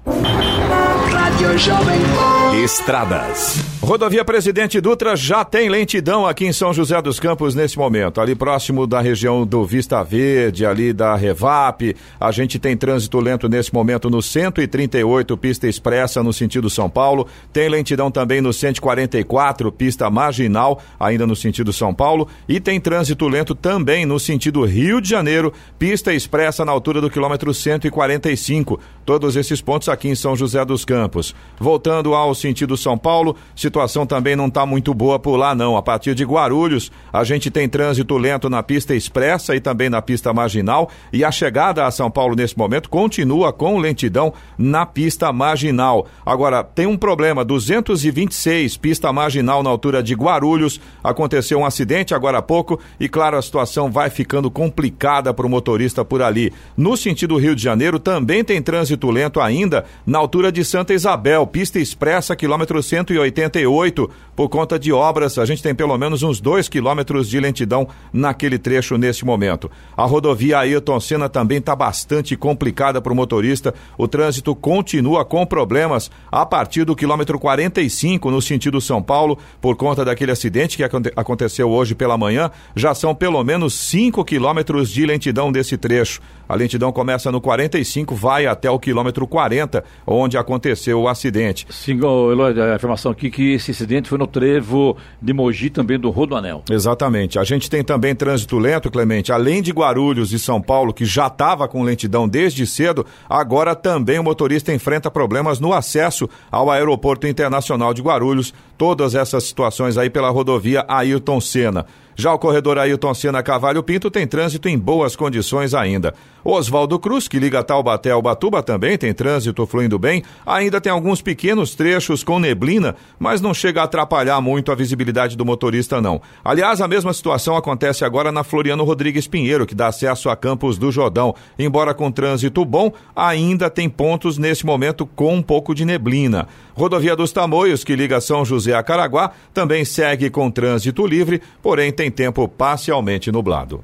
Estradas. 2.53 3.63
Rodovia 3.81 4.25
Presidente 4.25 4.81
Dutra 4.81 5.15
já 5.15 5.45
tem 5.45 5.69
lentidão 5.69 6.27
aqui 6.27 6.45
em 6.45 6.51
São 6.51 6.73
José 6.73 7.01
dos 7.01 7.19
Campos 7.19 7.55
nesse 7.55 7.77
momento. 7.77 8.19
Ali 8.19 8.35
próximo 8.35 8.85
da 8.85 8.99
região 8.99 9.45
do 9.47 9.65
Vista 9.65 10.03
Verde, 10.03 10.65
ali 10.65 10.91
da 10.91 11.15
Revap. 11.15 11.95
A 12.19 12.31
gente 12.31 12.59
tem 12.59 12.75
trânsito 12.75 13.19
lento 13.19 13.47
nesse 13.47 13.73
momento 13.73 14.09
no 14.09 14.21
138, 14.21 15.37
pista 15.37 15.65
expressa 15.67 16.21
no 16.21 16.33
sentido 16.33 16.69
São 16.69 16.89
Paulo. 16.89 17.25
Tem 17.53 17.69
lentidão 17.69 18.11
também 18.11 18.41
no 18.41 18.51
144, 18.51 19.71
pista 19.71 20.09
marginal, 20.09 20.81
ainda 20.99 21.25
no 21.25 21.35
sentido 21.35 21.71
São 21.71 21.93
Paulo. 21.93 22.27
E 22.49 22.59
tem 22.59 22.79
trânsito 22.81 23.27
lento 23.27 23.55
também 23.55 24.05
no 24.05 24.19
sentido 24.19 24.65
Rio 24.65 24.99
de 24.99 25.09
Janeiro, 25.09 25.53
pista 25.79 26.13
expressa 26.13 26.65
na 26.65 26.71
altura 26.71 26.99
do 26.99 27.09
quilômetro 27.09 27.53
145. 27.53 28.79
Todos 29.05 29.35
esses 29.35 29.61
pontos 29.61 29.87
aqui 29.87 30.09
em 30.09 30.15
São 30.15 30.35
José 30.35 30.63
dos 30.65 30.83
Campos. 30.83 31.28
Voltando 31.59 32.13
ao 32.13 32.33
sentido 32.33 32.77
São 32.77 32.97
Paulo, 32.97 33.35
situação 33.53 34.05
também 34.05 34.35
não 34.35 34.47
está 34.47 34.65
muito 34.65 34.93
boa 34.93 35.19
por 35.19 35.35
lá 35.35 35.53
não. 35.53 35.75
A 35.75 35.81
partir 35.81 36.15
de 36.15 36.23
Guarulhos, 36.23 36.89
a 37.11 37.23
gente 37.25 37.51
tem 37.51 37.67
trânsito 37.67 38.17
lento 38.17 38.49
na 38.49 38.63
pista 38.63 38.95
expressa 38.95 39.55
e 39.55 39.59
também 39.59 39.89
na 39.89 40.01
pista 40.01 40.33
marginal 40.33 40.89
e 41.11 41.23
a 41.23 41.31
chegada 41.31 41.85
a 41.85 41.91
São 41.91 42.09
Paulo 42.09 42.35
nesse 42.35 42.57
momento 42.57 42.89
continua 42.89 43.51
com 43.51 43.77
lentidão 43.77 44.33
na 44.57 44.85
pista 44.85 45.33
marginal. 45.33 46.07
Agora, 46.25 46.63
tem 46.63 46.85
um 46.85 46.97
problema, 46.97 47.43
226, 47.43 48.77
pista 48.77 49.11
marginal 49.11 49.61
na 49.61 49.69
altura 49.69 50.01
de 50.01 50.13
Guarulhos, 50.13 50.79
aconteceu 51.03 51.59
um 51.59 51.65
acidente 51.65 52.15
agora 52.15 52.37
há 52.37 52.41
pouco 52.41 52.79
e 52.99 53.09
claro, 53.09 53.37
a 53.37 53.41
situação 53.41 53.91
vai 53.91 54.09
ficando 54.09 54.49
complicada 54.49 55.33
para 55.33 55.45
o 55.45 55.49
motorista 55.49 56.05
por 56.05 56.21
ali. 56.21 56.53
No 56.77 56.95
sentido 56.95 57.37
Rio 57.37 57.55
de 57.55 57.61
Janeiro, 57.61 57.99
também 57.99 58.43
tem 58.43 58.61
trânsito 58.61 59.11
lento 59.11 59.41
ainda 59.41 59.85
na 60.05 60.17
altura 60.17 60.51
de 60.51 60.63
Santa 60.63 60.93
Isabel, 60.93 61.18
pista 61.51 61.79
expressa, 61.79 62.35
quilômetro 62.35 62.81
188, 62.81 64.09
por 64.35 64.49
conta 64.49 64.79
de 64.79 64.91
obras. 64.91 65.37
A 65.37 65.45
gente 65.45 65.61
tem 65.61 65.75
pelo 65.75 65.97
menos 65.97 66.23
uns 66.23 66.39
dois 66.39 66.69
quilômetros 66.69 67.29
de 67.29 67.39
lentidão 67.39 67.87
naquele 68.13 68.57
trecho 68.57 68.97
nesse 68.97 69.25
momento. 69.25 69.69
A 69.95 70.05
rodovia 70.05 70.59
Ayrton 70.59 70.99
Senna 70.99 71.27
também 71.27 71.57
está 71.57 71.75
bastante 71.75 72.35
complicada 72.37 73.01
para 73.01 73.11
o 73.11 73.15
motorista. 73.15 73.73
O 73.97 74.07
trânsito 74.07 74.55
continua 74.55 75.25
com 75.25 75.45
problemas 75.45 76.09
a 76.31 76.45
partir 76.45 76.85
do 76.85 76.95
quilômetro 76.95 77.37
45 77.37 78.31
no 78.31 78.41
sentido 78.41 78.79
São 78.79 79.01
Paulo, 79.01 79.37
por 79.59 79.75
conta 79.75 80.05
daquele 80.05 80.31
acidente 80.31 80.77
que 80.77 80.83
aconte 80.83 81.11
aconteceu 81.15 81.69
hoje 81.69 81.93
pela 81.93 82.17
manhã. 82.17 82.49
Já 82.75 82.93
são 82.93 83.13
pelo 83.13 83.43
menos 83.43 83.73
5 83.73 84.23
quilômetros 84.23 84.89
de 84.89 85.05
lentidão 85.05 85.51
desse 85.51 85.77
trecho. 85.77 86.21
A 86.47 86.55
lentidão 86.55 86.91
começa 86.91 87.31
no 87.31 87.41
45, 87.41 88.15
vai 88.15 88.47
até 88.47 88.71
o 88.71 88.79
quilômetro 88.79 89.27
40, 89.27 89.83
onde 90.07 90.37
aconteceu 90.37 91.01
o 91.01 91.07
acidente. 91.09 91.65
Sim, 91.69 91.97
Eloy, 91.97 92.59
a 92.59 92.75
informação 92.75 93.11
aqui 93.11 93.29
que 93.29 93.53
esse 93.53 93.71
acidente 93.71 94.09
foi 94.09 94.17
no 94.17 94.27
trevo 94.27 94.97
de 95.21 95.33
Mogi, 95.33 95.69
também 95.69 95.99
do 95.99 96.09
Rodoanel. 96.09 96.63
Exatamente. 96.69 97.37
A 97.39 97.43
gente 97.43 97.69
tem 97.69 97.83
também 97.83 98.15
trânsito 98.15 98.57
lento, 98.57 98.91
Clemente, 98.91 99.31
além 99.31 99.61
de 99.61 99.71
Guarulhos 99.71 100.31
e 100.33 100.39
São 100.39 100.61
Paulo, 100.61 100.93
que 100.93 101.05
já 101.05 101.27
estava 101.27 101.67
com 101.67 101.83
lentidão 101.83 102.27
desde 102.27 102.65
cedo, 102.65 103.05
agora 103.29 103.75
também 103.75 104.19
o 104.19 104.23
motorista 104.23 104.73
enfrenta 104.73 105.11
problemas 105.11 105.59
no 105.59 105.73
acesso 105.73 106.29
ao 106.51 106.69
Aeroporto 106.69 107.27
Internacional 107.27 107.93
de 107.93 108.01
Guarulhos. 108.01 108.53
Todas 108.79 109.13
essas 109.13 109.43
situações 109.43 109.97
aí 109.97 110.09
pela 110.09 110.29
rodovia 110.29 110.85
Ayrton 110.87 111.41
Senna. 111.41 111.85
Já 112.19 112.33
o 112.33 112.37
corredor 112.37 112.77
Ailton 112.77 113.13
Senna 113.13 113.41
Cavalho 113.41 113.81
Pinto 113.81 114.11
tem 114.11 114.27
trânsito 114.27 114.67
em 114.67 114.77
boas 114.77 115.15
condições 115.15 115.73
ainda. 115.73 116.13
Oswaldo 116.43 116.99
Cruz, 116.99 117.29
que 117.29 117.39
liga 117.39 117.63
Taubaté 117.63 118.11
ao 118.11 118.21
Batuba, 118.21 118.61
também 118.61 118.97
tem 118.97 119.13
trânsito 119.13 119.65
fluindo 119.65 119.97
bem. 119.97 120.21
Ainda 120.45 120.81
tem 120.81 120.91
alguns 120.91 121.21
pequenos 121.21 121.75
trechos 121.75 122.21
com 122.21 122.37
neblina, 122.37 122.95
mas 123.17 123.39
não 123.39 123.53
chega 123.53 123.79
a 123.79 123.83
atrapalhar 123.85 124.41
muito 124.41 124.69
a 124.69 124.75
visibilidade 124.75 125.37
do 125.37 125.45
motorista, 125.45 126.01
não. 126.01 126.21
Aliás, 126.43 126.81
a 126.81 126.89
mesma 126.89 127.13
situação 127.13 127.55
acontece 127.55 128.03
agora 128.03 128.33
na 128.33 128.43
Floriano 128.43 128.83
Rodrigues 128.83 129.25
Pinheiro, 129.25 129.65
que 129.65 129.75
dá 129.75 129.87
acesso 129.87 130.29
a 130.29 130.35
Campos 130.35 130.77
do 130.77 130.91
Jordão. 130.91 131.33
Embora 131.57 131.93
com 131.93 132.11
trânsito 132.11 132.65
bom, 132.65 132.91
ainda 133.15 133.69
tem 133.69 133.89
pontos 133.89 134.37
nesse 134.37 134.65
momento 134.65 135.05
com 135.05 135.35
um 135.35 135.41
pouco 135.41 135.73
de 135.73 135.85
neblina. 135.85 136.49
Rodovia 136.79 137.13
dos 137.13 137.33
Tamoios, 137.33 137.83
que 137.83 137.93
liga 137.93 138.21
São 138.21 138.45
José 138.45 138.73
a 138.73 138.81
Caraguá, 138.81 139.33
também 139.53 139.83
segue 139.83 140.29
com 140.29 140.49
trânsito 140.49 141.05
livre, 141.05 141.41
porém 141.61 141.91
tem 141.91 142.09
tempo 142.09 142.47
parcialmente 142.47 143.29
nublado. 143.33 143.83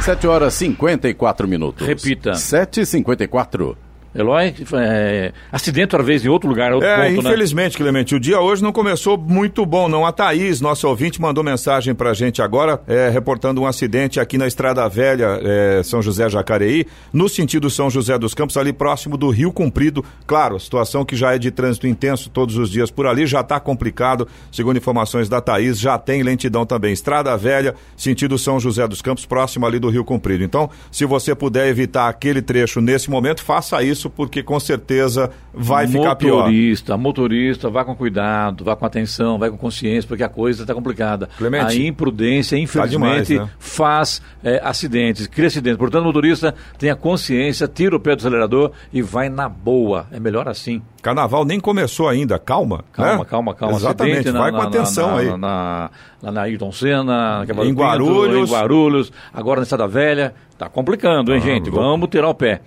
7 0.00 0.26
horas 0.26 0.54
e 0.54 0.66
54 0.66 1.46
minutos. 1.46 1.86
Repita. 1.86 2.34
7 2.34 2.80
e 2.80 2.86
54 2.86 3.89
Eloy, 4.14 4.54
é, 4.74 5.32
acidente 5.52 5.94
outra 5.94 6.02
vez 6.02 6.24
em 6.24 6.28
outro 6.28 6.48
lugar, 6.48 6.72
outro 6.72 6.88
É, 6.88 7.08
ponto, 7.10 7.22
né? 7.22 7.28
infelizmente, 7.30 7.76
Clemente, 7.76 8.14
o 8.14 8.20
dia 8.20 8.40
hoje 8.40 8.62
não 8.62 8.72
começou 8.72 9.16
muito 9.16 9.64
bom, 9.64 9.88
não. 9.88 10.04
A 10.04 10.12
Thaís, 10.12 10.60
nossa 10.60 10.88
ouvinte, 10.88 11.20
mandou 11.20 11.44
mensagem 11.44 11.94
pra 11.94 12.12
gente 12.14 12.42
agora, 12.42 12.80
é, 12.88 13.08
reportando 13.08 13.60
um 13.60 13.66
acidente 13.66 14.18
aqui 14.18 14.36
na 14.38 14.46
Estrada 14.46 14.88
Velha, 14.88 15.38
é, 15.42 15.82
São 15.82 16.02
José 16.02 16.28
Jacareí, 16.28 16.86
no 17.12 17.28
sentido 17.28 17.70
São 17.70 17.88
José 17.90 18.18
dos 18.18 18.34
Campos, 18.34 18.56
ali 18.56 18.72
próximo 18.72 19.16
do 19.16 19.30
Rio 19.30 19.52
Comprido. 19.52 20.04
Claro, 20.26 20.58
situação 20.58 21.04
que 21.04 21.14
já 21.16 21.34
é 21.34 21.38
de 21.38 21.50
trânsito 21.50 21.86
intenso 21.86 22.30
todos 22.30 22.56
os 22.56 22.70
dias 22.70 22.90
por 22.90 23.06
ali, 23.06 23.26
já 23.26 23.40
está 23.40 23.60
complicado, 23.60 24.26
segundo 24.50 24.76
informações 24.76 25.28
da 25.28 25.40
Thaís, 25.40 25.78
já 25.78 25.98
tem 25.98 26.22
lentidão 26.22 26.64
também. 26.66 26.92
Estrada 26.92 27.36
Velha, 27.36 27.74
sentido 27.96 28.38
São 28.38 28.58
José 28.60 28.86
dos 28.88 29.02
Campos, 29.02 29.26
próximo 29.26 29.66
ali 29.66 29.78
do 29.78 29.88
Rio 29.88 30.04
Comprido. 30.04 30.42
Então, 30.44 30.70
se 30.90 31.04
você 31.04 31.34
puder 31.34 31.68
evitar 31.68 32.08
aquele 32.08 32.40
trecho 32.42 32.80
nesse 32.80 33.10
momento, 33.10 33.42
faça 33.42 33.82
isso, 33.82 33.99
porque 34.08 34.42
com 34.42 34.58
certeza 34.60 35.30
vai 35.52 35.86
ficar 35.86 36.14
pior. 36.16 36.36
Motorista, 36.44 36.96
motorista, 36.96 37.68
vá 37.68 37.84
com 37.84 37.94
cuidado, 37.94 38.64
vá 38.64 38.74
com 38.76 38.86
atenção, 38.86 39.38
vá 39.38 39.50
com 39.50 39.58
consciência, 39.58 40.06
porque 40.08 40.22
a 40.22 40.28
coisa 40.28 40.62
está 40.62 40.72
complicada. 40.72 41.28
Clemente, 41.36 41.66
a 41.66 41.86
imprudência, 41.86 42.56
infelizmente, 42.56 43.26
demais, 43.34 43.48
né? 43.48 43.54
faz 43.58 44.22
é, 44.44 44.60
acidentes, 44.64 45.26
cria 45.26 45.48
acidentes. 45.48 45.76
Portanto, 45.78 46.02
o 46.02 46.06
motorista 46.06 46.54
tenha 46.78 46.94
consciência, 46.94 47.66
tira 47.68 47.96
o 47.96 48.00
pé 48.00 48.14
do 48.14 48.20
acelerador 48.20 48.70
e 48.92 49.02
vai 49.02 49.28
na 49.28 49.48
boa. 49.48 50.06
É 50.12 50.20
melhor 50.20 50.48
assim. 50.48 50.80
Carnaval 51.02 51.44
nem 51.44 51.58
começou 51.58 52.08
ainda, 52.08 52.38
calma. 52.38 52.84
Calma, 52.92 53.18
né? 53.18 53.24
calma, 53.28 53.54
calma. 53.54 53.76
Exatamente, 53.76 54.16
Acidente 54.18 54.38
vai 54.38 54.50
na- 54.52 54.56
com 54.58 54.62
na- 54.62 54.68
atenção 54.68 55.10
na- 55.12 55.16
aí. 55.18 55.26
Na, 55.30 55.36
na, 55.38 55.90
lá 56.22 56.32
na 56.32 56.42
Ayrton 56.42 56.70
Senna, 56.72 57.42
Em 57.44 57.46
Pinto, 57.54 57.74
Guarulhos. 57.80 58.48
em 58.50 58.52
Guarulhos, 58.52 59.12
agora 59.32 59.60
na 59.60 59.62
Estrada 59.64 59.88
Velha. 59.88 60.34
Tá 60.58 60.68
complicando, 60.68 61.32
hein, 61.34 61.40
gente? 61.40 61.70
Vamos 61.70 62.08
tirar 62.10 62.28
o 62.28 62.34
pé. 62.34 62.60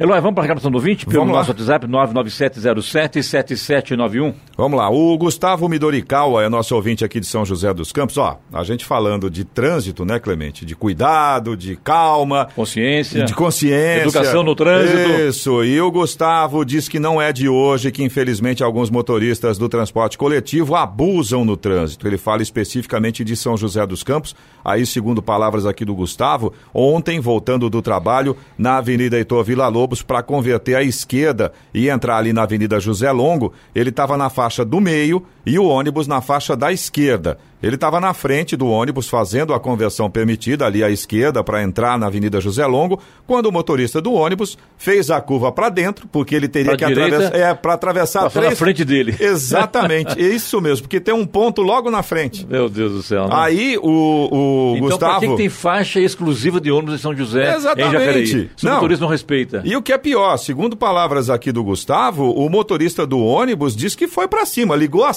Eloy, 0.00 0.20
vamos 0.20 0.34
para 0.34 0.42
a 0.42 0.46
reclamação 0.46 0.70
do 0.70 0.76
ouvinte? 0.76 1.04
Pelo 1.04 1.18
Vamos 1.18 1.32
lá. 1.34 1.40
nosso 1.40 1.50
WhatsApp, 1.50 1.84
997077791. 1.88 4.32
Vamos 4.56 4.78
lá, 4.78 4.88
o 4.88 5.18
Gustavo 5.18 5.68
Midorikawa 5.68 6.44
é 6.44 6.48
nosso 6.48 6.72
ouvinte 6.76 7.04
aqui 7.04 7.18
de 7.18 7.26
São 7.26 7.44
José 7.44 7.74
dos 7.74 7.90
Campos. 7.90 8.16
Ó, 8.16 8.38
a 8.52 8.62
gente 8.62 8.84
falando 8.84 9.28
de 9.28 9.44
trânsito, 9.44 10.04
né, 10.04 10.20
Clemente? 10.20 10.64
De 10.64 10.76
cuidado, 10.76 11.56
de 11.56 11.74
calma, 11.74 12.46
Consciência. 12.54 13.24
de 13.24 13.34
consciência. 13.34 14.02
Educação 14.02 14.44
no 14.44 14.54
trânsito. 14.54 15.10
Isso, 15.28 15.64
e 15.64 15.80
o 15.80 15.90
Gustavo 15.90 16.64
diz 16.64 16.88
que 16.88 17.00
não 17.00 17.20
é 17.20 17.32
de 17.32 17.48
hoje 17.48 17.90
que, 17.90 18.04
infelizmente, 18.04 18.62
alguns 18.62 18.90
motoristas 18.90 19.58
do 19.58 19.68
transporte 19.68 20.16
coletivo 20.16 20.76
abusam 20.76 21.44
no 21.44 21.56
trânsito. 21.56 22.06
Ele 22.06 22.18
fala 22.18 22.40
especificamente 22.40 23.24
de 23.24 23.34
São 23.34 23.56
José 23.56 23.84
dos 23.84 24.04
Campos. 24.04 24.36
Aí, 24.64 24.86
segundo 24.86 25.20
palavras 25.20 25.66
aqui 25.66 25.84
do 25.84 25.92
Gustavo, 25.94 26.52
ontem, 26.72 27.18
voltando 27.18 27.68
do 27.68 27.82
trabalho 27.82 28.36
na 28.56 28.76
Avenida 28.76 29.16
Heitor 29.16 29.42
Vila 29.42 29.66
Lobos 29.66 29.87
para 30.02 30.22
converter 30.22 30.74
à 30.74 30.82
esquerda 30.82 31.52
e 31.72 31.88
entrar 31.88 32.16
ali 32.18 32.32
na 32.32 32.42
Avenida 32.42 32.78
José 32.80 33.10
Longo, 33.10 33.52
ele 33.74 33.90
estava 33.90 34.16
na 34.16 34.30
faixa 34.30 34.64
do 34.64 34.80
meio 34.80 35.24
e 35.48 35.58
o 35.58 35.64
ônibus 35.64 36.06
na 36.06 36.20
faixa 36.20 36.56
da 36.56 36.72
esquerda. 36.72 37.38
Ele 37.60 37.74
estava 37.74 37.98
na 37.98 38.14
frente 38.14 38.56
do 38.56 38.68
ônibus 38.68 39.08
fazendo 39.08 39.52
a 39.52 39.58
conversão 39.58 40.08
permitida 40.08 40.64
ali 40.64 40.84
à 40.84 40.90
esquerda 40.90 41.42
para 41.42 41.60
entrar 41.62 41.98
na 41.98 42.06
Avenida 42.06 42.40
José 42.40 42.64
Longo, 42.64 43.00
quando 43.26 43.46
o 43.46 43.52
motorista 43.52 44.00
do 44.00 44.12
ônibus 44.12 44.56
fez 44.76 45.10
a 45.10 45.20
curva 45.20 45.50
para 45.50 45.68
dentro, 45.68 46.06
porque 46.06 46.36
ele 46.36 46.46
teria 46.46 46.76
Pra 46.76 46.76
que 46.76 46.84
atravessar, 46.84 47.34
é, 47.34 47.54
para 47.54 47.74
atravessar 47.74 48.22
Passou 48.22 48.42
três... 48.42 48.52
na 48.52 48.56
frente 48.56 48.84
dele. 48.84 49.16
Exatamente, 49.18 50.20
é 50.20 50.28
isso 50.28 50.60
mesmo, 50.60 50.82
porque 50.82 51.00
tem 51.00 51.12
um 51.12 51.26
ponto 51.26 51.60
logo 51.60 51.90
na 51.90 52.00
frente. 52.02 52.46
Meu 52.48 52.68
Deus 52.68 52.92
do 52.92 53.02
céu. 53.02 53.24
né? 53.26 53.30
Aí 53.32 53.76
o, 53.78 53.88
o 53.90 54.74
então, 54.76 54.88
Gustavo. 54.88 55.18
pra 55.20 55.28
que, 55.28 55.36
tem 55.36 55.48
faixa 55.48 56.00
exclusiva 56.00 56.60
de 56.60 56.70
ônibus 56.70 56.94
em 56.94 56.98
São 56.98 57.16
José, 57.16 57.56
Exatamente. 57.56 58.36
em 58.36 58.40
o 58.42 58.48
Não. 58.62 58.74
motorista 58.74 59.04
não 59.04 59.10
respeita. 59.10 59.62
E 59.64 59.74
o 59.76 59.82
que 59.82 59.92
é 59.92 59.98
pior, 59.98 60.36
segundo 60.36 60.76
palavras 60.76 61.28
aqui 61.28 61.50
do 61.50 61.64
Gustavo, 61.64 62.30
o 62.30 62.48
motorista 62.48 63.04
do 63.04 63.18
ônibus 63.18 63.74
disse 63.74 63.96
que 63.96 64.06
foi 64.06 64.28
pra 64.28 64.46
cima, 64.46 64.76
ligou 64.76 65.04
a 65.04 65.12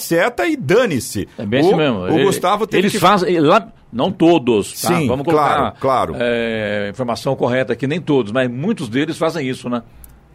e 0.48 0.58
dane-se. 0.58 1.28
É 1.38 1.46
bem 1.46 1.62
o, 1.62 1.66
assim 1.68 1.76
mesmo. 1.76 2.06
O 2.06 2.26
Gustavo 2.26 2.68
teve 2.68 2.84
Eles 2.84 2.92
que 2.94 3.00
fazem. 3.00 3.40
Lá, 3.40 3.68
não 3.92 4.12
todos, 4.12 4.82
tá? 4.82 4.88
Sim, 4.88 5.08
Vamos 5.08 5.26
colocar 5.26 5.56
claro, 5.56 5.76
claro. 5.80 6.16
é, 6.18 6.90
informação 6.90 7.36
correta 7.36 7.74
aqui, 7.74 7.88
nem 7.88 8.00
todos, 8.00 8.32
mas 8.32 8.50
muitos 8.50 8.88
deles 8.88 9.18
fazem 9.18 9.48
isso, 9.48 9.70
né? 9.70 9.84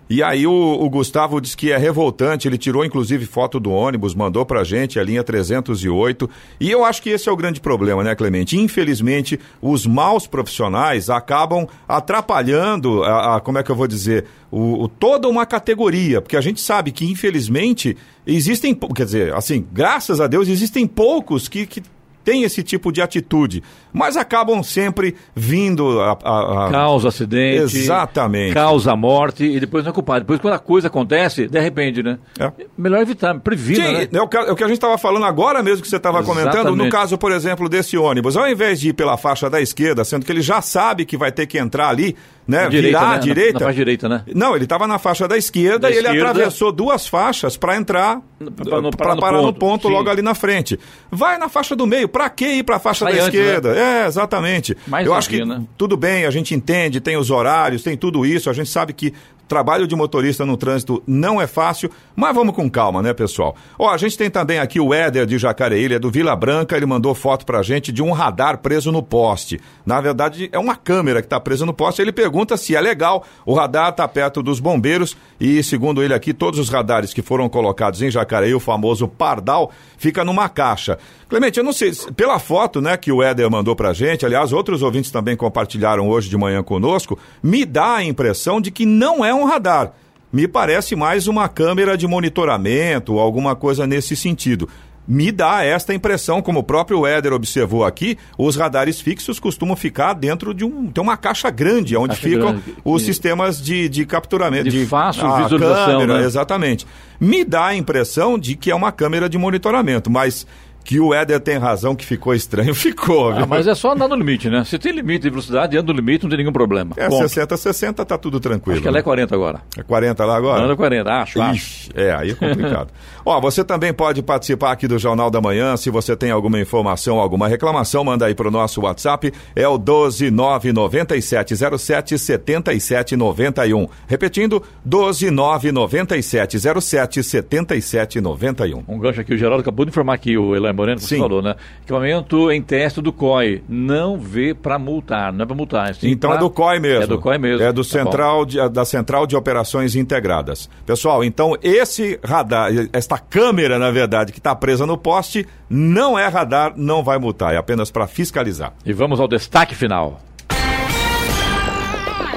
E 0.09 0.22
aí 0.22 0.46
o, 0.46 0.52
o 0.52 0.88
Gustavo 0.88 1.40
disse 1.40 1.57
que 1.57 1.72
é 1.72 1.76
revoltante, 1.76 2.46
ele 2.46 2.57
tirou 2.57 2.84
inclusive 2.84 3.26
foto 3.26 3.59
do 3.59 3.72
ônibus, 3.72 4.14
mandou 4.14 4.46
pra 4.46 4.62
gente 4.62 5.00
a 5.00 5.02
linha 5.02 5.24
308. 5.24 6.30
E 6.61 6.70
eu 6.70 6.84
acho 6.84 7.02
que 7.02 7.11
esse 7.11 7.28
é 7.28 7.32
o 7.32 7.36
grande 7.36 7.61
problema, 7.61 8.04
né, 8.04 8.14
Clemente? 8.14 8.57
Infelizmente, 8.57 9.38
os 9.61 9.84
maus 9.84 10.26
profissionais 10.28 11.11
acabam 11.11 11.66
atrapalhando 11.88 13.02
a, 13.02 13.36
a- 13.36 13.40
como 13.40 13.59
é 13.59 13.62
que 13.62 13.70
eu 13.70 13.76
vou 13.76 13.86
dizer, 13.88 14.26
o, 14.50 14.84
o- 14.84 14.88
toda 14.88 15.28
uma 15.28 15.44
categoria, 15.44 16.22
porque 16.22 16.36
a 16.36 16.40
gente 16.40 16.61
sabe 16.61 16.92
que 16.92 17.04
infelizmente 17.11 17.96
existem, 18.26 18.74
quer 18.74 19.04
dizer, 19.04 19.34
assim, 19.34 19.66
graças 19.72 20.20
a 20.20 20.26
Deus 20.26 20.48
existem 20.48 20.86
poucos 20.86 21.48
que, 21.48 21.66
que 21.66 21.82
têm 22.27 22.43
esse 22.43 22.61
tipo 22.61 22.91
de 22.91 23.01
atitude, 23.01 23.62
mas 23.93 24.16
acabam 24.16 24.61
sempre 24.64 25.14
vindo 25.33 26.01
a, 26.01 26.18
a- 26.24 26.66
a- 26.66 26.70
Causa 26.72 27.07
acidente. 27.09 27.79
Exatamente. 27.79 28.53
Causa 28.53 28.97
morte 28.97 29.45
e 29.45 29.61
depois 29.61 29.85
não 29.85 29.91
é 29.91 29.95
culpado. 29.95 30.20
Depois, 30.20 30.41
quando 30.41 30.55
a 30.55 30.59
coisa 30.59 30.89
acontece, 30.89 31.47
de 31.47 31.61
repente, 31.61 32.03
né? 32.03 32.18
É. 32.41 32.51
Melhor 32.77 33.01
evitar, 33.01 33.39
previna, 33.39 33.85
Sim, 33.87 33.93
né? 33.93 34.09
é 34.12 34.20
o 34.20 34.27
que, 34.27 34.37
é 34.37 34.51
o 34.53 34.57
que 34.57 34.64
a 34.64 34.66
gente 34.66 34.79
estava 34.79 34.99
falando 34.99 35.24
agora 35.24 35.62
mesmo 35.62 35.83
que 35.83 35.89
você 35.89 35.97
estava 35.99 36.20
comentando. 36.24 36.74
No 36.74 36.91
caso, 36.91 37.16
por 37.16 37.31
exemplo, 37.31 37.68
desse 37.68 37.97
ônibus, 37.97 38.37
ao 38.37 38.49
invés 38.49 38.81
de 38.81 38.89
ir 38.89 38.93
pela 38.93 39.16
faixa 39.16 39.49
da 39.49 39.61
esquerda, 39.61 40.05
sendo 40.05 40.27
que 40.27 40.33
ele 40.33 40.43
já 40.43 40.61
sabe 40.61 41.05
que 41.05 41.16
vai 41.16 41.31
ter 41.31 41.47
que 41.47 41.57
entrar 41.59 41.89
ali, 41.89 42.16
né? 42.47 42.68
Direita, 42.68 42.86
virar 42.86 43.01
né? 43.01 43.07
à 43.07 43.11
Na- 43.11 43.18
direita. 43.18 43.53
na 43.55 43.61
faixa 43.66 43.76
direita, 43.76 44.09
né? 44.09 44.22
Não, 44.34 44.55
ele 44.55 44.64
estava 44.64 44.86
na 44.86 44.99
faixa 44.99 45.26
da 45.26 45.36
esquerda 45.36 45.78
Da 45.80 45.90
e 45.90 45.97
ele 45.97 46.07
esquerda. 46.07 46.30
atravessou 46.30 46.70
duas 46.72 47.07
faixas 47.07 47.57
para 47.57 47.76
entrar 47.76 48.20
para 48.55 48.64
parar 48.70 49.14
no 49.14 49.20
parar 49.20 49.42
no 49.42 49.53
ponto. 49.53 49.88
Sim. 49.88 49.94
logo 49.94 50.09
ali 50.11 50.22
na 50.22 50.34
frente. 50.34 50.78
Vai 51.11 51.38
na 51.38 51.49
faixa 51.49 51.74
do 51.74 51.86
meio, 51.86 52.09
para 52.09 52.28
que 52.30 52.47
ir 52.47 52.62
para 52.64 52.76
a 52.76 52.78
faixa 52.78 53.05
da 53.05 53.11
antes, 53.11 53.24
esquerda? 53.24 53.74
É, 53.76 54.07
exatamente. 54.07 54.76
Mais 54.86 55.07
Eu 55.07 55.14
acho 55.14 55.28
que 55.28 55.36
dia, 55.36 55.47
né? 55.47 55.62
tudo 55.76 55.97
bem, 55.97 56.24
a 56.26 56.30
gente 56.30 56.55
entende, 56.55 57.01
tem 57.01 57.16
os 57.16 57.30
horários, 57.30 57.82
tem 57.82 57.97
tudo 57.97 58.24
isso, 58.26 58.49
a 58.51 58.53
gente 58.53 58.68
sabe 58.70 58.92
que 58.92 59.12
trabalho 59.49 59.86
de 59.86 59.94
motorista 59.94 60.44
no 60.44 60.57
trânsito 60.57 61.01
não 61.07 61.40
é 61.40 61.47
fácil, 61.47 61.88
mas 62.16 62.34
vamos 62.34 62.53
com 62.53 62.68
calma, 62.68 63.01
né, 63.01 63.14
pessoal? 63.14 63.55
Ó, 63.78 63.88
a 63.88 63.97
gente 63.97 64.18
tem 64.18 64.28
também 64.28 64.59
aqui 64.59 64.80
o 64.80 64.92
Éder 64.92 65.24
de 65.24 65.38
Jacareí, 65.38 65.84
ele 65.84 65.94
é 65.94 65.99
do 66.01 66.11
Vila 66.11 66.34
Branca, 66.34 66.76
ele 66.76 66.84
mandou 66.84 67.14
foto 67.14 67.47
pra 67.47 67.62
gente 67.62 67.92
de 67.92 68.03
um 68.03 68.11
radar 68.11 68.59
preso 68.59 68.90
no 68.90 69.05
poste. 69.05 69.61
Na 69.84 70.01
verdade, 70.01 70.49
é 70.51 70.59
uma 70.59 70.74
câmera 70.74 71.22
que 71.22 71.28
tá 71.28 71.38
presa 71.38 71.64
no 71.64 71.72
poste, 71.72 72.03
ele 72.03 72.11
pergunta 72.37 72.57
se 72.59 72.76
é 72.76 72.80
legal. 72.80 73.24
O 73.47 73.55
radar 73.55 73.91
tá 73.93 74.07
perto 74.07 74.43
dos 74.43 74.61
bombeiros 74.61 75.16
e, 75.41 75.62
segundo 75.62 76.03
ele 76.03 76.12
aqui, 76.12 76.34
todos 76.34 76.59
os 76.61 76.68
radares 76.68 77.14
que 77.14 77.22
foram 77.22 77.49
colocados 77.49 78.03
em 78.03 78.11
Jacareí, 78.11 78.55
o 78.55 78.61
famoso 78.61 79.09
Pardal, 79.09 79.70
fica 79.97 80.22
numa 80.22 80.47
caixa. 80.49 80.99
Clemente, 81.30 81.59
eu 81.59 81.64
não 81.64 81.72
sei, 81.72 81.95
se- 81.95 82.12
pela 82.12 82.39
foto, 82.39 82.80
né, 82.82 82.95
que 82.99 83.11
o 83.11 83.22
Éder 83.22 83.51
mandou 83.51 83.74
pra 83.74 83.95
gente, 83.95 84.26
aliás, 84.26 84.53
outros 84.53 84.82
ouvintes 84.82 85.11
também 85.11 85.34
compartilharam 85.34 86.09
hoje 86.11 86.28
de 86.28 86.37
manhã 86.37 86.62
conosco, 86.62 87.18
me 87.43 87.64
dá 87.64 87.97
a 87.97 88.05
impressão 88.05 88.61
de 88.61 88.70
que 88.70 88.84
não 88.84 89.24
é 89.24 89.32
um 89.34 89.45
radar. 89.45 89.93
Me 90.30 90.47
parece 90.47 90.95
mais 90.95 91.26
uma 91.26 91.49
câmera 91.49 91.97
de 91.97 92.07
monitoramento, 92.07 93.18
alguma 93.18 93.57
coisa 93.57 93.87
nesse 93.87 94.14
sentido. 94.14 94.68
Me 95.07 95.30
dá 95.30 95.62
esta 95.62 95.94
impressão, 95.94 96.42
como 96.42 96.61
o 96.61 96.62
próprio 96.62 97.07
Éder 97.07 97.32
observou 97.32 97.84
aqui, 97.84 98.18
os 98.36 98.57
radares 98.57 99.00
fixos 99.00 99.38
costumam 99.38 99.76
ficar 99.76 100.14
dentro 100.14 100.52
de 100.52 100.64
um. 100.64 100.86
Tem 100.88 101.02
uma 101.02 101.16
caixa 101.16 101.50
grande, 101.50 101.96
onde 101.96 102.14
caixa 102.14 102.28
ficam 102.28 102.52
grande. 102.52 102.74
os 102.84 103.02
e... 103.02 103.04
sistemas 103.07 103.62
de, 103.62 103.88
de 103.88 104.04
capturamento. 104.04 104.68
De, 104.68 104.80
de 104.80 104.86
fácil 104.86 105.22
visualização. 105.36 106.00
Câmera, 106.00 106.18
né? 106.18 106.24
Exatamente. 106.24 106.86
Me 107.20 107.44
dá 107.44 107.66
a 107.66 107.76
impressão 107.76 108.38
de 108.38 108.57
que 108.57 108.70
é 108.70 108.74
uma 108.74 108.92
câmera 108.92 109.28
de 109.28 109.38
monitoramento, 109.38 110.11
mas 110.11 110.46
que 110.87 111.01
o 111.01 111.12
Éder 111.12 111.41
tem 111.41 111.59
razão 111.59 111.97
que 111.97 112.07
ficou 112.07 112.32
estranho, 112.32 112.72
ficou. 112.72 113.32
Ah, 113.32 113.45
mas 113.45 113.66
é 113.66 113.74
só 113.74 113.91
andar 113.93 114.07
no 114.07 114.14
limite, 114.14 114.49
né? 114.49 114.62
Se 114.64 114.78
tem 114.78 114.93
limite 114.93 115.24
de 115.24 115.30
velocidade, 115.30 115.76
anda 115.76 115.93
no 115.93 115.99
limite, 115.99 116.22
não 116.22 116.30
tem 116.30 116.39
nenhum 116.39 116.53
problema. 116.53 116.93
É, 116.97 117.09
Ponto. 117.09 117.28
60, 117.28 117.57
60 117.57 118.05
tá 118.05 118.16
tudo 118.16 118.39
tranquilo. 118.39 118.74
Acho 118.74 118.82
que 118.82 118.89
ela 118.89 118.99
é 118.99 119.03
40 119.03 119.34
agora. 119.34 119.62
É 119.76 119.82
40 119.82 120.24
lá 120.24 120.37
agora? 120.37 120.62
Anda 120.62 120.76
40, 120.76 121.11
acho, 121.11 121.41
Ixi, 121.41 121.51
acho. 121.51 121.89
É, 121.97 122.14
aí 122.14 122.30
é 122.30 122.34
complicado. 122.34 122.93
Ó, 123.26 123.41
você 123.41 123.64
também 123.64 123.93
pode 123.93 124.22
participar 124.22 124.70
aqui 124.70 124.87
do 124.87 124.97
Jornal 124.97 125.28
da 125.28 125.41
Manhã, 125.41 125.76
se 125.76 125.91
você 125.91 126.16
tem 126.16 126.30
alguma 126.30 126.61
informação, 126.61 127.18
alguma 127.18 127.49
reclamação, 127.49 128.05
manda 128.05 128.26
aí 128.26 128.37
pro 128.37 128.53
nosso 128.53 128.80
WhatsApp, 128.82 129.32
é 129.57 129.66
o 129.66 129.76
1299707 129.76 132.16
7791. 132.16 133.89
Repetindo, 134.07 134.62
1299707 134.89 137.24
7791. 137.24 138.84
Um 138.87 139.01
gancho 139.01 139.20
aqui, 139.20 139.34
o 139.34 139.39
Geraldo 139.39 139.62
acabou 139.62 139.84
de 139.84 139.91
informar 139.91 140.14
aqui, 140.14 140.39
o 140.39 140.55
Elan 140.55 140.76
Moreno, 140.77 140.99
que 140.99 141.05
você 141.05 141.18
falou, 141.18 141.43
né? 141.43 141.55
Equipamento 141.83 142.51
em 142.51 142.62
teste 142.62 143.01
do 143.01 143.12
COI. 143.12 143.62
Não 143.68 144.18
vê 144.18 144.55
para 144.55 144.79
multar, 144.79 145.33
não 145.33 145.43
é 145.43 145.47
para 145.47 145.57
multar. 145.57 145.97
Então 146.03 146.31
pra... 146.31 146.39
é 146.39 146.41
do 146.41 146.51
COI 146.51 146.79
mesmo. 146.79 147.05
É 147.05 147.07
do 147.07 147.18
COI 147.18 147.39
mesmo. 147.39 147.62
É 147.64 147.72
do 147.72 147.83
tá 147.83 147.91
central 147.91 148.45
de, 148.45 148.68
da 148.68 148.85
Central 148.85 149.27
de 149.27 149.37
Operações 149.37 149.97
Integradas. 149.97 150.68
Pessoal, 150.85 151.24
então 151.24 151.57
esse 151.62 152.18
radar, 152.22 152.70
esta 152.93 153.18
câmera, 153.18 153.79
na 153.79 153.91
verdade, 153.91 154.33
que 154.33 154.39
está 154.39 154.55
presa 154.55 154.87
no 154.87 154.99
poste, 154.99 155.47
não 155.68 156.18
é 156.18 156.27
radar, 156.29 156.74
não 156.77 157.03
vai 157.03 157.18
multar, 157.18 157.55
é 157.55 157.57
apenas 157.57 157.91
para 157.91 158.07
fiscalizar. 158.07 158.72
E 158.85 158.93
vamos 158.93 159.20
ao 159.20 159.29
destaque 159.29 159.74
final. 159.74 160.20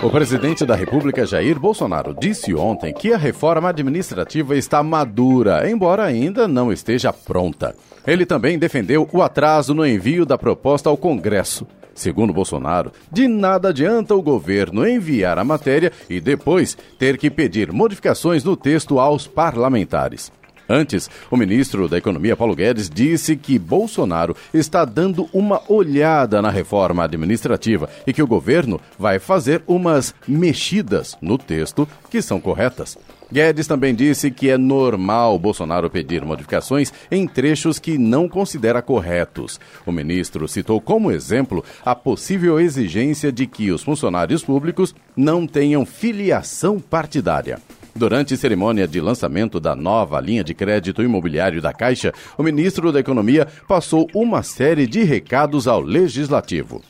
O 0.02 0.10
presidente 0.10 0.66
da 0.66 0.76
República, 0.76 1.26
Jair 1.26 1.60
Bolsonaro, 1.60 2.16
disse 2.18 2.56
ontem 2.56 2.94
que 2.94 3.12
a 3.12 3.18
reforma 3.18 3.68
administrativa 3.68 4.56
está 4.56 4.82
madura, 4.82 5.70
embora 5.70 6.06
ainda 6.06 6.48
não 6.48 6.72
esteja 6.72 7.12
pronta. 7.12 7.76
Ele 8.08 8.26
também 8.26 8.58
defendeu 8.58 9.08
o 9.12 9.22
atraso 9.22 9.74
no 9.74 9.86
envio 9.86 10.26
da 10.26 10.38
proposta 10.38 10.90
ao 10.90 10.96
Congresso. 10.96 11.68
Segundo 11.94 12.32
Bolsonaro, 12.32 12.94
de 13.12 13.28
nada 13.28 13.70
adianta 13.70 14.16
o 14.16 14.22
governo 14.22 14.88
enviar 14.88 15.38
a 15.38 15.44
matéria 15.44 15.92
e 16.10 16.22
depois 16.22 16.78
ter 16.98 17.18
que 17.18 17.30
pedir 17.30 17.74
modificações 17.74 18.42
no 18.42 18.56
texto 18.56 19.02
aos 19.02 19.28
parlamentares. 19.28 20.32
Antes, 20.70 21.10
o 21.32 21.36
ministro 21.36 21.88
da 21.88 21.98
Economia, 21.98 22.38
Paulo 22.38 22.56
Guedes, 22.56 22.88
disse 22.88 23.36
que 23.36 23.58
Bolsonaro 23.58 24.36
está 24.54 24.86
dando 24.86 25.28
uma 25.34 25.64
olhada 25.68 26.44
na 26.44 26.52
reforma 26.52 27.04
administrativa 27.04 27.90
e 28.06 28.14
que 28.14 28.22
o 28.22 28.28
governo 28.28 28.80
vai 28.98 29.18
fazer 29.18 29.64
umas 29.66 30.14
mexidas 30.28 31.18
no 31.20 31.40
texto 31.40 31.88
que 32.12 32.22
são 32.22 32.40
corretas. 32.40 32.96
Guedes 33.32 33.66
também 33.66 33.96
disse 33.96 34.30
que 34.30 34.50
é 34.50 34.58
normal 34.58 35.38
Bolsonaro 35.40 35.90
pedir 35.90 36.24
modificações 36.24 36.94
em 37.10 37.28
trechos 37.28 37.80
que 37.80 37.98
não 37.98 38.30
considera 38.30 38.82
corretos. 38.82 39.60
O 39.88 39.92
ministro 39.92 40.48
citou 40.48 40.80
como 40.80 41.12
exemplo 41.12 41.64
a 41.84 41.96
possível 41.96 42.60
exigência 42.60 43.32
de 43.32 43.48
que 43.48 43.72
os 43.72 43.82
funcionários 43.82 44.44
públicos 44.44 44.94
não 45.16 45.48
tenham 45.48 45.84
filiação 45.84 46.80
partidária. 46.80 47.60
Durante 48.00 48.38
cerimônia 48.38 48.88
de 48.88 49.02
lançamento 49.02 49.60
da 49.60 49.76
nova 49.76 50.22
linha 50.22 50.42
de 50.42 50.54
crédito 50.54 51.04
imobiliário 51.04 51.62
da 51.62 51.74
Caixa, 51.74 52.14
o 52.38 52.44
ministro 52.44 52.94
da 52.94 53.00
Economia 53.02 53.46
passou 53.68 54.08
uma 54.16 54.42
série 54.42 54.88
de 54.88 55.04
recados 55.04 55.68
ao 55.68 55.82
legislativo. 55.82 56.82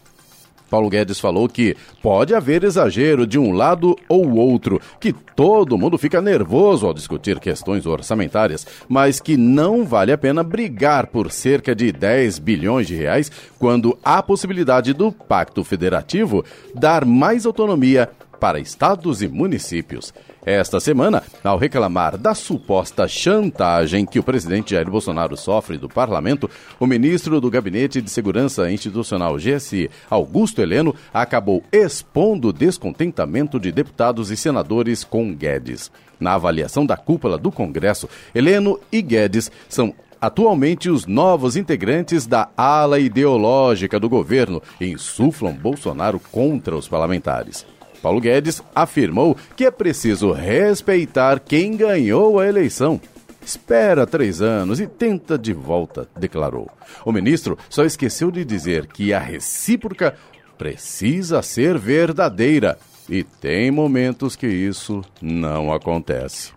Paulo 0.70 0.88
Guedes 0.88 1.20
falou 1.20 1.50
que 1.50 1.76
pode 2.00 2.36
haver 2.36 2.64
exagero 2.64 3.26
de 3.26 3.40
um 3.40 3.54
lado 3.54 3.98
ou 4.08 4.36
outro, 4.36 4.80
que 5.00 5.12
todo 5.12 5.80
mundo 5.80 5.98
fica 5.98 6.22
nervoso 6.22 6.86
ao 6.86 6.94
discutir 6.94 7.40
questões 7.40 7.88
orçamentárias, 7.88 8.68
mas 8.88 9.20
que 9.20 9.36
não 9.36 9.88
vale 9.88 10.12
a 10.12 10.18
pena 10.18 10.44
brigar 10.44 11.08
por 11.08 11.32
cerca 11.32 11.74
de 11.74 11.92
10 11.92 12.38
bilhões 12.38 12.86
de 12.86 12.94
reais 12.94 13.32
quando 13.58 13.98
há 14.04 14.22
possibilidade 14.22 14.94
do 14.94 15.12
Pacto 15.12 15.64
Federativo 15.64 16.46
dar 16.76 17.04
mais 17.04 17.48
autonomia 17.48 18.08
para 18.40 18.60
estados 18.60 19.24
e 19.24 19.28
municípios. 19.28 20.14
Esta 20.46 20.80
semana, 20.80 21.22
ao 21.44 21.58
reclamar 21.58 22.18
da 22.18 22.34
suposta 22.34 23.08
chantagem 23.08 24.06
que 24.06 24.20
o 24.20 24.24
presidente 24.24 24.72
Jair 24.72 24.90
Bolsonaro 24.90 25.36
sofre 25.36 25.78
do 25.78 25.90
parlamento, 25.90 26.50
o 26.80 26.88
ministro 26.88 27.42
do 27.42 27.52
Gabinete 27.52 28.02
de 28.02 28.10
Segurança 28.10 28.72
Institucional 28.72 29.36
GSI, 29.36 29.92
Augusto 30.10 30.62
Heleno, 30.62 30.96
acabou 31.14 31.62
expondo 31.72 32.48
o 32.48 32.54
descontentamento 32.54 33.60
de 33.60 33.70
deputados 33.70 34.32
e 34.32 34.38
senadores 34.38 35.04
com 35.04 35.34
Guedes. 35.34 35.92
Na 36.18 36.36
avaliação 36.36 36.86
da 36.86 36.96
cúpula 36.96 37.38
do 37.38 37.52
Congresso, 37.52 38.08
Heleno 38.34 38.80
e 38.92 39.02
Guedes 39.02 39.52
são 39.68 39.94
atualmente 40.22 40.90
os 40.90 41.06
novos 41.06 41.58
integrantes 41.58 42.26
da 42.26 42.50
ala 42.56 43.00
ideológica 43.00 44.00
do 44.00 44.08
governo 44.08 44.62
insuflam 44.80 45.54
Bolsonaro 45.54 46.20
contra 46.32 46.76
os 46.76 46.88
parlamentares. 46.88 47.66
Paulo 48.02 48.22
Guedes 48.22 48.62
afirmou 48.74 49.36
que 49.56 49.66
é 49.66 49.72
preciso 49.72 50.32
respeitar 50.32 51.40
quem 51.40 51.76
ganhou 51.76 52.40
a 52.40 52.48
eleição. 52.48 53.00
Espera 53.44 54.06
três 54.06 54.42
anos 54.42 54.80
e 54.80 54.88
tenta 54.88 55.38
de 55.38 55.54
volta, 55.54 56.08
declarou. 56.18 56.70
O 57.04 57.12
ministro 57.12 57.58
só 57.70 57.84
esqueceu 57.84 58.30
de 58.30 58.46
dizer 58.46 58.88
que 58.88 59.14
a 59.14 59.20
recíproca 59.20 60.16
precisa 60.58 61.42
ser 61.42 61.78
verdadeira. 61.78 62.78
E 63.10 63.24
tem 63.24 63.72
momentos 63.72 64.36
que 64.36 64.46
isso 64.46 65.02
não 65.20 65.74
acontece. 65.74 66.52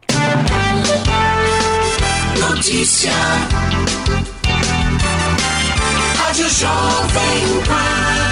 Notícia. 2.38 3.12
Rádio 6.18 6.48
Jovem 6.50 7.62
Pan. 7.66 8.31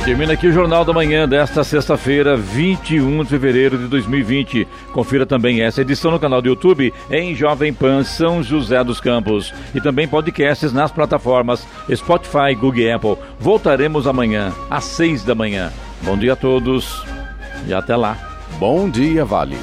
E 0.00 0.02
termina 0.02 0.32
aqui 0.32 0.46
o 0.46 0.52
Jornal 0.52 0.82
da 0.82 0.94
Manhã 0.94 1.28
desta 1.28 1.62
sexta-feira, 1.62 2.34
21 2.34 3.22
de 3.22 3.28
fevereiro 3.28 3.76
de 3.76 3.86
2020. 3.86 4.66
Confira 4.94 5.26
também 5.26 5.60
essa 5.60 5.82
edição 5.82 6.10
no 6.10 6.18
canal 6.18 6.40
do 6.40 6.48
YouTube 6.48 6.90
em 7.10 7.34
Jovem 7.34 7.70
Pan 7.70 8.02
São 8.02 8.42
José 8.42 8.82
dos 8.82 8.98
Campos. 8.98 9.52
E 9.74 9.80
também 9.80 10.08
podcasts 10.08 10.72
nas 10.72 10.90
plataformas 10.90 11.68
Spotify, 11.94 12.54
Google 12.58 12.80
e 12.80 12.90
Apple. 12.90 13.18
Voltaremos 13.38 14.06
amanhã, 14.06 14.54
às 14.70 14.84
seis 14.84 15.22
da 15.22 15.34
manhã. 15.34 15.70
Bom 16.00 16.16
dia 16.16 16.32
a 16.32 16.36
todos 16.36 17.04
e 17.66 17.74
até 17.74 17.94
lá. 17.94 18.16
Bom 18.58 18.88
dia, 18.88 19.22
Vale. 19.22 19.58